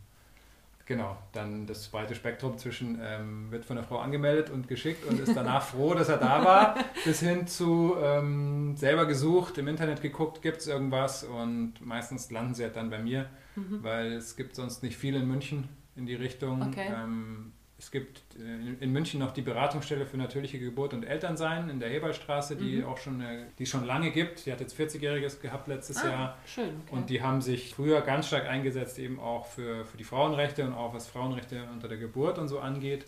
genau, 0.88 1.18
dann 1.34 1.68
das 1.68 1.88
breite 1.90 2.16
Spektrum 2.16 2.58
zwischen 2.58 3.00
ähm, 3.00 3.52
wird 3.52 3.64
von 3.64 3.76
der 3.76 3.86
Frau 3.86 4.00
angemeldet 4.00 4.50
und 4.50 4.68
geschickt 4.68 5.06
und 5.06 5.20
ist 5.20 5.36
danach 5.36 5.62
froh, 5.68 5.94
dass 5.94 6.10
er 6.10 6.18
da 6.18 6.44
war, 6.44 6.76
bis 7.06 7.20
hin 7.20 7.46
zu 7.46 7.96
ähm, 8.02 8.76
selber 8.76 9.06
gesucht, 9.06 9.60
im 9.60 9.68
Internet 9.68 10.02
geguckt, 10.02 10.42
gibt 10.42 10.62
es 10.62 10.68
irgendwas 10.68 11.24
und 11.24 11.74
meistens 11.82 12.32
landen 12.32 12.56
sie 12.56 12.64
halt 12.64 12.76
dann 12.76 12.90
bei 12.90 13.00
mir 13.00 13.30
mhm. 13.58 13.84
weil 13.84 14.14
es 14.14 14.36
gibt 14.36 14.56
sonst 14.56 14.84
nicht 14.84 14.98
viel 14.98 15.16
in 15.16 15.28
München 15.28 15.68
in 15.96 16.06
die 16.06 16.16
Richtung. 16.16 16.62
Okay. 16.62 16.88
Ähm, 16.96 17.52
es 17.80 17.92
gibt 17.92 18.22
äh, 18.40 18.84
in 18.84 18.92
München 18.92 19.20
noch 19.20 19.32
die 19.32 19.42
Beratungsstelle 19.42 20.06
für 20.06 20.18
natürliche 20.18 20.58
Geburt 20.58 20.94
und 20.94 21.04
Elternsein 21.04 21.70
in 21.70 21.80
der 21.80 21.90
Heberstraße, 21.90 22.56
die 22.56 22.78
mhm. 22.78 22.86
auch 22.86 22.98
schon, 22.98 23.24
die 23.60 23.66
schon 23.66 23.86
lange 23.86 24.12
gibt. 24.12 24.46
Die 24.46 24.52
hat 24.52 24.62
jetzt 24.62 24.80
40-Jähriges 24.80 25.42
gehabt 25.42 25.68
letztes 25.68 25.98
ah, 25.98 26.08
Jahr. 26.08 26.38
Schön. 26.46 26.70
Okay. 26.86 26.96
Und 26.96 27.10
die 27.10 27.22
haben 27.22 27.42
sich 27.42 27.76
früher 27.76 28.02
ganz 28.02 28.28
stark 28.28 28.48
eingesetzt, 28.48 28.98
eben 28.98 29.20
auch 29.20 29.46
für, 29.46 29.86
für 29.86 29.98
die 29.98 30.06
Frauenrechte 30.06 30.66
und 30.66 30.74
auch 30.74 30.94
was 30.94 31.08
Frauenrechte 31.08 31.68
unter 31.74 31.88
der 31.88 31.98
Geburt 31.98 32.40
und 32.40 32.48
so 32.48 32.60
angeht. 32.60 33.06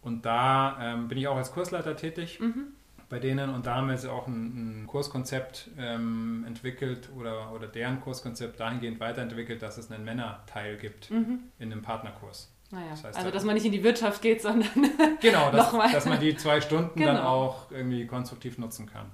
Und 0.00 0.24
da 0.24 0.78
ähm, 0.80 1.08
bin 1.08 1.18
ich 1.18 1.26
auch 1.26 1.36
als 1.36 1.52
Kursleiter 1.52 1.96
tätig. 1.96 2.38
Mhm 2.40 2.75
bei 3.08 3.18
denen 3.18 3.50
und 3.50 3.66
da 3.66 3.76
haben 3.76 3.88
wir 3.88 4.12
auch 4.12 4.26
ein, 4.26 4.82
ein 4.82 4.86
Kurskonzept 4.86 5.70
ähm, 5.78 6.44
entwickelt 6.46 7.10
oder, 7.16 7.52
oder 7.52 7.68
deren 7.68 8.00
Kurskonzept 8.00 8.58
dahingehend 8.58 8.98
weiterentwickelt, 8.98 9.62
dass 9.62 9.78
es 9.78 9.90
einen 9.90 10.04
Männerteil 10.04 10.76
gibt 10.76 11.10
mhm. 11.10 11.40
in 11.58 11.72
einem 11.72 11.82
Partnerkurs. 11.82 12.52
Naja, 12.70 12.86
das 12.90 13.04
heißt, 13.04 13.18
also 13.18 13.30
dass 13.30 13.44
man 13.44 13.54
nicht 13.54 13.66
in 13.66 13.72
die 13.72 13.84
Wirtschaft 13.84 14.22
geht, 14.22 14.42
sondern 14.42 14.68
genau, 15.20 15.52
dass, 15.52 15.70
dass 15.92 16.06
man 16.06 16.18
die 16.18 16.36
zwei 16.36 16.60
Stunden 16.60 16.98
genau. 16.98 17.12
dann 17.12 17.22
auch 17.22 17.70
irgendwie 17.70 18.06
konstruktiv 18.06 18.58
nutzen 18.58 18.86
kann. 18.86 19.06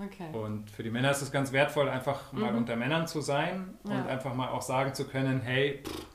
Okay. 0.00 0.30
Und 0.32 0.70
für 0.70 0.82
die 0.82 0.90
Männer 0.90 1.10
ist 1.10 1.22
es 1.22 1.30
ganz 1.30 1.52
wertvoll, 1.52 1.88
einfach 1.88 2.32
mhm. 2.32 2.40
mal 2.40 2.54
unter 2.54 2.76
Männern 2.76 3.06
zu 3.06 3.20
sein 3.20 3.74
ja. 3.84 3.94
und 3.94 4.08
einfach 4.08 4.34
mal 4.34 4.48
auch 4.48 4.62
sagen 4.62 4.94
zu 4.94 5.04
können, 5.06 5.40
hey, 5.40 5.82
pff, 5.84 6.06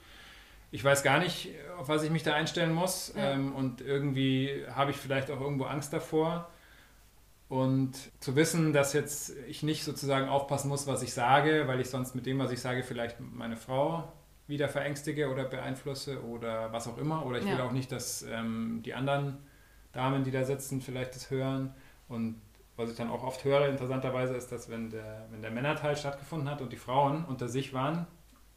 ich 0.72 0.84
weiß 0.84 1.04
gar 1.04 1.20
nicht, 1.20 1.50
auf 1.78 1.88
was 1.88 2.04
ich 2.04 2.10
mich 2.10 2.24
da 2.24 2.34
einstellen 2.34 2.74
muss 2.74 3.14
ja. 3.16 3.32
ähm, 3.32 3.54
und 3.54 3.80
irgendwie 3.80 4.66
habe 4.74 4.92
ich 4.92 4.98
vielleicht 4.98 5.30
auch 5.32 5.40
irgendwo 5.40 5.66
Angst 5.66 5.94
davor. 5.94 6.50
Und 7.54 7.94
zu 8.20 8.36
wissen, 8.36 8.74
dass 8.74 8.94
jetzt 8.94 9.32
ich 9.48 9.62
nicht 9.62 9.84
sozusagen 9.84 10.28
aufpassen 10.28 10.70
muss, 10.70 10.88
was 10.88 11.04
ich 11.04 11.14
sage, 11.14 11.68
weil 11.68 11.80
ich 11.82 11.88
sonst 11.88 12.16
mit 12.16 12.26
dem, 12.26 12.40
was 12.40 12.50
ich 12.50 12.60
sage, 12.60 12.82
vielleicht 12.82 13.20
meine 13.20 13.58
Frau 13.58 14.12
wieder 14.48 14.68
verängstige 14.68 15.30
oder 15.30 15.44
beeinflusse 15.44 16.24
oder 16.24 16.74
was 16.74 16.88
auch 16.88 16.98
immer. 16.98 17.24
Oder 17.28 17.38
ich 17.38 17.46
ja. 17.46 17.52
will 17.52 17.62
auch 17.62 17.72
nicht, 17.72 17.92
dass 17.92 18.24
ähm, 18.24 18.82
die 18.84 18.96
anderen 18.96 19.38
Damen, 19.92 20.24
die 20.24 20.32
da 20.32 20.46
sitzen, 20.46 20.82
vielleicht 20.82 21.16
das 21.16 21.30
hören. 21.30 21.76
Und 22.08 22.42
was 22.76 22.90
ich 22.90 22.98
dann 22.98 23.12
auch 23.12 23.24
oft 23.24 23.44
höre, 23.44 23.68
interessanterweise, 23.70 24.34
ist, 24.36 24.52
dass 24.52 24.72
wenn 24.72 24.90
der, 24.90 25.28
wenn 25.30 25.44
der 25.44 25.52
Männerteil 25.52 25.96
stattgefunden 25.96 26.50
hat 26.50 26.60
und 26.60 26.74
die 26.74 26.78
Frauen 26.78 27.24
unter 27.24 27.48
sich 27.50 27.72
waren, 27.72 28.08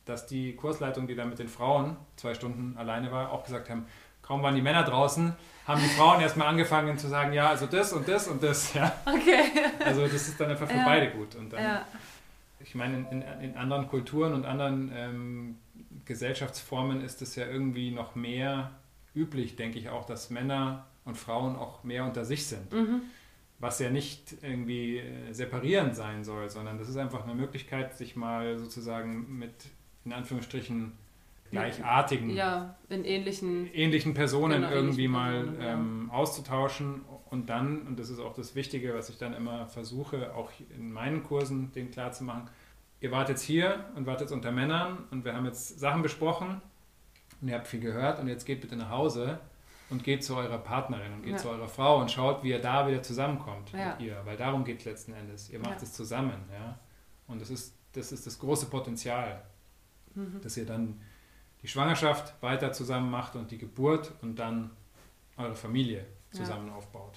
dass 0.07 0.25
die 0.25 0.57
Kursleitung, 0.57 1.07
die 1.07 1.15
da 1.15 1.27
mit 1.27 1.39
den 1.39 1.49
Frauen 1.49 1.99
zwei 2.17 2.33
Stunden 2.33 2.79
alleine 2.79 3.13
war, 3.13 3.31
auch 3.31 3.45
gesagt 3.45 3.69
haben, 3.69 3.85
kaum 4.27 4.43
waren 4.43 4.55
die 4.55 4.63
Männer 4.63 4.83
draußen, 4.83 5.35
haben 5.67 5.81
die 5.81 5.89
Frauen 5.89 6.21
erstmal 6.21 6.49
angefangen 6.49 6.99
zu 6.99 7.09
sagen, 7.09 7.33
ja, 7.33 7.49
also 7.49 7.67
das 7.67 7.93
und 7.93 8.07
das 8.09 8.29
und 8.29 8.43
das. 8.43 8.75
Ja. 8.75 8.93
Okay. 9.05 9.43
Also 9.85 10.03
das 10.03 10.29
ist 10.29 10.41
dann 10.41 10.51
einfach 10.51 10.69
für 10.69 10.77
ja. 10.77 10.85
beide 10.85 11.11
gut. 11.11 11.35
Und 11.35 11.53
dann, 11.53 11.63
ja. 11.63 11.87
ich 12.61 12.75
meine, 12.75 13.07
in, 13.11 13.23
in, 13.43 13.57
anderen 13.57 13.89
Kulturen 13.89 14.35
und 14.35 14.45
anderen 14.45 14.93
ähm, 14.95 15.59
Gesellschaftsformen 16.05 17.03
ist 17.03 17.23
es 17.23 17.35
ja 17.37 17.47
irgendwie 17.47 17.91
noch 17.91 18.15
mehr 18.15 18.71
üblich, 19.15 19.57
denke 19.57 19.79
ich 19.79 19.89
auch, 19.89 20.05
dass 20.05 20.31
Männer 20.31 20.87
und 21.05 21.17
Frauen 21.17 21.57
auch 21.57 21.85
mehr 21.85 22.05
unter 22.05 22.25
sich 22.25 22.47
sind. 22.47 22.73
Mhm. 22.73 23.03
Was 23.59 23.79
ja 23.79 23.91
nicht 23.91 24.37
irgendwie 24.43 24.99
äh, 24.99 25.33
separierend 25.33 25.97
sein 25.97 26.25
soll, 26.25 26.51
sondern 26.51 26.79
das 26.79 26.89
ist 26.89 26.97
einfach 26.97 27.25
eine 27.25 27.35
Möglichkeit, 27.35 27.97
sich 27.97 28.15
mal 28.15 28.59
sozusagen 28.59 29.39
mit, 29.39 29.55
in 30.05 30.13
Anführungsstrichen, 30.13 30.93
gleichartigen, 31.57 32.31
ja, 32.31 32.77
in 32.89 33.05
ähnlichen, 33.05 33.67
ähnlichen 33.73 34.15
Personen 34.15 34.63
genau, 34.63 34.73
irgendwie 34.73 35.09
mal 35.09 35.45
Personen, 35.45 35.61
ähm, 35.61 36.09
ja. 36.11 36.19
auszutauschen 36.19 37.03
und 37.31 37.51
dann, 37.51 37.83
und 37.83 37.99
das 37.99 38.11
ist 38.11 38.21
auch 38.21 38.35
das 38.35 38.55
Wichtige, 38.55 38.95
was 38.95 39.09
ich 39.09 39.19
dann 39.19 39.35
immer 39.35 39.67
versuche, 39.67 40.35
auch 40.35 40.51
in 40.71 40.93
meinen 40.93 41.23
Kursen 41.23 41.73
denen 41.73 41.91
klarzumachen, 41.91 42.49
ihr 43.01 43.11
wart 43.11 43.29
jetzt 43.29 43.43
hier 43.43 43.85
und 43.95 44.07
wart 44.07 44.21
jetzt 44.21 44.33
unter 44.33 44.53
Männern 44.53 45.05
und 45.11 45.25
wir 45.25 45.35
haben 45.35 45.45
jetzt 45.45 45.79
Sachen 45.79 46.03
besprochen 46.03 46.61
und 47.41 47.49
ihr 47.49 47.55
habt 47.55 47.67
viel 47.67 47.81
gehört 47.81 48.21
und 48.21 48.29
jetzt 48.29 48.45
geht 48.45 48.61
bitte 48.61 48.77
nach 48.77 48.91
Hause 48.91 49.41
und 49.91 50.03
geht 50.03 50.25
zu 50.25 50.37
eurer 50.37 50.59
Partnerin 50.59 51.13
und 51.13 51.23
geht 51.23 51.33
ja. 51.33 51.39
zu 51.39 51.49
eurer 51.49 51.69
Frau 51.69 52.01
und 52.01 52.11
schaut, 52.11 52.43
wie 52.43 52.51
ihr 52.51 52.61
da 52.61 52.89
wieder 52.89 53.03
zusammenkommt 53.03 53.73
ja. 53.73 53.91
mit 53.91 54.07
ihr, 54.07 54.21
weil 54.25 54.37
darum 54.37 54.65
geht 54.65 54.81
es 54.81 54.85
letzten 54.85 55.13
Endes. 55.13 55.51
Ihr 55.51 55.61
macht 55.61 55.83
es 55.83 55.93
zusammen, 55.93 56.43
ja. 56.53 56.79
Und 57.29 57.41
das 57.41 57.51
ist, 57.51 57.75
das 57.93 58.13
ist 58.13 58.27
das 58.27 58.39
große 58.39 58.67
Potenzial, 58.67 59.43
mhm. 60.15 60.41
dass 60.43 60.57
ihr 60.57 60.67
dann 60.67 61.01
die 61.67 61.73
Schwangerschaft 61.73 62.41
weiter 62.43 62.73
zusammen 62.73 63.11
macht 63.11 63.35
und 63.35 63.51
die 63.51 63.59
Geburt 63.59 64.13
und 64.23 64.39
dann 64.39 64.71
eure 65.37 65.57
Familie 65.57 66.07
zusammen 66.31 66.71
aufbaut. 66.71 67.15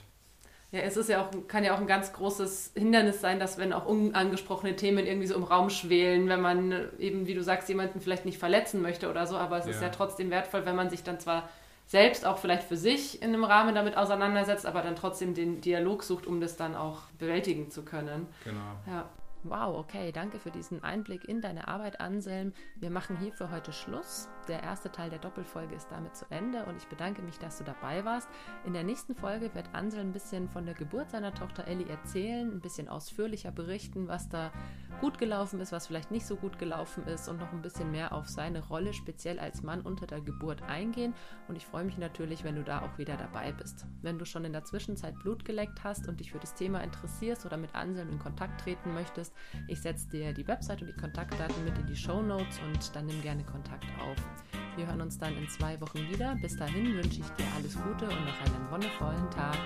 Ja, 0.71 0.79
es 0.79 0.97
ist 0.97 1.07
ja 1.07 1.23
auch, 1.23 1.29
kann 1.47 1.63
ja 1.63 1.75
auch 1.75 1.79
ein 1.79 1.85
ganz 1.85 2.13
großes 2.13 2.71
Hindernis 2.75 3.21
sein, 3.21 3.39
dass 3.39 3.59
wenn 3.59 3.73
auch 3.73 3.85
unangesprochene 3.85 4.75
Themen 4.75 5.05
irgendwie 5.05 5.27
so 5.27 5.35
im 5.35 5.43
Raum 5.43 5.69
schwelen, 5.69 6.29
wenn 6.29 6.41
man 6.41 6.89
eben, 6.97 7.27
wie 7.27 7.35
du 7.35 7.43
sagst, 7.43 7.69
jemanden 7.69 8.01
vielleicht 8.01 8.25
nicht 8.25 8.39
verletzen 8.39 8.81
möchte 8.81 9.11
oder 9.11 9.27
so, 9.27 9.37
aber 9.37 9.59
es 9.59 9.65
ja. 9.65 9.71
ist 9.71 9.81
ja 9.83 9.89
trotzdem 9.89 10.31
wertvoll, 10.31 10.65
wenn 10.65 10.75
man 10.75 10.89
sich 10.89 11.03
dann 11.03 11.19
zwar 11.19 11.47
selbst 11.85 12.25
auch 12.25 12.39
vielleicht 12.39 12.63
für 12.63 12.77
sich 12.77 13.21
in 13.21 13.29
einem 13.29 13.43
Rahmen 13.43 13.75
damit 13.75 13.97
auseinandersetzt, 13.97 14.65
aber 14.65 14.81
dann 14.81 14.95
trotzdem 14.95 15.35
den 15.35 15.61
Dialog 15.61 16.03
sucht, 16.03 16.25
um 16.25 16.41
das 16.41 16.57
dann 16.57 16.75
auch 16.75 17.01
bewältigen 17.19 17.69
zu 17.69 17.83
können. 17.83 18.25
Genau. 18.43 18.59
Ja. 18.87 19.09
Wow, 19.43 19.77
okay, 19.77 20.11
danke 20.11 20.37
für 20.37 20.51
diesen 20.51 20.83
Einblick 20.83 21.23
in 21.29 21.39
deine 21.39 21.69
Arbeit, 21.69 22.01
Anselm. 22.01 22.51
Wir 22.75 22.89
machen 22.89 23.15
hier 23.15 23.31
für 23.31 23.49
heute 23.49 23.71
Schluss. 23.71 24.27
Der 24.49 24.61
erste 24.63 24.91
Teil 24.91 25.09
der 25.09 25.19
Doppelfolge 25.19 25.75
ist 25.75 25.89
damit 25.89 26.17
zu 26.17 26.25
Ende 26.29 26.65
und 26.65 26.75
ich 26.75 26.87
bedanke 26.87 27.21
mich, 27.21 27.39
dass 27.39 27.57
du 27.57 27.63
dabei 27.63 28.03
warst. 28.03 28.27
In 28.65 28.73
der 28.73 28.83
nächsten 28.83 29.15
Folge 29.15 29.55
wird 29.55 29.73
Anselm 29.73 30.09
ein 30.09 30.11
bisschen 30.11 30.49
von 30.49 30.65
der 30.65 30.73
Geburt 30.73 31.11
seiner 31.11 31.33
Tochter 31.33 31.67
Ellie 31.67 31.87
erzählen, 31.87 32.51
ein 32.51 32.59
bisschen 32.59 32.89
ausführlicher 32.89 33.51
berichten, 33.51 34.09
was 34.09 34.27
da 34.27 34.51
gut 34.99 35.17
gelaufen 35.17 35.61
ist, 35.61 35.71
was 35.71 35.87
vielleicht 35.87 36.11
nicht 36.11 36.25
so 36.25 36.35
gut 36.35 36.59
gelaufen 36.59 37.05
ist 37.05 37.29
und 37.29 37.39
noch 37.39 37.53
ein 37.53 37.61
bisschen 37.61 37.91
mehr 37.91 38.11
auf 38.11 38.27
seine 38.27 38.67
Rolle 38.67 38.91
speziell 38.91 39.39
als 39.39 39.63
Mann 39.63 39.79
unter 39.81 40.05
der 40.05 40.19
Geburt 40.19 40.63
eingehen. 40.63 41.13
Und 41.47 41.55
ich 41.55 41.65
freue 41.65 41.85
mich 41.85 41.97
natürlich, 41.97 42.43
wenn 42.43 42.55
du 42.55 42.63
da 42.63 42.81
auch 42.81 42.97
wieder 42.97 43.15
dabei 43.15 43.53
bist. 43.53 43.85
Wenn 44.01 44.19
du 44.19 44.25
schon 44.25 44.43
in 44.43 44.51
der 44.51 44.65
Zwischenzeit 44.65 45.17
Blut 45.19 45.45
geleckt 45.45 45.85
hast 45.85 46.09
und 46.09 46.19
dich 46.19 46.33
für 46.33 46.39
das 46.39 46.55
Thema 46.55 46.81
interessierst 46.83 47.45
oder 47.45 47.55
mit 47.55 47.73
Anselm 47.73 48.09
in 48.09 48.19
Kontakt 48.19 48.59
treten 48.59 48.93
möchtest, 48.93 49.28
möchtest. 49.30 49.69
Ich 49.69 49.82
setze 49.82 50.09
dir 50.09 50.34
die 50.34 50.47
Website 50.47 50.82
und 50.82 50.88
die 50.88 50.99
Kontaktdaten 50.99 51.63
mit 51.63 51.77
in 51.77 51.86
die 51.88 51.95
Show 51.95 52.21
Notes 52.21 52.59
und 52.65 52.95
dann 52.95 53.05
nimm 53.05 53.21
gerne 53.21 53.43
Kontakt 53.43 53.86
auf. 53.99 54.17
Wir 54.75 54.88
hören 54.88 55.01
uns 55.01 55.17
dann 55.17 55.36
in 55.36 55.47
zwei 55.49 55.80
Wochen 55.82 55.99
wieder. 56.09 56.36
Bis 56.41 56.55
dahin 56.57 56.95
wünsche 56.95 57.21
ich 57.21 57.30
dir 57.30 57.45
alles 57.55 57.75
Gute 57.75 58.05
und 58.05 58.25
noch 58.25 58.41
einen 58.41 58.71
wundervollen 58.71 59.30
Tag. 59.32 59.57